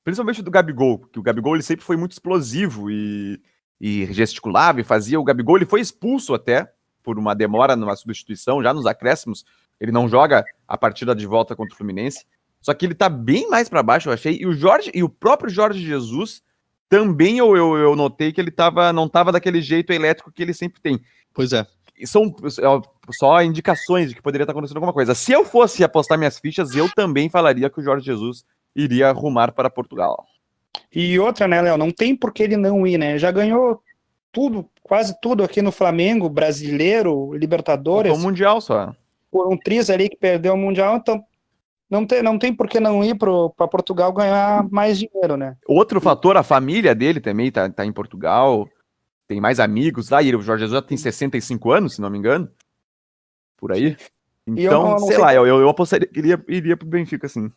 principalmente 0.04 0.42
do 0.42 0.52
Gabigol, 0.52 1.00
que 1.12 1.20
o 1.20 1.24
Gabigol 1.24 1.56
ele 1.56 1.64
sempre 1.64 1.86
foi 1.86 1.96
muito 1.96 2.12
explosivo 2.12 2.90
e, 2.90 3.40
e 3.80 4.06
gesticulava 4.14 4.82
e 4.82 4.84
fazia. 4.84 5.20
O 5.20 5.24
Gabigol 5.24 5.58
ele 5.58 5.66
foi 5.66 5.82
expulso 5.82 6.34
até 6.34 6.72
por 7.04 7.20
uma 7.20 7.36
demora 7.36 7.76
numa 7.76 7.96
substituição, 7.96 8.64
já 8.64 8.74
nos 8.74 8.86
acréscimos. 8.86 9.46
Ele 9.80 9.92
não 9.92 10.08
joga 10.08 10.46
a 10.68 10.78
partida 10.78 11.14
de 11.14 11.26
volta 11.26 11.56
contra 11.56 11.74
o 11.74 11.78
Fluminense. 11.78 12.26
Só 12.62 12.74
que 12.74 12.86
ele 12.86 12.96
tá 12.96 13.10
bem 13.10 13.50
mais 13.50 13.68
para 13.68 13.84
baixo, 13.84 14.08
eu 14.08 14.14
achei. 14.14 14.38
E 14.40 14.48
o 14.48 14.54
Jorge 14.54 14.90
e 14.94 15.04
o 15.04 15.10
próprio 15.10 15.50
Jorge 15.50 15.86
Jesus 15.86 16.42
também 16.88 17.40
eu, 17.40 17.58
eu, 17.58 17.76
eu 17.76 17.96
notei 17.96 18.32
que 18.32 18.40
ele 18.40 18.52
tava, 18.52 18.94
não 18.94 19.10
tava 19.10 19.32
daquele 19.32 19.62
jeito 19.62 19.92
elétrico 19.92 20.32
que 20.32 20.42
ele 20.42 20.54
sempre 20.54 20.80
tem. 20.80 21.02
Pois 21.34 21.52
é. 21.52 21.66
São 22.06 22.26
é, 22.26 23.12
só 23.12 23.42
indicações 23.42 24.10
de 24.10 24.16
que 24.16 24.22
poderia 24.22 24.44
estar 24.44 24.54
acontecendo 24.54 24.78
alguma 24.78 24.94
coisa. 24.94 25.14
Se 25.14 25.32
eu 25.32 25.44
fosse 25.44 25.84
apostar 25.84 26.18
minhas 26.18 26.40
fichas, 26.40 26.76
eu 26.76 26.90
também 26.94 27.30
falaria 27.30 27.70
que 27.70 27.80
o 27.80 27.84
Jorge 27.84 28.06
Jesus 28.06 28.46
iria 28.76 29.10
arrumar 29.10 29.52
para 29.52 29.70
Portugal. 29.70 30.26
E 30.94 31.20
outra, 31.20 31.48
né, 31.48 31.62
Léo? 31.62 31.78
Não 31.78 31.92
tem 31.92 32.16
por 32.16 32.32
que 32.32 32.44
ele 32.44 32.58
não 32.58 32.86
ir, 32.86 32.98
né? 32.98 33.18
Já 33.18 33.32
ganhou 33.32 33.82
tudo, 34.32 34.70
quase 34.82 35.20
tudo 35.22 35.44
aqui 35.44 35.62
no 35.62 35.72
Flamengo, 35.72 36.30
brasileiro, 36.30 37.34
Libertadores. 37.34 38.14
O 38.14 38.20
Mundial 38.20 38.62
só. 38.62 38.96
Por 39.32 39.52
um 39.52 39.58
triz 39.58 39.90
ali 39.90 40.10
que 40.10 40.18
perdeu 40.18 40.54
o 40.54 40.58
Mundial, 40.58 40.98
então 40.98 41.24
não 41.90 42.06
tem, 42.06 42.24
não 42.24 42.40
tem 42.40 42.54
por 42.54 42.68
que 42.68 42.80
não 42.80 43.04
ir 43.04 43.16
para 43.16 43.68
Portugal 43.68 44.12
ganhar 44.12 44.68
mais 44.70 44.98
dinheiro, 45.00 45.38
né? 45.38 45.56
Outro 45.68 46.02
fator, 46.02 46.38
a 46.38 46.44
família 46.44 46.94
dele 46.96 47.20
também 47.20 47.52
tá, 47.52 47.70
tá 47.70 47.86
em 47.86 47.92
Portugal, 47.92 48.68
tem 49.28 49.40
mais 49.40 49.60
amigos 49.60 50.10
lá, 50.10 50.22
e 50.22 50.28
ele, 50.28 50.38
o 50.38 50.42
Jorge 50.42 50.62
Jesus 50.62 50.82
já 50.82 50.88
tem 50.88 50.98
65 50.98 51.72
anos, 51.72 51.96
se 51.96 52.02
não 52.02 52.10
me 52.10 52.18
engano, 52.18 52.50
por 53.58 53.72
aí. 53.72 53.96
Então, 54.46 54.92
eu, 54.92 55.00
sei, 55.00 55.08
sei, 55.10 55.18
lá, 55.18 55.34
eu, 55.34 55.46
eu 55.46 55.70
apostaria 55.70 56.08
que 56.08 56.20
iria, 56.20 56.44
iria 56.48 56.76
pro 56.76 56.88
Benfica, 56.88 57.28
sim. 57.28 57.50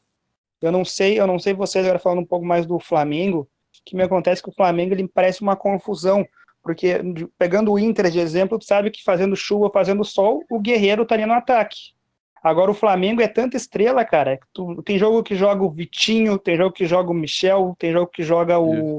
Eu 0.60 0.72
não 0.72 0.84
sei, 0.84 1.18
eu 1.20 1.26
não 1.26 1.38
sei 1.38 1.54
vocês 1.54 1.84
agora 1.84 1.98
falando 1.98 2.20
um 2.20 2.26
pouco 2.26 2.44
mais 2.44 2.66
do 2.66 2.78
Flamengo, 2.78 3.48
que 3.84 3.94
me 3.94 4.02
acontece 4.02 4.42
que 4.42 4.48
o 4.48 4.54
Flamengo 4.54 4.94
ele 4.94 5.06
parece 5.06 5.42
uma 5.42 5.54
confusão, 5.54 6.26
porque 6.62 7.00
pegando 7.38 7.72
o 7.72 7.78
Inter 7.78 8.10
de 8.10 8.18
exemplo, 8.18 8.58
tu 8.58 8.64
sabe 8.64 8.90
que 8.90 9.04
fazendo 9.04 9.36
chuva, 9.36 9.70
fazendo 9.72 10.04
sol, 10.04 10.42
o 10.50 10.58
Guerreiro 10.58 11.02
estaria 11.02 11.26
no 11.26 11.34
ataque. 11.34 11.94
Agora 12.42 12.70
o 12.70 12.74
Flamengo 12.74 13.20
é 13.20 13.28
tanta 13.28 13.56
estrela, 13.56 14.04
cara. 14.04 14.38
Tu, 14.52 14.82
tem 14.82 14.98
jogo 14.98 15.22
que 15.22 15.34
joga 15.34 15.64
o 15.64 15.70
Vitinho, 15.70 16.38
tem 16.38 16.56
jogo 16.56 16.72
que 16.72 16.86
joga 16.86 17.10
o 17.10 17.14
Michel, 17.14 17.74
tem 17.78 17.92
jogo 17.92 18.06
que 18.06 18.22
joga 18.22 18.58
o, 18.58 18.98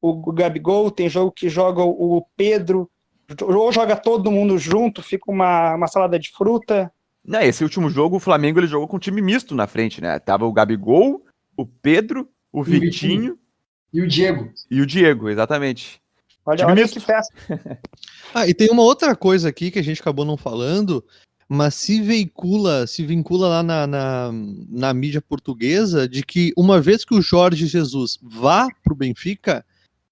o, 0.00 0.10
o 0.10 0.32
Gabigol, 0.32 0.90
tem 0.90 1.08
jogo 1.08 1.32
que 1.32 1.48
joga 1.48 1.82
o, 1.82 2.18
o 2.18 2.26
Pedro. 2.36 2.90
Ou 3.42 3.72
joga 3.72 3.96
todo 3.96 4.30
mundo 4.30 4.58
junto, 4.58 5.02
fica 5.02 5.30
uma, 5.30 5.74
uma 5.74 5.86
salada 5.86 6.18
de 6.18 6.30
fruta. 6.32 6.92
Não, 7.24 7.40
esse 7.40 7.62
último 7.62 7.88
jogo, 7.88 8.16
o 8.16 8.20
Flamengo 8.20 8.58
ele 8.58 8.66
jogou 8.66 8.88
com 8.88 8.96
um 8.96 9.00
time 9.00 9.22
misto 9.22 9.54
na 9.54 9.66
frente, 9.66 10.00
né? 10.00 10.18
Tava 10.18 10.44
o 10.44 10.52
Gabigol, 10.52 11.24
o 11.56 11.64
Pedro, 11.64 12.28
o 12.52 12.62
Vitinho, 12.62 12.90
Vitinho. 12.90 13.38
E 13.92 14.00
o 14.00 14.08
Diego. 14.08 14.52
E 14.70 14.80
o 14.80 14.86
Diego, 14.86 15.28
exatamente. 15.28 16.00
Olha, 16.44 16.66
olha 16.66 16.88
que 16.88 16.98
festa. 16.98 17.32
ah, 18.34 18.48
e 18.48 18.54
tem 18.54 18.70
uma 18.70 18.82
outra 18.82 19.14
coisa 19.14 19.48
aqui 19.48 19.70
que 19.70 19.78
a 19.78 19.82
gente 19.82 20.00
acabou 20.00 20.24
não 20.24 20.36
falando, 20.36 21.04
mas 21.48 21.74
se 21.74 22.00
veicula, 22.00 22.86
se 22.86 23.04
vincula 23.04 23.46
lá 23.48 23.62
na, 23.62 23.86
na, 23.86 24.30
na, 24.68 24.94
mídia 24.94 25.20
portuguesa 25.20 26.08
de 26.08 26.24
que 26.24 26.52
uma 26.56 26.80
vez 26.80 27.04
que 27.04 27.14
o 27.14 27.22
Jorge 27.22 27.66
Jesus 27.66 28.18
vá 28.22 28.66
para 28.82 28.92
o 28.92 28.96
Benfica, 28.96 29.64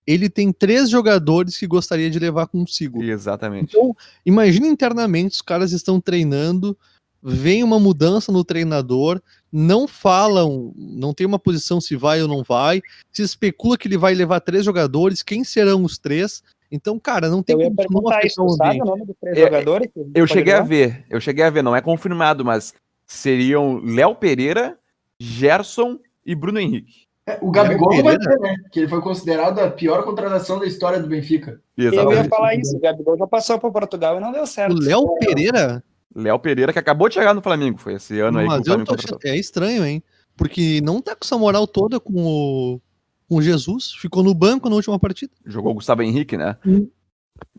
ele 0.07 0.29
tem 0.29 0.53
três 0.53 0.91
jogadores 0.91 1.57
que 1.57 1.67
gostaria 1.67 2.11
de 2.11 2.19
levar 2.19 2.47
consigo. 2.47 3.03
Exatamente. 3.03 3.71
Então, 3.71 3.97
imagina 4.25 4.67
internamente, 4.67 5.37
os 5.37 5.43
caras 5.43 5.73
estão 5.73 6.01
treinando, 6.01 6.77
vem 7.23 7.63
uma 7.63 7.79
mudança 7.79 8.33
no 8.33 8.45
treinador, 8.45 9.21
não 9.53 9.87
falam, 9.87 10.73
não 10.77 11.13
tem 11.13 11.27
uma 11.27 11.39
posição 11.39 11.81
se 11.81 11.97
vai 11.97 12.23
ou 12.23 12.29
não 12.29 12.43
vai, 12.43 12.81
se 13.13 13.23
especula 13.23 13.77
que 13.77 13.89
ele 13.89 13.99
vai 13.99 14.15
levar 14.15 14.41
três 14.41 14.65
jogadores, 14.65 15.23
quem 15.23 15.45
serão 15.45 15.85
os 15.85 15.99
três? 15.99 16.43
Então, 16.71 16.99
cara, 16.99 17.29
não 17.29 17.43
tem 17.43 17.55
eu 17.57 17.63
ia 17.63 17.71
perguntar 17.75 18.25
isso, 18.25 18.43
o 18.43 18.49
sabe 18.51 18.81
o 18.81 18.85
nome 18.85 19.05
dos 19.05 19.17
três 19.21 19.37
é, 19.37 19.41
jogadores? 19.43 19.91
Eu 20.15 20.27
cheguei 20.27 20.55
a 20.55 20.63
ver, 20.63 21.05
eu 21.11 21.21
cheguei 21.21 21.45
a 21.45 21.51
ver, 21.51 21.63
não 21.63 21.75
é 21.75 21.81
confirmado, 21.81 22.45
mas 22.45 22.73
seriam 23.07 23.81
Léo 23.85 24.15
Pereira, 24.15 24.79
Gerson 25.19 25.99
e 26.25 26.35
Bruno 26.35 26.61
Henrique. 26.61 27.11
É, 27.27 27.39
o 27.43 27.51
Gabigol 27.51 27.95
não 27.95 28.05
vai 28.05 28.19
ter, 28.19 28.39
né? 28.39 28.57
Que 28.73 28.81
ele 28.81 28.89
foi 28.89 29.01
considerado 29.01 29.59
a 29.59 29.71
pior 29.71 30.05
contratação 30.05 30.59
da 30.59 30.67
história 30.67 31.01
do 31.01 31.09
Benfica. 31.09 31.61
Exatamente. 31.77 32.17
Eu 32.17 32.23
ia 32.23 32.29
falar 32.29 32.55
isso, 32.55 32.77
o 32.77 32.81
Gabigol 32.81 33.19
já 33.19 33.27
passou 33.27 33.59
para 33.59 33.71
Portugal 33.71 34.17
e 34.17 34.21
não 34.21 34.33
deu 34.33 34.47
certo. 34.47 34.75
O 34.75 34.81
Léo 34.81 35.17
Pereira? 35.19 35.83
Léo 36.15 36.39
Pereira, 36.39 36.73
que 36.73 36.79
acabou 36.79 37.09
de 37.09 37.15
chegar 37.15 37.35
no 37.35 37.43
Flamengo, 37.43 37.79
foi 37.79 37.95
esse 37.95 38.19
ano 38.21 38.39
aí 38.39 38.47
mas 38.47 38.63
que 38.63 38.71
o 38.71 38.85
Flamengo 38.87 39.19
É 39.25 39.37
estranho, 39.37 39.85
hein? 39.85 40.03
Porque 40.37 40.81
não 40.81 41.01
tá 41.01 41.15
com 41.15 41.25
essa 41.25 41.39
moral 41.39 41.67
toda 41.67 42.01
com 42.01 42.13
o 42.15 42.81
com 43.29 43.41
Jesus, 43.41 43.93
ficou 43.93 44.25
no 44.25 44.35
banco 44.35 44.69
na 44.69 44.75
última 44.75 44.99
partida. 44.99 45.33
Jogou 45.47 45.71
o 45.71 45.75
Gustavo 45.77 46.03
Henrique, 46.03 46.37
né? 46.37 46.57
Hum. 46.67 46.89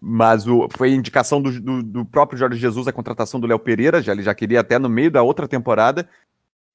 Mas 0.02 0.46
o, 0.46 0.68
foi 0.70 0.92
indicação 0.92 1.42
do, 1.42 1.62
do, 1.62 1.82
do, 1.82 2.06
próprio 2.06 2.38
Jorge 2.38 2.60
Jesus 2.60 2.90
a 2.90 2.92
contratação 2.92 3.40
do 3.40 3.48
Léo 3.48 3.58
Pereira, 3.58 4.02
já, 4.02 4.12
ele 4.12 4.22
já 4.22 4.36
queria 4.36 4.60
até 4.60 4.78
no 4.78 4.90
meio 4.90 5.10
da 5.10 5.24
outra 5.24 5.48
temporada, 5.48 6.10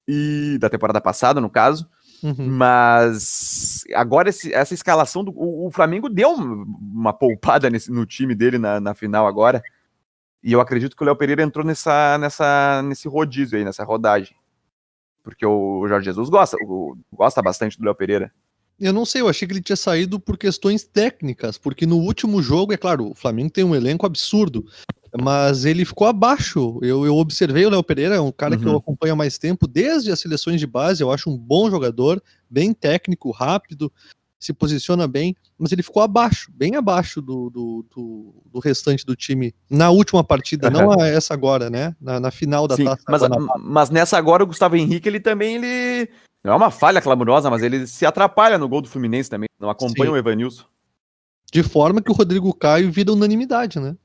e 0.06 0.56
da 0.60 0.70
temporada 0.70 1.00
passada, 1.00 1.40
no 1.40 1.50
caso. 1.50 1.88
Uhum. 2.22 2.48
Mas 2.48 3.84
agora 3.94 4.28
esse, 4.28 4.52
essa 4.52 4.72
escalação 4.72 5.24
do. 5.24 5.32
O, 5.32 5.66
o 5.66 5.70
Flamengo 5.70 6.08
deu 6.08 6.30
uma 6.30 7.12
poupada 7.12 7.68
nesse, 7.68 7.90
no 7.90 8.06
time 8.06 8.34
dele 8.34 8.58
na, 8.58 8.80
na 8.80 8.94
final 8.94 9.26
agora. 9.26 9.62
E 10.46 10.52
eu 10.52 10.60
acredito 10.60 10.96
que 10.96 11.02
o 11.02 11.04
Léo 11.04 11.16
Pereira 11.16 11.42
entrou 11.42 11.66
nessa, 11.66 12.16
nessa, 12.18 12.80
nesse 12.82 13.08
rodízio 13.08 13.58
aí, 13.58 13.64
nessa 13.64 13.82
rodagem. 13.82 14.36
Porque 15.20 15.44
o 15.44 15.88
Jorge 15.88 16.04
Jesus 16.04 16.28
gosta, 16.28 16.56
o, 16.62 16.96
gosta 17.12 17.42
bastante 17.42 17.76
do 17.76 17.84
Léo 17.84 17.96
Pereira. 17.96 18.32
Eu 18.78 18.92
não 18.92 19.04
sei, 19.04 19.22
eu 19.22 19.28
achei 19.28 19.48
que 19.48 19.54
ele 19.54 19.60
tinha 19.60 19.74
saído 19.74 20.20
por 20.20 20.38
questões 20.38 20.84
técnicas, 20.84 21.58
porque 21.58 21.84
no 21.84 21.96
último 21.96 22.40
jogo, 22.40 22.72
é 22.72 22.76
claro, 22.76 23.10
o 23.10 23.14
Flamengo 23.14 23.50
tem 23.50 23.64
um 23.64 23.74
elenco 23.74 24.06
absurdo, 24.06 24.64
mas 25.20 25.64
ele 25.64 25.84
ficou 25.84 26.06
abaixo. 26.06 26.78
Eu, 26.80 27.04
eu 27.04 27.16
observei 27.16 27.66
o 27.66 27.70
Léo 27.70 27.82
Pereira, 27.82 28.14
é 28.14 28.20
um 28.20 28.30
cara 28.30 28.54
uhum. 28.54 28.60
que 28.60 28.66
eu 28.68 28.70
uhum. 28.70 28.78
acompanho 28.78 29.14
há 29.14 29.16
mais 29.16 29.38
tempo, 29.38 29.66
desde 29.66 30.12
as 30.12 30.20
seleções 30.20 30.60
de 30.60 30.66
base, 30.68 31.02
eu 31.02 31.10
acho 31.10 31.28
um 31.28 31.36
bom 31.36 31.68
jogador, 31.68 32.22
bem 32.48 32.72
técnico, 32.72 33.32
rápido, 33.32 33.92
se 34.38 34.52
posiciona 34.52 35.08
bem, 35.08 35.34
mas 35.58 35.72
ele 35.72 35.82
ficou 35.82 36.02
abaixo, 36.02 36.50
bem 36.54 36.76
abaixo 36.76 37.22
do, 37.22 37.50
do, 37.50 37.86
do, 37.94 38.34
do 38.52 38.58
restante 38.58 39.04
do 39.04 39.16
time 39.16 39.54
na 39.68 39.90
última 39.90 40.22
partida, 40.22 40.68
uhum. 40.68 40.94
não 40.94 41.04
essa 41.04 41.32
agora, 41.32 41.70
né? 41.70 41.96
Na, 42.00 42.20
na 42.20 42.30
final 42.30 42.68
da 42.68 42.76
Sim, 42.76 42.84
taça. 42.84 43.02
Mas, 43.08 43.22
mas 43.58 43.90
nessa 43.90 44.18
agora 44.18 44.44
o 44.44 44.46
Gustavo 44.46 44.76
Henrique, 44.76 45.08
ele 45.08 45.20
também 45.20 45.56
ele 45.56 46.10
não 46.46 46.52
é 46.52 46.56
uma 46.56 46.70
falha 46.70 47.02
clamorosa, 47.02 47.50
mas 47.50 47.60
ele 47.60 47.88
se 47.88 48.06
atrapalha 48.06 48.56
no 48.56 48.68
gol 48.68 48.80
do 48.80 48.88
Fluminense 48.88 49.28
também. 49.28 49.48
Não 49.58 49.68
acompanha 49.68 50.10
Sim. 50.10 50.14
o 50.14 50.16
Evanilson. 50.16 50.64
De 51.52 51.62
forma 51.64 52.00
que 52.00 52.10
o 52.10 52.14
Rodrigo 52.14 52.54
Caio 52.54 52.88
vira 52.90 53.12
unanimidade, 53.12 53.80
né? 53.80 53.96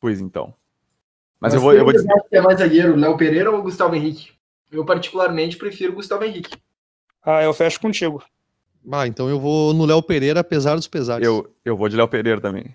Pois 0.00 0.20
então. 0.20 0.54
Mas, 1.40 1.52
mas 1.52 1.54
eu 1.54 1.60
vou, 1.60 1.72
eu 1.72 1.82
vou 1.82 1.92
dizer. 1.92 2.08
Que 2.30 2.36
é 2.36 2.40
mais 2.40 2.60
zagueiro, 2.60 2.94
Léo 2.94 3.16
Pereira 3.16 3.50
ou 3.50 3.62
Gustavo 3.62 3.96
Henrique? 3.96 4.30
Eu, 4.70 4.84
particularmente, 4.84 5.56
prefiro 5.56 5.92
Gustavo 5.92 6.22
Henrique. 6.22 6.56
Ah, 7.20 7.42
eu 7.42 7.52
fecho 7.52 7.80
contigo. 7.80 8.22
Ah, 8.90 9.06
então 9.06 9.28
eu 9.28 9.40
vou 9.40 9.74
no 9.74 9.84
Léo 9.84 10.02
Pereira, 10.02 10.40
apesar 10.40 10.76
dos 10.76 10.86
pesares. 10.86 11.26
Eu, 11.26 11.50
eu 11.64 11.76
vou 11.76 11.88
de 11.88 11.96
Léo 11.96 12.08
Pereira 12.08 12.40
também. 12.40 12.74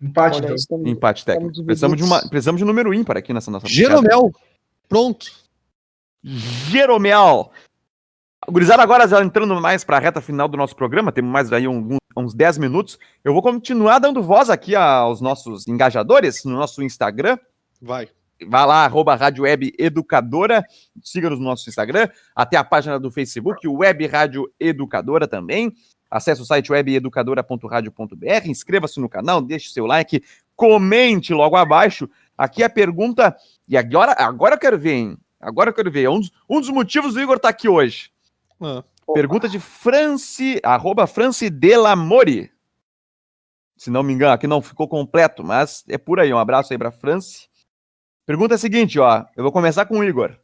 Empate, 0.00 0.38
então. 0.38 0.86
Empate 0.86 1.24
técnico. 1.24 1.64
Precisamos 1.64 1.96
de, 1.96 2.02
uma, 2.02 2.28
precisamos 2.28 2.58
de 2.58 2.64
um 2.64 2.66
número 2.66 2.92
ímpar 2.92 3.16
aqui 3.16 3.32
nessa 3.32 3.50
nossa. 3.50 3.66
Jeromel. 3.66 4.32
Pronto. 4.88 5.26
Jeromel. 6.22 7.50
Gurizada, 8.48 8.82
agora 8.82 9.08
já 9.08 9.22
entrando 9.22 9.58
mais 9.60 9.84
para 9.84 9.96
a 9.96 10.00
reta 10.00 10.20
final 10.20 10.46
do 10.46 10.56
nosso 10.56 10.76
programa, 10.76 11.10
temos 11.10 11.30
mais 11.30 11.50
aí 11.52 11.66
um, 11.66 11.96
uns 12.16 12.34
10 12.34 12.58
minutos. 12.58 12.98
Eu 13.22 13.32
vou 13.32 13.42
continuar 13.42 13.98
dando 13.98 14.22
voz 14.22 14.50
aqui 14.50 14.76
aos 14.76 15.20
nossos 15.20 15.66
engajadores 15.66 16.44
no 16.44 16.52
nosso 16.52 16.82
Instagram. 16.82 17.38
Vai. 17.80 18.08
Vai 18.46 18.66
lá, 18.66 18.84
arroba 18.84 19.14
Rádio 19.14 19.44
Web 19.44 19.72
Educadora, 19.78 20.64
siga-nos 21.02 21.38
no 21.38 21.44
nosso 21.44 21.68
Instagram, 21.68 22.08
até 22.34 22.56
a 22.56 22.64
página 22.64 22.98
do 22.98 23.10
Facebook, 23.10 23.66
Web 23.66 24.06
Rádio 24.06 24.52
Educadora 24.58 25.28
também. 25.28 25.72
Acesse 26.10 26.42
o 26.42 26.44
site 26.44 26.70
webeducadora.radio.br, 26.70 28.46
inscreva-se 28.46 29.00
no 29.00 29.08
canal, 29.08 29.40
deixe 29.40 29.70
seu 29.70 29.86
like, 29.86 30.22
comente 30.54 31.32
logo 31.32 31.56
abaixo. 31.56 32.08
Aqui 32.36 32.62
a 32.62 32.70
pergunta, 32.70 33.36
e 33.66 33.76
agora, 33.76 34.14
agora 34.18 34.54
eu 34.54 34.58
quero 34.58 34.78
ver, 34.78 34.92
hein? 34.92 35.18
Agora 35.40 35.70
eu 35.70 35.74
quero 35.74 35.90
ver. 35.90 36.08
Um 36.08 36.20
dos, 36.20 36.32
um 36.48 36.60
dos 36.60 36.70
motivos 36.70 37.14
do 37.14 37.20
Igor 37.20 37.36
estar 37.36 37.48
tá 37.48 37.50
aqui 37.50 37.68
hoje. 37.68 38.10
Ah. 38.60 38.82
Pergunta 39.12 39.48
de 39.48 39.60
Franci, 39.60 40.60
arroba 40.62 41.06
Franci 41.06 41.50
Delamori. 41.50 42.50
Se 43.76 43.90
não 43.90 44.02
me 44.02 44.12
engano, 44.12 44.32
aqui 44.32 44.46
não 44.46 44.62
ficou 44.62 44.88
completo, 44.88 45.44
mas 45.44 45.84
é 45.88 45.98
por 45.98 46.18
aí. 46.18 46.32
Um 46.32 46.38
abraço 46.38 46.72
aí 46.72 46.78
pra 46.78 46.90
Franci. 46.90 47.48
Pergunta 48.26 48.54
é 48.54 48.56
a 48.56 48.58
seguinte, 48.58 48.98
ó. 48.98 49.24
Eu 49.36 49.42
vou 49.42 49.52
começar 49.52 49.84
com 49.86 49.98
o 49.98 50.04
Igor. 50.04 50.36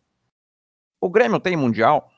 O 1.00 1.08
Grêmio 1.08 1.40
tem 1.40 1.56
Mundial? 1.56 2.10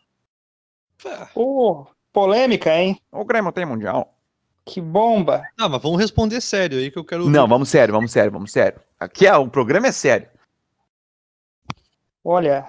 Oh, 1.34 1.86
polêmica, 2.12 2.74
hein? 2.76 3.00
O 3.10 3.24
Grêmio 3.24 3.52
tem 3.52 3.64
Mundial. 3.64 4.18
Que 4.64 4.80
bomba. 4.80 5.42
Não, 5.58 5.68
mas 5.68 5.82
vamos 5.82 6.00
responder 6.00 6.40
sério 6.40 6.78
aí 6.78 6.90
que 6.90 6.98
eu 6.98 7.04
quero. 7.04 7.28
Não, 7.28 7.46
vamos 7.48 7.68
sério, 7.68 7.92
vamos 7.94 8.12
sério, 8.12 8.30
vamos 8.32 8.52
sério. 8.52 8.80
Aqui 8.98 9.26
é, 9.26 9.36
o 9.36 9.48
programa 9.48 9.88
é 9.88 9.92
sério. 9.92 10.28
Olha, 12.24 12.68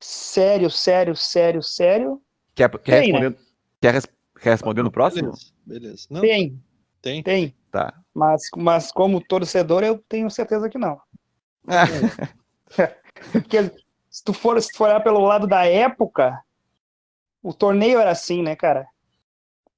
sério, 0.00 0.70
sério, 0.70 1.14
sério, 1.14 1.62
sério. 1.62 2.20
Quer, 2.54 2.68
quer, 2.80 3.00
Tem, 3.02 3.12
né? 3.12 3.18
responder, 3.20 3.38
quer, 3.80 3.94
res- 3.94 4.08
quer 4.40 4.50
responder 4.50 4.82
no 4.82 4.90
próximo? 4.90 5.30
Beleza. 5.30 5.52
Beleza. 5.64 6.06
Não, 6.10 6.20
Tem, 6.20 6.60
tem. 7.00 7.22
tem. 7.22 7.54
Tá. 7.70 7.94
Mas, 8.12 8.42
mas 8.56 8.90
como 8.90 9.20
torcedor, 9.24 9.84
eu 9.84 9.98
tenho 10.08 10.28
certeza 10.28 10.68
que 10.68 10.78
não. 10.78 11.00
Porque 13.32 13.70
se 14.10 14.24
tu 14.24 14.32
for, 14.32 14.60
se 14.60 14.70
tu 14.70 14.78
for 14.78 14.88
olhar 14.88 15.00
pelo 15.00 15.20
lado 15.20 15.46
da 15.46 15.64
época, 15.64 16.42
o 17.42 17.52
torneio 17.52 17.98
era 17.98 18.10
assim, 18.10 18.42
né, 18.42 18.56
cara? 18.56 18.86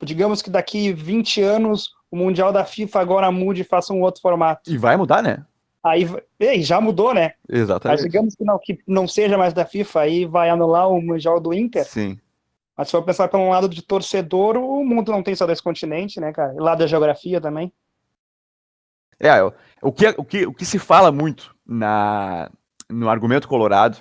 Digamos 0.02 0.42
que 0.42 0.50
daqui 0.50 0.92
20 0.92 1.40
anos 1.42 1.92
o 2.10 2.16
Mundial 2.16 2.52
da 2.52 2.64
FIFA 2.64 3.00
agora 3.00 3.30
mude 3.30 3.62
e 3.62 3.64
faça 3.64 3.92
um 3.92 4.02
outro 4.02 4.20
formato. 4.20 4.70
E 4.70 4.76
vai 4.76 4.96
mudar, 4.96 5.22
né? 5.22 5.44
Aí, 5.82 6.08
ei, 6.38 6.62
já 6.62 6.80
mudou, 6.80 7.12
né? 7.12 7.34
Mas 7.48 7.60
Exatamente. 7.60 8.02
digamos 8.02 8.34
que 8.34 8.44
não, 8.44 8.58
que 8.58 8.78
não 8.86 9.08
seja 9.08 9.36
mais 9.36 9.52
da 9.52 9.64
FIFA, 9.64 10.00
aí 10.00 10.24
vai 10.24 10.48
anular 10.48 10.88
o 10.88 11.00
Mundial 11.00 11.40
do 11.40 11.52
Inter. 11.52 11.84
Sim. 11.84 12.18
Mas 12.76 12.88
se 12.88 12.92
for 12.92 13.02
pensar 13.02 13.28
pelo 13.28 13.48
lado 13.48 13.68
de 13.68 13.82
torcedor, 13.82 14.56
o 14.56 14.84
mundo 14.84 15.10
não 15.10 15.22
tem 15.22 15.34
só 15.34 15.46
dois 15.46 15.60
continentes, 15.60 16.16
né, 16.16 16.32
cara? 16.32 16.54
E 16.54 16.60
lado 16.60 16.78
da 16.78 16.86
geografia 16.86 17.40
também. 17.40 17.72
É, 19.18 19.42
o 19.80 19.92
que, 19.92 20.08
o, 20.16 20.24
que, 20.24 20.46
o 20.46 20.54
que 20.54 20.64
se 20.64 20.78
fala 20.78 21.12
muito 21.12 21.54
na, 21.72 22.50
no 22.90 23.08
argumento 23.08 23.48
colorado 23.48 23.98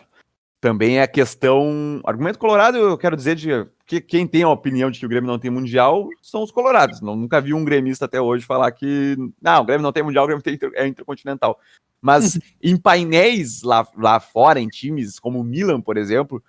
também 0.60 1.00
é 1.00 1.02
a 1.02 1.08
questão. 1.08 2.00
Argumento 2.06 2.38
colorado, 2.38 2.78
eu 2.78 2.98
quero 2.98 3.18
dizer 3.18 3.36
de 3.36 3.50
que 3.86 4.00
quem 4.00 4.28
tem 4.28 4.44
a 4.44 4.50
opinião 4.50 4.92
de 4.92 5.00
que 5.00 5.06
o 5.06 5.10
Grêmio 5.10 5.28
não 5.28 5.40
tem 5.40 5.50
mundial 5.50 6.08
são 6.22 6.44
os 6.44 6.52
colorados. 6.52 7.02
Não, 7.02 7.16
nunca 7.16 7.42
vi 7.42 7.54
um 7.54 7.66
gremista 7.66 8.06
até 8.06 8.22
hoje 8.22 8.46
falar 8.46 8.72
que. 8.72 9.18
Não, 9.42 9.62
o 9.62 9.66
Grêmio 9.66 9.82
não 9.82 9.92
tem 9.92 10.04
mundial, 10.04 10.24
o 10.24 10.28
Grêmio 10.28 10.44
tem 10.44 10.58
é 10.76 10.86
intercontinental. 10.86 11.60
Mas 12.00 12.40
em 12.62 12.78
painéis 12.78 13.64
lá, 13.64 13.88
lá 13.98 14.20
fora, 14.20 14.60
em 14.60 14.68
times 14.68 15.20
como 15.20 15.40
o 15.40 15.44
Milan, 15.44 15.82
por 15.82 15.98
exemplo, 15.98 16.44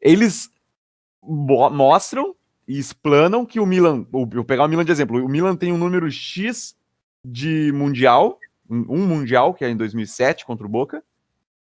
eles 0.00 0.48
mo- 1.20 1.70
mostram 1.70 2.34
e 2.68 2.78
explanam 2.78 3.44
que 3.44 3.58
o 3.58 3.66
Milan. 3.66 4.06
Eu 4.12 4.26
vou 4.26 4.44
pegar 4.44 4.64
o 4.64 4.68
Milan 4.68 4.84
de 4.84 4.92
exemplo. 4.92 5.24
O 5.24 5.28
Milan 5.28 5.56
tem 5.56 5.72
um 5.72 5.78
número 5.78 6.08
X 6.08 6.76
de 7.26 7.72
mundial, 7.72 8.38
um 8.70 9.06
mundial, 9.06 9.52
que 9.52 9.64
é 9.64 9.70
em 9.70 9.76
2007 9.76 10.46
contra 10.46 10.66
o 10.66 10.70
Boca, 10.70 11.02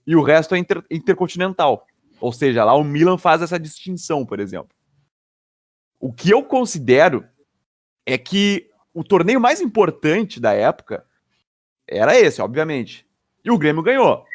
e 0.06 0.16
o 0.16 0.24
resto 0.24 0.56
é 0.56 0.58
inter- 0.58 0.84
intercontinental. 0.89 1.86
Ou 2.20 2.32
seja, 2.32 2.64
lá 2.64 2.74
o 2.74 2.84
Milan 2.84 3.18
faz 3.18 3.41
essa 3.41 3.60
distinção, 3.60 4.26
por 4.26 4.39
exemplo. 4.39 4.76
O 6.00 6.12
que 6.12 6.30
eu 6.30 6.43
considero 6.43 7.26
é 8.06 8.18
que 8.18 8.70
o 8.93 9.04
torneio 9.04 9.39
mais 9.39 9.62
importante 9.62 10.39
da 10.39 10.54
época 10.54 11.06
era 11.88 12.18
esse, 12.20 12.41
obviamente. 12.41 13.06
E 13.43 13.52
o 13.52 13.58
Grêmio 13.58 13.84
ganhou. 13.84 14.26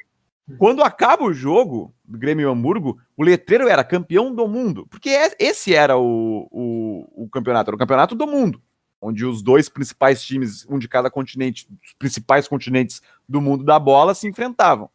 Quando 0.59 0.83
acaba 0.83 1.25
o 1.25 1.33
jogo, 1.33 1.95
Grêmio 2.05 2.49
e 2.49 2.53
Hamburgo, 2.53 3.01
o 3.17 3.23
letreiro 3.23 3.69
era 3.69 3.83
campeão 3.85 4.35
do 4.35 4.47
mundo. 4.47 4.87
Porque 4.89 5.09
é- 5.09 5.35
esse 5.39 5.75
era 5.75 5.97
o, 5.97 6.49
o, 6.51 7.25
o 7.25 7.29
campeonato, 7.29 7.71
era 7.71 7.77
o 7.77 7.79
campeonato 7.79 8.15
do 8.15 8.27
mundo. 8.27 8.61
Onde 9.05 9.27
os 9.27 9.43
dois 9.43 9.69
principais 9.69 10.23
times, 10.23 10.65
um 10.71 10.79
de 10.79 10.87
cada 10.87 11.11
continente, 11.11 11.67
os 11.85 11.93
principais 11.95 12.47
continentes 12.47 13.03
do 13.29 13.41
mundo 13.41 13.65
da 13.65 13.77
bola, 13.77 14.15
se 14.15 14.29
enfrentavam. 14.29 14.89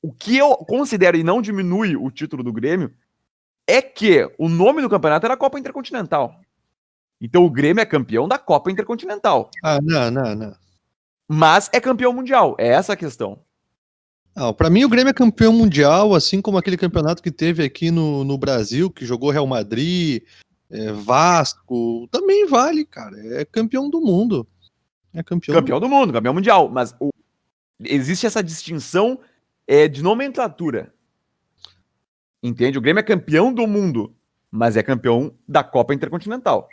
O 0.00 0.10
que 0.10 0.38
eu 0.38 0.56
considero, 0.56 1.16
e 1.16 1.22
não 1.22 1.42
diminui 1.42 1.96
o 1.96 2.10
título 2.10 2.42
do 2.42 2.52
Grêmio, 2.52 2.94
é 3.66 3.82
que 3.82 4.26
o 4.38 4.48
nome 4.48 4.80
do 4.80 4.88
campeonato 4.88 5.26
era 5.26 5.36
Copa 5.36 5.58
Intercontinental. 5.58 6.40
Então 7.20 7.44
o 7.44 7.50
Grêmio 7.50 7.82
é 7.82 7.86
campeão 7.86 8.26
da 8.26 8.38
Copa 8.38 8.70
Intercontinental. 8.70 9.50
Ah, 9.62 9.78
não, 9.82 10.10
não, 10.10 10.34
não. 10.34 10.56
Mas 11.28 11.70
é 11.72 11.80
campeão 11.80 12.12
mundial. 12.12 12.54
É 12.58 12.68
essa 12.68 12.94
a 12.94 12.96
questão. 12.96 13.38
Não, 14.34 14.52
pra 14.52 14.68
mim 14.68 14.84
o 14.84 14.88
Grêmio 14.88 15.10
é 15.10 15.14
campeão 15.14 15.52
mundial, 15.52 16.14
assim 16.14 16.42
como 16.42 16.58
aquele 16.58 16.76
campeonato 16.76 17.22
que 17.22 17.30
teve 17.30 17.62
aqui 17.62 17.90
no, 17.90 18.24
no 18.24 18.36
Brasil, 18.36 18.90
que 18.90 19.06
jogou 19.06 19.30
Real 19.30 19.46
Madrid, 19.46 20.22
é, 20.74 20.92
Vasco, 20.92 22.08
também 22.10 22.46
vale, 22.46 22.84
cara. 22.84 23.16
É 23.40 23.44
campeão 23.44 23.88
do 23.88 24.00
mundo. 24.00 24.46
É 25.14 25.22
campeão. 25.22 25.54
Campeão 25.54 25.78
do 25.80 25.88
mundo, 25.88 26.12
campeão 26.12 26.34
mundial. 26.34 26.68
Mas 26.68 26.94
o- 27.00 27.10
existe 27.82 28.26
essa 28.26 28.42
distinção 28.42 29.18
é, 29.66 29.86
de 29.86 30.02
nomenclatura. 30.02 30.92
Entende? 32.42 32.76
O 32.76 32.80
Grêmio 32.80 33.00
é 33.00 33.04
campeão 33.04 33.52
do 33.52 33.66
mundo, 33.66 34.14
mas 34.50 34.76
é 34.76 34.82
campeão 34.82 35.32
da 35.48 35.62
Copa 35.64 35.94
Intercontinental. 35.94 36.68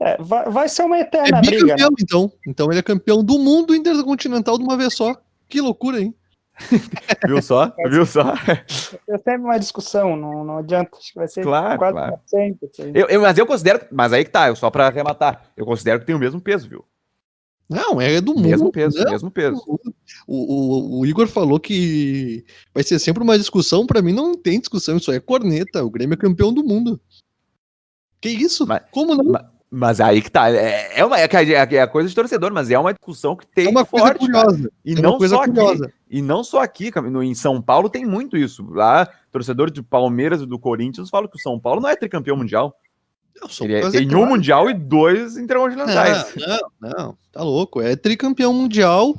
É, 0.00 0.16
vai, 0.22 0.48
vai 0.48 0.68
ser 0.68 0.84
uma 0.84 0.96
É 0.96 1.00
eterna 1.00 1.40
briga, 1.40 1.76
né? 1.76 1.86
então. 2.00 2.32
Então 2.46 2.70
ele 2.70 2.78
é 2.78 2.82
campeão 2.82 3.22
do 3.22 3.38
mundo 3.38 3.74
intercontinental 3.74 4.56
de 4.56 4.64
uma 4.64 4.76
vez 4.76 4.94
só. 4.94 5.20
Que 5.48 5.60
loucura, 5.60 6.00
hein? 6.00 6.14
Viu 7.26 7.42
só? 7.42 7.72
Viu 7.90 8.06
só? 8.06 8.34
É 9.08 9.18
sempre 9.18 9.38
uma 9.42 9.58
discussão, 9.58 10.16
não, 10.16 10.44
não 10.44 10.58
adianta. 10.58 10.96
Acho 10.96 11.12
que 11.12 11.18
vai 11.18 11.28
ser 11.28 11.42
Claro, 11.42 11.78
claro. 11.78 12.18
sempre. 12.26 12.68
aí. 12.78 12.92
Eu, 12.94 13.06
eu- 13.08 13.20
mas 13.22 13.36
eu 13.38 13.46
considero. 13.46 13.80
Mas 13.90 14.12
aí 14.12 14.24
que 14.24 14.30
tá, 14.30 14.48
eu 14.48 14.56
só 14.56 14.70
pra 14.70 14.86
arrematar. 14.86 15.50
Eu 15.56 15.64
considero 15.66 16.00
que 16.00 16.06
tem 16.06 16.14
o 16.14 16.18
mesmo 16.18 16.40
peso, 16.40 16.68
viu? 16.68 16.84
Não, 17.68 18.00
é 18.00 18.20
do 18.20 18.34
mundo. 18.34 18.48
Mesmo 18.48 18.72
peso, 18.72 18.98
né? 18.98 19.10
mesmo 19.12 19.30
peso. 19.30 19.62
O, 20.26 20.98
o, 20.98 21.00
o 21.00 21.06
Igor 21.06 21.28
falou 21.28 21.60
que 21.60 22.44
vai 22.74 22.82
ser 22.82 22.98
sempre 22.98 23.22
uma 23.22 23.38
discussão. 23.38 23.86
Pra 23.86 24.02
mim 24.02 24.12
não 24.12 24.34
tem 24.34 24.58
discussão, 24.58 24.96
isso 24.96 25.10
aí 25.10 25.18
é 25.18 25.20
corneta. 25.20 25.84
O 25.84 25.90
Grêmio 25.90 26.14
é 26.14 26.16
campeão 26.16 26.52
do 26.52 26.64
mundo. 26.64 27.00
Que 28.20 28.28
isso? 28.28 28.66
Mas- 28.66 28.82
Como 28.90 29.14
não? 29.14 29.24
mas- 29.24 29.44
Mas 29.72 30.00
aí 30.00 30.20
que 30.20 30.28
tá. 30.28 30.50
É, 30.50 30.98
é, 30.98 31.04
uma, 31.04 31.16
é, 31.20 31.24
a- 31.26 31.62
é 31.76 31.80
a 31.80 31.86
coisa 31.86 32.08
de 32.08 32.14
torcedor, 32.14 32.52
mas 32.52 32.68
é 32.72 32.76
uma 32.78 32.92
discussão 32.92 33.36
que 33.36 33.46
tem 33.46 33.66
é 33.66 33.70
uma 33.70 33.86
coisa 33.86 34.06
forte, 34.06 34.26
cara. 34.26 34.46
curiosa. 34.46 34.72
E 34.84 34.92
é 34.94 35.00
não 35.00 35.10
uma 35.10 35.18
coisa 35.18 35.36
só 35.36 35.42
aqui. 35.44 35.54
E 36.12 36.20
não 36.20 36.42
só 36.42 36.60
aqui, 36.60 36.90
em 37.22 37.34
São 37.36 37.62
Paulo 37.62 37.88
tem 37.88 38.04
muito 38.04 38.36
isso. 38.36 38.66
Lá, 38.68 39.06
torcedor 39.30 39.70
de 39.70 39.80
Palmeiras 39.80 40.42
e 40.42 40.46
do 40.46 40.58
Corinthians 40.58 41.08
falam 41.08 41.28
que 41.30 41.36
o 41.36 41.40
São 41.40 41.58
Paulo 41.58 41.80
não 41.80 41.88
é 41.88 41.94
tricampeão 41.94 42.36
mundial. 42.36 42.76
Não, 43.40 43.48
Ele 43.60 43.74
é- 43.74 43.90
tem 43.90 44.06
um 44.06 44.10
claras. 44.10 44.28
mundial 44.28 44.68
e 44.68 44.74
dois 44.74 45.36
intercontinentais. 45.36 46.34
Não, 46.34 46.58
não, 46.80 46.90
não, 46.90 47.18
tá 47.30 47.42
louco. 47.44 47.80
É 47.80 47.94
tricampeão 47.94 48.52
mundial. 48.52 49.16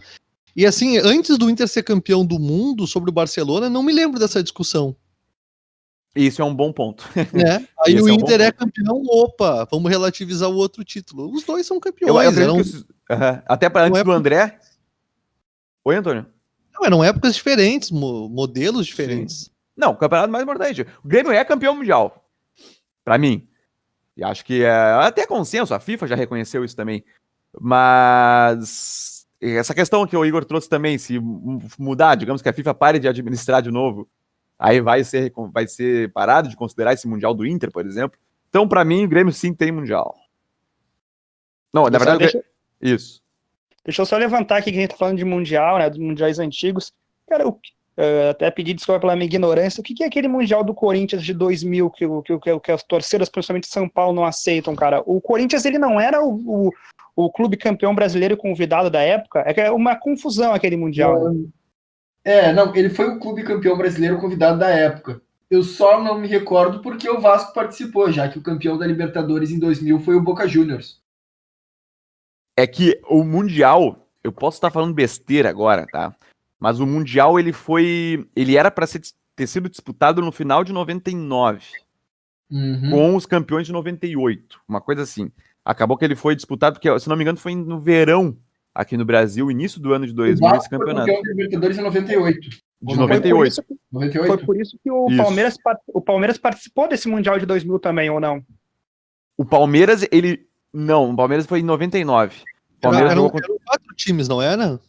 E 0.54 0.66
assim, 0.66 0.98
antes 0.98 1.38
do 1.38 1.50
Inter 1.50 1.66
ser 1.66 1.82
campeão 1.82 2.26
do 2.26 2.38
mundo 2.38 2.86
sobre 2.86 3.10
o 3.10 3.14
Barcelona, 3.14 3.70
não 3.70 3.82
me 3.82 3.94
lembro 3.94 4.20
dessa 4.20 4.44
discussão. 4.44 4.94
Isso 6.14 6.42
é 6.42 6.46
um 6.46 6.54
bom 6.54 6.74
ponto. 6.74 7.06
Né? 7.34 7.66
Aí 7.88 7.94
Esse 7.96 8.04
o 8.04 8.10
é 8.10 8.12
um 8.12 8.16
Inter 8.16 8.42
é 8.42 8.52
campeão, 8.52 9.02
opa, 9.08 9.66
vamos 9.72 9.90
relativizar 9.90 10.50
o 10.50 10.56
outro 10.56 10.84
título. 10.84 11.34
Os 11.34 11.44
dois 11.46 11.66
são 11.66 11.78
Eu, 11.78 11.82
campeões. 11.82 12.38
eu 12.38 12.54
que 12.56 12.62
os- 12.62 12.86
Aham. 13.10 13.42
Até 13.48 13.70
para 13.70 13.86
antes 13.88 14.02
é 14.02 14.04
do 14.04 14.12
André. 14.12 14.60
Oi, 15.86 15.96
Antônio. 15.96 16.26
Não, 16.82 16.86
eram 16.86 17.04
épocas 17.04 17.36
diferentes, 17.36 17.92
mo- 17.92 18.28
modelos 18.30 18.86
diferentes. 18.88 19.52
Não, 19.78 19.92
o 19.92 19.96
campeonato 19.98 20.32
mais 20.32 20.44
importante. 20.44 20.86
O 21.04 21.08
Grêmio 21.08 21.32
é 21.32 21.44
campeão 21.46 21.76
mundial. 21.76 22.28
Pra 23.04 23.18
mim. 23.18 23.48
E 24.18 24.24
acho 24.24 24.44
que 24.44 24.64
é 24.64 24.72
até 24.72 25.26
consenso, 25.26 25.74
a 25.74 25.80
FIFA 25.80 26.08
já 26.08 26.16
reconheceu 26.16 26.64
isso 26.66 26.76
também. 26.76 27.04
Mas 27.60 29.26
essa 29.40 29.74
questão 29.74 30.06
que 30.06 30.16
o 30.16 30.26
Igor 30.26 30.46
trouxe 30.46 30.68
também, 30.70 30.98
se 30.98 31.18
mu- 31.20 31.62
mudar, 31.80 32.16
digamos 32.16 32.42
que 32.42 32.50
a 32.50 32.54
FIFA 32.54 32.74
pare 32.74 33.00
de 33.00 33.08
administrar 33.08 33.62
de 33.62 33.72
novo, 33.72 34.08
aí 34.60 34.80
vai 34.82 35.04
ser, 35.04 35.32
vai 35.52 35.68
ser 35.68 36.12
parado 36.12 36.50
de 36.50 36.56
considerar 36.56 36.94
esse 36.94 37.08
Mundial 37.08 37.34
do 37.34 37.46
Inter, 37.46 37.72
por 37.72 37.86
exemplo. 37.86 38.20
Então, 38.50 38.68
pra 38.68 38.84
mim, 38.86 39.06
o 39.06 39.08
Grêmio 39.08 39.34
sim 39.34 39.54
tem 39.54 39.72
Mundial. 39.72 40.16
Não, 41.74 41.84
na 41.84 41.98
verdade, 41.98 42.20
deixa, 42.20 42.44
isso. 42.82 43.21
Deixa 43.84 44.02
eu 44.02 44.06
só 44.06 44.18
levantar 44.18 44.58
aqui 44.58 44.72
que 44.72 44.78
a 44.78 44.82
gente 44.82 44.92
tá 44.92 44.98
falando 44.98 45.18
de 45.18 45.26
Mundial, 45.26 45.78
né? 45.80 45.90
Dos 45.90 46.00
mundiais 46.00 46.40
antigos. 46.40 46.94
Cara, 47.28 47.44
eu 47.44 47.60
eh, 47.98 48.30
até 48.30 48.50
pedi 48.50 48.74
desculpa 48.74 49.02
pela 49.02 49.16
minha 49.16 49.26
ignorância. 49.26 49.82
O 49.82 49.84
que, 49.84 49.94
que 49.94 50.04
é 50.04 50.08
aquele 50.08 50.28
Mundial 50.28 50.64
do 50.64 50.74
Corinthians 50.74 51.24
de 51.24 51.34
2000 51.34 51.90
que, 51.92 52.08
que, 52.26 52.40
que, 52.40 52.60
que 52.60 52.72
as 52.72 52.84
torcedoras, 52.84 53.30
principalmente 53.30 53.68
São 53.68 53.88
Paulo, 53.88 54.16
não 54.16 54.26
aceitam, 54.26 54.76
cara? 54.76 55.02
O 55.06 55.20
Corinthians, 55.22 55.66
ele 55.66 55.78
não 55.78 56.00
era 56.00 56.24
o, 56.24 56.34
o, 56.34 56.72
o 57.16 57.32
clube 57.32 57.58
campeão 57.58 57.94
brasileiro 57.94 58.38
convidado 58.38 58.90
da 58.90 59.02
época? 59.02 59.44
É 59.46 59.54
que 59.54 59.62
é 59.62 59.72
uma 59.72 59.96
confusão 59.96 60.54
aquele 60.54 60.78
Mundial. 60.78 61.32
né? 61.32 61.46
É, 62.24 62.54
não, 62.54 62.76
ele 62.76 62.90
foi 62.90 63.08
o 63.08 63.20
clube 63.20 63.44
campeão 63.44 63.78
brasileiro 63.78 64.20
convidado 64.20 64.60
da 64.60 64.70
época. 64.70 65.22
Eu 65.50 65.64
só 65.64 66.02
não 66.02 66.18
me 66.18 66.28
recordo 66.28 66.82
porque 66.82 67.10
o 67.10 67.20
Vasco 67.20 67.54
participou, 67.54 68.10
já 68.12 68.30
que 68.30 68.38
o 68.38 68.44
campeão 68.44 68.78
da 68.78 68.88
Libertadores 68.88 69.52
em 69.52 69.60
2000 69.60 70.00
foi 70.00 70.16
o 70.16 70.22
Boca 70.22 70.48
Juniors. 70.48 71.01
É 72.56 72.66
que 72.68 73.00
o 73.10 73.24
Mundial, 73.24 74.08
eu 74.24 74.32
posso 74.32 74.58
estar 74.58 74.70
falando 74.72 74.94
besteira 74.94 75.50
agora, 75.50 75.86
tá? 75.92 76.16
Mas 76.60 76.80
o 76.80 76.86
Mundial, 76.86 77.40
ele 77.40 77.52
foi. 77.54 78.28
Ele 78.36 78.56
era 78.58 78.70
para 78.70 78.86
ter 79.36 79.48
sido 79.48 79.70
disputado 79.70 80.22
no 80.22 80.32
final 80.32 80.64
de 80.64 80.72
99, 80.72 81.66
Uhum. 82.52 82.90
com 82.92 83.16
os 83.16 83.26
campeões 83.26 83.66
de 83.66 83.74
98, 83.74 84.60
uma 84.68 84.82
coisa 84.82 85.02
assim. 85.04 85.32
Acabou 85.64 85.96
que 85.98 86.04
ele 86.04 86.16
foi 86.16 86.36
disputado, 86.36 86.74
porque, 86.80 87.00
se 87.00 87.08
não 87.08 87.16
me 87.16 87.24
engano, 87.24 87.38
foi 87.38 87.56
no 87.56 87.80
verão 87.80 88.36
aqui 88.76 88.98
no 88.98 89.06
Brasil, 89.06 89.50
início 89.50 89.80
do 89.80 89.94
ano 89.94 90.06
de 90.06 90.12
O 90.12 90.16
2000, 90.16 90.56
esse 90.56 90.68
foi 90.70 90.78
campeonato. 90.78 91.06
campeão 91.08 91.22
da 91.24 91.30
Libertadores 91.32 91.78
em 91.78 91.82
98. 91.82 92.40
De 92.42 92.50
Foi 92.84 92.96
por 92.96 92.98
98. 92.98 93.48
isso 93.52 93.64
que- 93.64 93.76
98? 93.92 94.28
Foi 94.36 94.46
por 94.46 94.60
isso 94.62 94.78
que 94.84 94.92
o 94.92 95.08
Isso. 95.08 95.18
Palmeiras, 95.18 95.58
o 95.88 96.02
Palmeiras 96.02 96.38
participou 96.38 96.88
desse 96.88 97.08
Mundial 97.08 97.38
de 97.40 97.46
2000 97.46 97.80
também, 97.80 98.10
ou 98.10 98.20
não? 98.20 98.44
O 99.38 99.46
Palmeiras, 99.46 100.06
ele. 100.12 100.48
Não, 100.74 101.12
o 101.12 101.16
Palmeiras 101.16 101.46
foi 101.46 101.60
em 101.60 101.64
99. 101.64 102.36
O 102.78 102.80
Palmeiras 102.82 103.12
Era, 103.12 103.20
eram, 103.20 103.30
contra- 103.30 103.46
eram 103.48 103.60
quatro 103.66 103.96
times, 103.96 104.28
não 104.28 104.42
era? 104.42 104.80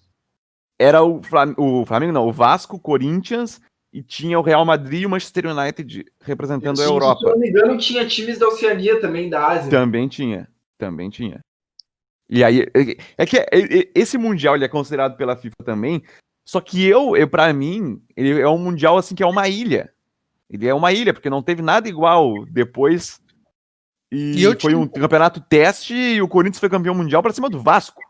Era 0.78 1.02
o, 1.02 1.22
Flam... 1.22 1.54
o 1.58 1.84
Flamengo, 1.86 2.12
não, 2.12 2.26
o 2.26 2.32
Vasco, 2.32 2.78
Corinthians 2.78 3.60
e 3.92 4.02
tinha 4.02 4.38
o 4.38 4.42
Real 4.42 4.64
Madrid 4.64 5.02
e 5.02 5.06
o 5.06 5.10
Manchester 5.10 5.46
United 5.46 6.04
representando 6.22 6.80
a 6.80 6.84
Se 6.84 6.90
Europa. 6.90 7.20
não 7.30 7.38
me 7.38 7.48
engano, 7.50 7.76
tinha 7.76 8.06
times 8.06 8.38
da 8.38 8.48
Oceania 8.48 9.00
também, 9.00 9.28
da 9.28 9.46
Ásia. 9.46 9.70
Também 9.70 10.08
tinha, 10.08 10.48
também 10.78 11.10
tinha. 11.10 11.40
E 12.30 12.42
aí, 12.42 12.62
é- 12.62 12.96
é 13.18 13.26
que 13.26 13.36
é- 13.38 13.46
é- 13.52 13.90
esse 13.94 14.16
mundial 14.16 14.54
ele 14.56 14.64
é 14.64 14.68
considerado 14.68 15.16
pela 15.16 15.36
FIFA 15.36 15.56
também, 15.64 16.02
só 16.44 16.60
que 16.60 16.82
eu, 16.84 17.14
eu 17.16 17.28
para 17.28 17.52
mim, 17.52 18.02
ele 18.16 18.40
é 18.40 18.48
um 18.48 18.56
mundial 18.58 18.96
assim 18.96 19.14
que 19.14 19.22
é 19.22 19.26
uma 19.26 19.46
ilha. 19.48 19.92
Ele 20.48 20.66
é 20.66 20.74
uma 20.74 20.92
ilha 20.92 21.12
porque 21.12 21.30
não 21.30 21.42
teve 21.42 21.60
nada 21.62 21.88
igual 21.88 22.44
depois. 22.46 23.20
E, 24.12 24.34
E 24.36 24.42
eu 24.42 24.58
foi 24.60 24.72
te- 24.72 24.76
um 24.76 24.86
campeonato 24.86 25.40
teste 25.40 25.94
e 25.94 26.20
o 26.20 26.28
Corinthians 26.28 26.60
foi 26.60 26.68
campeão 26.68 26.94
mundial 26.94 27.22
para 27.22 27.32
cima 27.32 27.48
do 27.48 27.60
Vasco. 27.62 28.00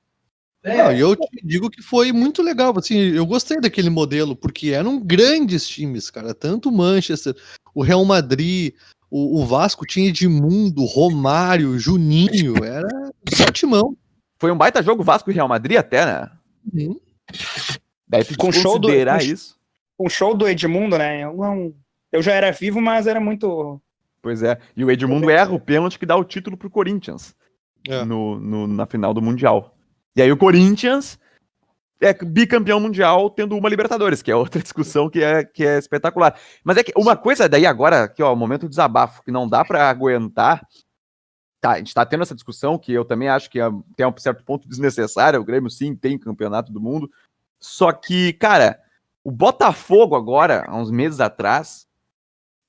É, 0.64 0.76
Não, 0.76 0.92
e 0.92 1.00
eu 1.00 1.14
te 1.16 1.28
digo 1.44 1.70
que 1.70 1.80
foi 1.82 2.12
muito 2.12 2.42
legal. 2.42 2.76
Assim, 2.76 2.96
eu 2.98 3.24
gostei 3.24 3.60
daquele 3.60 3.88
modelo, 3.90 4.34
porque 4.36 4.70
eram 4.70 5.00
grandes 5.00 5.68
times, 5.68 6.10
cara. 6.10 6.34
Tanto 6.34 6.68
o 6.68 6.72
Manchester, 6.72 7.34
o 7.74 7.82
Real 7.82 8.04
Madrid, 8.04 8.74
o, 9.10 9.40
o 9.40 9.46
Vasco 9.46 9.86
tinha 9.86 10.08
Edmundo, 10.08 10.84
Romário, 10.84 11.78
Juninho. 11.78 12.54
Era 12.64 12.88
só 13.34 13.46
timão. 13.52 13.96
Foi 14.38 14.50
um 14.52 14.56
baita 14.58 14.82
jogo 14.82 15.02
Vasco 15.04 15.30
e 15.30 15.34
Real 15.34 15.48
Madrid 15.48 15.76
até, 15.78 16.04
né? 16.04 16.30
Uhum. 16.72 16.98
Daí 18.08 18.24
tu 18.24 18.36
Com 18.36 18.52
show 18.52 18.78
do- 18.78 18.88
considerar 18.88 19.18
com- 19.20 19.24
isso. 19.26 19.56
Um 19.98 20.08
show 20.08 20.34
do 20.34 20.48
Edmundo, 20.48 20.98
né? 20.98 21.22
Eu, 21.24 21.74
eu 22.12 22.22
já 22.22 22.32
era 22.32 22.50
vivo, 22.50 22.80
mas 22.80 23.06
era 23.06 23.20
muito. 23.20 23.80
Pois 24.22 24.42
é. 24.42 24.58
E 24.76 24.84
o 24.84 24.90
Edmundo 24.90 25.28
erra 25.28 25.52
o 25.52 25.60
pênalti 25.60 25.98
que 25.98 26.06
dá 26.06 26.16
o 26.16 26.24
título 26.24 26.56
pro 26.56 26.70
Corinthians 26.70 27.34
É. 27.88 28.04
no, 28.04 28.38
no- 28.38 28.66
na 28.68 28.86
final 28.86 29.12
do 29.12 29.20
Mundial. 29.20 29.76
E 30.16 30.22
aí 30.22 30.30
o 30.30 30.36
Corinthians 30.36 31.18
é 32.00 32.12
bicampeão 32.14 32.78
mundial 32.80 33.30
tendo 33.30 33.56
uma 33.56 33.68
Libertadores, 33.68 34.22
que 34.22 34.30
é 34.30 34.36
outra 34.36 34.60
discussão 34.62 35.08
que 35.10 35.22
é, 35.22 35.44
que 35.44 35.64
é 35.66 35.78
espetacular. 35.78 36.38
Mas 36.64 36.76
é 36.76 36.84
que 36.84 36.92
uma 36.96 37.16
coisa 37.16 37.48
daí 37.48 37.64
agora, 37.66 38.04
aqui 38.04 38.22
ó, 38.22 38.32
o 38.32 38.36
momento 38.36 38.68
desabafo, 38.68 39.22
que 39.24 39.30
não 39.30 39.48
dá 39.48 39.64
pra 39.64 39.88
aguentar. 39.88 40.66
Tá, 41.60 41.72
a 41.72 41.78
gente 41.78 41.94
tá 41.94 42.04
tendo 42.04 42.22
essa 42.22 42.34
discussão 42.34 42.76
que 42.76 42.92
eu 42.92 43.04
também 43.04 43.28
acho 43.28 43.48
que 43.48 43.60
é, 43.60 43.68
tem 43.96 44.04
um 44.06 44.12
certo 44.16 44.44
ponto 44.44 44.68
desnecessário. 44.68 45.40
O 45.40 45.44
Grêmio 45.44 45.70
sim 45.70 45.94
tem 45.94 46.18
campeonato 46.18 46.72
do 46.72 46.80
mundo. 46.80 47.08
Só 47.60 47.92
que, 47.92 48.32
cara, 48.32 48.80
o 49.22 49.30
Botafogo 49.30 50.16
agora, 50.16 50.64
há 50.66 50.76
uns 50.76 50.90
meses 50.90 51.20
atrás, 51.20 51.86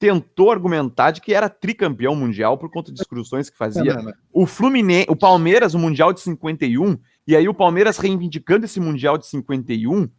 tentou 0.03 0.51
argumentar 0.51 1.11
de 1.11 1.21
que 1.21 1.33
era 1.33 1.47
tricampeão 1.47 2.13
mundial 2.13 2.57
por 2.57 2.69
conta 2.69 2.91
de 2.91 2.97
discussões 2.97 3.49
que 3.49 3.57
fazia. 3.57 3.93
Não, 3.93 4.03
não, 4.03 4.13
O 4.33 4.45
Fluminense, 4.45 5.07
o 5.09 5.15
Palmeiras, 5.15 5.73
o 5.73 5.79
Mundial 5.79 6.11
de 6.11 6.19
51, 6.19 6.97
e 7.25 7.37
aí 7.37 7.47
o 7.47 7.53
Palmeiras 7.53 7.97
reivindicando 7.97 8.65
esse 8.65 8.81
Mundial 8.81 9.17
de 9.17 9.25
51, 9.27 10.09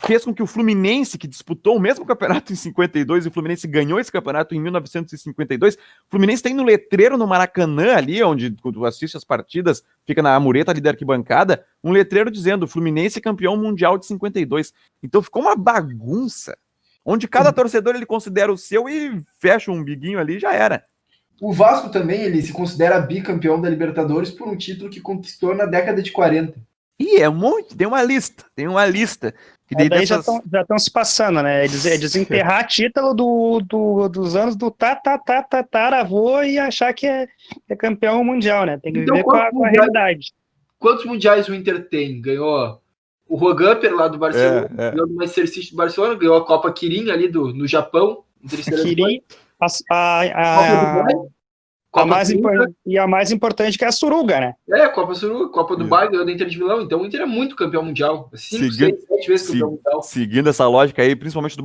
fez 0.00 0.24
com 0.24 0.32
que 0.32 0.42
o 0.42 0.46
Fluminense, 0.46 1.18
que 1.18 1.28
disputou 1.28 1.76
o 1.76 1.80
mesmo 1.80 2.06
campeonato 2.06 2.50
em 2.50 2.56
52, 2.56 3.26
e 3.26 3.28
o 3.28 3.30
Fluminense 3.30 3.66
ganhou 3.66 4.00
esse 4.00 4.10
campeonato 4.10 4.54
em 4.54 4.60
1952, 4.60 5.74
o 5.74 5.78
Fluminense 6.08 6.42
tem 6.42 6.54
no 6.54 6.64
letreiro 6.64 7.18
no 7.18 7.26
Maracanã, 7.26 7.94
ali 7.94 8.22
onde 8.22 8.52
tu 8.52 8.86
assiste 8.86 9.18
as 9.18 9.24
partidas, 9.24 9.84
fica 10.06 10.22
na 10.22 10.40
mureta 10.40 10.70
ali 10.70 10.80
da 10.80 10.88
arquibancada, 10.88 11.62
um 11.84 11.92
letreiro 11.92 12.30
dizendo 12.30 12.66
Fluminense 12.66 13.20
campeão 13.20 13.54
mundial 13.54 13.98
de 13.98 14.06
52. 14.06 14.72
Então 15.02 15.20
ficou 15.20 15.42
uma 15.42 15.54
bagunça, 15.54 16.56
onde 17.04 17.26
cada 17.28 17.52
torcedor 17.52 17.94
ele 17.94 18.06
considera 18.06 18.52
o 18.52 18.58
seu 18.58 18.88
e 18.88 19.20
fecha 19.40 19.70
um 19.70 19.82
biguinho 19.82 20.18
ali 20.18 20.36
e 20.36 20.40
já 20.40 20.52
era. 20.54 20.84
O 21.40 21.52
Vasco 21.52 21.90
também, 21.90 22.22
ele 22.22 22.40
se 22.40 22.52
considera 22.52 23.00
bicampeão 23.00 23.60
da 23.60 23.68
Libertadores 23.68 24.30
por 24.30 24.46
um 24.48 24.56
título 24.56 24.88
que 24.90 25.00
conquistou 25.00 25.54
na 25.54 25.64
década 25.66 26.00
de 26.00 26.12
40. 26.12 26.54
E 27.00 27.16
é 27.20 27.28
muito, 27.28 27.76
tem 27.76 27.86
uma 27.86 28.02
lista, 28.02 28.44
tem 28.54 28.68
uma 28.68 28.86
lista. 28.86 29.34
Que 29.66 29.74
daí 29.74 29.88
Daí 29.88 30.06
já 30.06 30.18
dessas- 30.18 30.40
estão 30.44 30.78
se 30.78 30.90
passando, 30.90 31.42
né? 31.42 31.64
É 31.64 31.68
des- 31.68 31.86
é 31.86 31.98
desenterrar 31.98 32.64
título 32.68 33.12
do, 33.14 33.60
do- 33.60 34.08
dos 34.08 34.36
anos 34.36 34.54
do 34.54 34.70
tá, 34.70 34.94
tá, 34.94 35.18
tá, 35.18 35.42
tá, 35.42 35.64
e 36.46 36.58
achar 36.58 36.92
que 36.92 37.06
é, 37.06 37.26
é 37.68 37.74
campeão 37.74 38.22
mundial, 38.22 38.66
né? 38.66 38.78
Tem 38.78 38.92
que 38.92 39.00
Então, 39.00 39.16
viver 39.16 39.24
com 39.24 39.32
a, 39.32 39.50
com 39.50 39.64
a 39.64 39.68
realidade. 39.68 40.32
Quantos 40.78 41.04
mundiais 41.06 41.48
o 41.48 41.54
Inter 41.54 41.88
tem? 41.88 42.20
Ganhou 42.20 42.81
o 43.32 43.36
Rogamper 43.36 43.94
lá 43.94 44.08
do 44.08 44.18
Barcelona, 44.18 44.68
É, 44.76 44.88
é. 44.88 44.90
ganhou 44.90 45.06
do 45.08 45.14
Manchester 45.14 45.48
City 45.48 45.70
do 45.70 45.76
Barcelona, 45.76 46.14
ganhou 46.14 46.36
a 46.36 46.44
Copa 46.44 46.70
Kirin 46.70 47.10
ali 47.10 47.28
do, 47.28 47.52
no 47.54 47.66
Japão. 47.66 48.24
Kirin, 48.82 49.22
a, 49.58 49.66
a, 50.20 50.56
Copa 51.00 51.12
do 51.14 51.30
a, 51.94 52.02
a 52.02 52.06
mais 52.06 52.28
Suruga, 52.28 52.52
impor- 52.54 52.74
e 52.86 52.98
a 52.98 53.06
mais 53.06 53.30
importante 53.32 53.78
que 53.78 53.84
é 53.84 53.88
a 53.88 53.92
Suruga, 53.92 54.40
né? 54.40 54.54
É, 54.70 54.88
Copa 54.88 55.14
Suruga, 55.14 55.48
Copa 55.50 55.76
do. 55.76 55.84
Dubai, 55.84 56.08
ganhou 56.10 56.24
do 56.24 56.30
Inter 56.30 56.46
de 56.48 56.58
Milão. 56.58 56.82
Então 56.82 57.00
o 57.00 57.06
Inter 57.06 57.20
é 57.22 57.26
muito 57.26 57.54
campeão 57.56 57.82
mundial. 57.84 58.30
Cinco, 58.34 58.64
Seguindo- 58.64 58.96
seis, 58.96 59.04
sete 59.08 59.28
vezes 59.28 59.46
se- 59.46 59.52
campeão 59.52 59.70
mundial. 59.70 60.02
seguindo 60.02 60.48
essa 60.48 60.66
lógica 60.68 61.00
aí, 61.02 61.14
principalmente 61.16 61.56
do, 61.56 61.62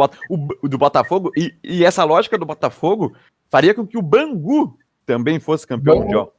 o 0.61 0.67
do 0.69 0.77
Botafogo, 0.77 1.31
e, 1.35 1.53
e 1.63 1.83
essa 1.83 2.03
lógica 2.03 2.37
do 2.37 2.45
Botafogo 2.45 3.13
faria 3.49 3.73
com 3.73 3.85
que 3.87 3.97
o 3.97 4.01
Bangu 4.01 4.77
também 5.05 5.39
fosse 5.39 5.65
campeão 5.67 5.95
Bangu. 5.95 6.05
mundial. 6.05 6.33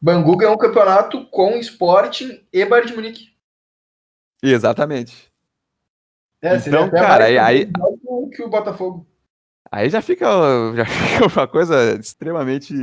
Bangu 0.00 0.36
ganhou 0.36 0.54
um 0.54 0.58
campeonato 0.58 1.24
com 1.26 1.50
Sporting 1.58 2.40
e 2.52 2.64
Bayern 2.64 2.90
de 2.90 2.96
Munique. 2.96 3.31
Exatamente. 4.42 5.30
É, 6.42 6.56
Então, 6.56 6.90
cara, 6.90 7.24
aí- 7.26 7.66
mundial 7.66 8.28
que 8.30 8.42
o 8.42 8.48
Botafogo. 8.48 9.06
Aí 9.70 9.88
já 9.88 10.02
fica, 10.02 10.26
já 10.76 10.84
fica 10.84 11.26
uma 11.40 11.46
coisa 11.48 11.94
extremamente 11.98 12.74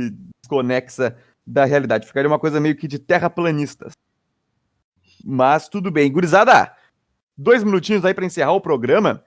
desconexa 0.42 1.16
da 1.46 1.64
realidade. 1.64 2.06
Ficaria 2.06 2.28
uma 2.28 2.38
coisa 2.38 2.58
meio 2.60 2.74
que 2.76 2.88
de 2.88 2.98
terraplanistas. 2.98 3.92
Mas 5.24 5.68
tudo 5.68 5.90
bem. 5.90 6.10
Gurizada, 6.10 6.74
dois 7.36 7.62
minutinhos 7.62 8.04
aí 8.04 8.14
para 8.14 8.24
encerrar 8.24 8.52
o 8.52 8.60
programa. 8.60 9.22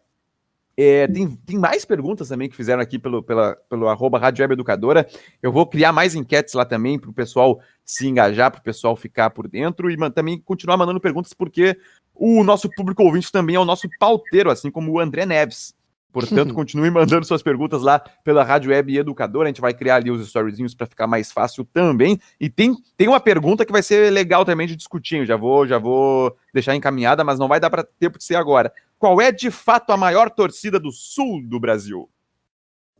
É, 0.75 1.07
tem, 1.07 1.27
tem 1.29 1.57
mais 1.59 1.85
perguntas 1.85 2.29
também 2.29 2.49
que 2.49 2.55
fizeram 2.55 2.81
aqui 2.81 2.97
pelo, 2.97 3.21
pela, 3.21 3.55
pelo 3.69 3.87
arroba 3.87 4.17
Rádio 4.17 4.41
Web 4.41 4.53
Educadora. 4.53 5.07
Eu 5.41 5.51
vou 5.51 5.67
criar 5.67 5.91
mais 5.91 6.15
enquetes 6.15 6.53
lá 6.55 6.65
também 6.65 6.97
para 6.97 7.09
o 7.09 7.13
pessoal 7.13 7.59
se 7.85 8.07
engajar, 8.07 8.49
para 8.51 8.59
o 8.59 8.63
pessoal 8.63 8.95
ficar 8.95 9.29
por 9.29 9.47
dentro 9.47 9.91
e 9.91 9.97
também 10.11 10.39
continuar 10.39 10.77
mandando 10.77 10.99
perguntas, 10.99 11.33
porque 11.33 11.77
o 12.15 12.43
nosso 12.43 12.69
público 12.69 13.03
ouvinte 13.03 13.31
também 13.31 13.55
é 13.55 13.59
o 13.59 13.65
nosso 13.65 13.87
pauteiro, 13.99 14.49
assim 14.49 14.71
como 14.71 14.91
o 14.91 14.99
André 14.99 15.25
Neves. 15.25 15.75
Portanto, 16.13 16.53
continue 16.55 16.91
mandando 16.91 17.25
suas 17.25 17.41
perguntas 17.41 17.81
lá 17.81 17.99
pela 18.23 18.43
Rádio 18.43 18.71
Web 18.71 18.97
Educadora. 18.97 19.47
A 19.47 19.51
gente 19.51 19.61
vai 19.61 19.73
criar 19.73 19.95
ali 19.95 20.11
os 20.11 20.21
storyzinhos 20.21 20.75
para 20.75 20.85
ficar 20.85 21.07
mais 21.07 21.31
fácil 21.31 21.65
também. 21.65 22.19
E 22.39 22.49
tem, 22.49 22.75
tem 22.95 23.07
uma 23.07 23.19
pergunta 23.19 23.65
que 23.65 23.71
vai 23.71 23.81
ser 23.81 24.11
legal 24.11 24.45
também 24.45 24.67
de 24.67 24.75
discutir. 24.75 25.17
Eu 25.17 25.25
já 25.25 25.35
vou, 25.35 25.67
já 25.67 25.79
vou 25.79 26.37
deixar 26.53 26.75
encaminhada, 26.75 27.23
mas 27.23 27.39
não 27.39 27.47
vai 27.47 27.59
dar 27.59 27.71
para 27.71 27.83
tempo 27.83 28.19
de 28.19 28.23
ser 28.23 28.35
agora. 28.35 28.71
Qual 29.03 29.19
é 29.19 29.33
de 29.33 29.51
fato 29.51 29.91
a 29.91 29.97
maior 29.97 30.29
torcida 30.29 30.79
do 30.79 30.89
sul 30.89 31.41
do 31.45 31.59
Brasil? 31.59 32.09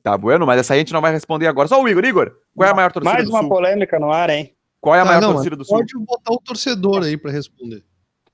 Tá 0.04 0.18
bueno, 0.18 0.46
mas 0.46 0.60
essa 0.60 0.74
aí 0.74 0.80
a 0.80 0.82
gente 0.82 0.92
não 0.92 1.00
vai 1.00 1.14
responder 1.14 1.48
agora. 1.48 1.66
Só 1.70 1.82
o 1.82 1.88
Igor, 1.88 2.04
Igor, 2.04 2.36
qual 2.54 2.68
é 2.68 2.72
a 2.74 2.76
maior 2.76 2.92
torcida 2.92 3.14
Mais 3.14 3.24
do 3.24 3.30
uma 3.32 3.40
sul? 3.40 3.48
polêmica 3.48 3.98
no 3.98 4.12
ar, 4.12 4.30
hein? 4.30 4.54
Qual 4.82 4.94
é 4.94 5.00
a 5.00 5.04
Ah, 5.04 5.06
maior 5.06 5.22
não, 5.22 5.32
torcida 5.32 5.56
do 5.56 5.64
sul? 5.64 5.78
Pode 5.78 5.94
botar 6.00 6.34
o 6.34 6.40
torcedor 6.40 7.04
aí 7.04 7.16
para 7.16 7.32
responder. 7.32 7.86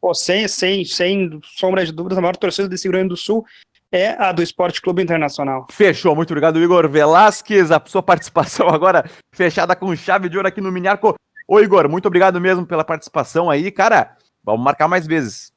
Pô, 0.01 0.15
sem, 0.15 0.47
sem, 0.47 0.83
sem 0.83 1.39
sombra 1.43 1.85
de 1.85 1.91
dúvidas, 1.91 2.17
a 2.17 2.21
maior 2.21 2.35
torcida 2.35 2.67
desse 2.67 2.85
Rio 2.85 2.93
Grande 2.93 3.09
do 3.09 3.17
Sul 3.17 3.45
é 3.91 4.13
a 4.19 4.31
do 4.31 4.41
Esporte 4.41 4.81
Clube 4.81 5.03
Internacional. 5.03 5.67
Fechou, 5.69 6.15
muito 6.15 6.31
obrigado, 6.31 6.59
Igor 6.59 6.89
Velasquez. 6.89 7.69
A 7.71 7.79
sua 7.85 8.01
participação 8.01 8.67
agora 8.73 9.07
fechada 9.31 9.75
com 9.75 9.95
chave 9.95 10.27
de 10.27 10.37
ouro 10.37 10.47
aqui 10.47 10.59
no 10.59 10.71
Minharco. 10.71 11.13
Ô, 11.47 11.59
Igor, 11.59 11.87
muito 11.87 12.07
obrigado 12.07 12.41
mesmo 12.41 12.65
pela 12.65 12.83
participação 12.83 13.47
aí, 13.47 13.69
cara. 13.69 14.17
Vamos 14.43 14.63
marcar 14.63 14.87
mais 14.87 15.05
vezes. 15.05 15.51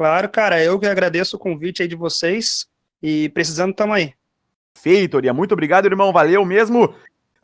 Claro, 0.00 0.30
cara, 0.30 0.64
eu 0.64 0.80
que 0.80 0.86
agradeço 0.86 1.36
o 1.36 1.38
convite 1.38 1.82
aí 1.82 1.86
de 1.86 1.94
vocês 1.94 2.66
e 3.02 3.28
precisando 3.28 3.74
tamo 3.74 3.92
aí. 3.92 4.14
Feitoria, 4.74 5.34
muito 5.34 5.52
obrigado, 5.52 5.84
irmão. 5.84 6.10
Valeu 6.10 6.42
mesmo. 6.42 6.94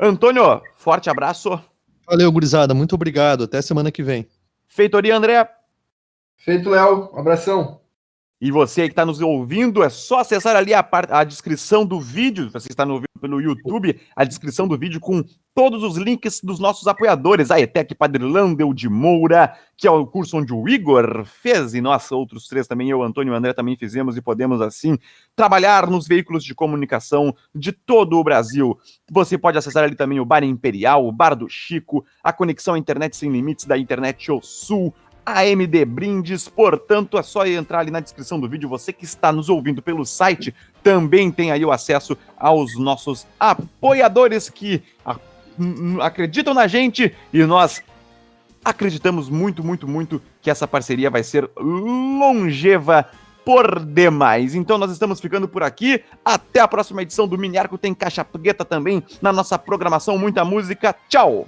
Antônio, 0.00 0.62
forte 0.74 1.10
abraço. 1.10 1.60
Valeu, 2.06 2.32
gurizada. 2.32 2.72
Muito 2.72 2.94
obrigado. 2.94 3.44
Até 3.44 3.60
semana 3.60 3.92
que 3.92 4.02
vem. 4.02 4.26
Feitoria, 4.66 5.14
André. 5.14 5.46
Feito, 6.38 6.70
Léo. 6.70 7.10
Um 7.12 7.18
abração. 7.18 7.78
E 8.40 8.50
você 8.50 8.84
que 8.84 8.92
está 8.92 9.04
nos 9.04 9.20
ouvindo, 9.20 9.84
é 9.84 9.90
só 9.90 10.20
acessar 10.20 10.56
ali 10.56 10.72
a, 10.72 10.88
a 11.10 11.24
descrição 11.24 11.84
do 11.84 12.00
vídeo. 12.00 12.48
Você 12.52 12.68
está 12.70 12.86
nos 12.86 12.94
ouvindo 12.94 13.20
pelo 13.20 13.38
YouTube, 13.38 14.00
a 14.16 14.24
descrição 14.24 14.66
do 14.66 14.78
vídeo 14.78 14.98
com 14.98 15.22
todos 15.56 15.82
os 15.82 15.96
links 15.96 16.42
dos 16.42 16.60
nossos 16.60 16.86
apoiadores. 16.86 17.50
A 17.50 17.58
ETEC 17.58 17.94
Padre 17.94 18.22
Landel 18.22 18.74
de 18.74 18.90
Moura, 18.90 19.56
que 19.74 19.88
é 19.88 19.90
o 19.90 20.06
curso 20.06 20.36
onde 20.36 20.52
o 20.52 20.68
Igor 20.68 21.24
fez, 21.24 21.72
e 21.72 21.80
nós 21.80 22.12
outros 22.12 22.46
três 22.46 22.66
também, 22.66 22.90
eu, 22.90 23.02
Antônio 23.02 23.32
e 23.32 23.36
André 23.36 23.54
também 23.54 23.74
fizemos, 23.74 24.18
e 24.18 24.20
podemos 24.20 24.60
assim 24.60 24.98
trabalhar 25.34 25.88
nos 25.88 26.06
veículos 26.06 26.44
de 26.44 26.54
comunicação 26.54 27.34
de 27.54 27.72
todo 27.72 28.18
o 28.18 28.22
Brasil. 28.22 28.78
Você 29.10 29.38
pode 29.38 29.56
acessar 29.56 29.82
ali 29.82 29.94
também 29.94 30.20
o 30.20 30.26
Bar 30.26 30.44
Imperial, 30.44 31.06
o 31.06 31.10
Bar 31.10 31.34
do 31.34 31.48
Chico, 31.48 32.04
a 32.22 32.34
conexão 32.34 32.74
à 32.74 32.78
internet 32.78 33.16
sem 33.16 33.32
limites 33.32 33.64
da 33.64 33.78
Internet 33.78 34.30
O 34.30 34.42
Sul, 34.42 34.92
AMD 35.24 35.86
Brindes, 35.86 36.48
portanto 36.48 37.16
é 37.16 37.22
só 37.22 37.46
entrar 37.46 37.80
ali 37.80 37.90
na 37.90 38.00
descrição 38.00 38.38
do 38.38 38.46
vídeo. 38.46 38.68
Você 38.68 38.92
que 38.92 39.06
está 39.06 39.32
nos 39.32 39.48
ouvindo 39.48 39.80
pelo 39.80 40.04
site 40.04 40.54
também 40.82 41.32
tem 41.32 41.50
aí 41.50 41.64
o 41.64 41.72
acesso 41.72 42.14
aos 42.36 42.78
nossos 42.78 43.26
apoiadores 43.40 44.50
que 44.50 44.82
acreditam 46.02 46.54
na 46.54 46.66
gente 46.66 47.14
e 47.32 47.44
nós 47.44 47.82
acreditamos 48.64 49.28
muito, 49.28 49.62
muito, 49.62 49.86
muito 49.86 50.20
que 50.42 50.50
essa 50.50 50.66
parceria 50.66 51.08
vai 51.08 51.22
ser 51.22 51.48
longeva 51.56 53.06
por 53.44 53.78
demais. 53.78 54.56
Então 54.56 54.76
nós 54.76 54.90
estamos 54.90 55.20
ficando 55.20 55.46
por 55.46 55.62
aqui. 55.62 56.02
Até 56.24 56.58
a 56.58 56.66
próxima 56.66 57.02
edição 57.02 57.28
do 57.28 57.38
Mini 57.38 57.56
Arco. 57.56 57.78
Tem 57.78 57.94
caixa 57.94 58.24
preta 58.24 58.64
também 58.64 59.04
na 59.22 59.32
nossa 59.32 59.56
programação. 59.56 60.18
Muita 60.18 60.44
música. 60.44 60.94
Tchau! 61.08 61.46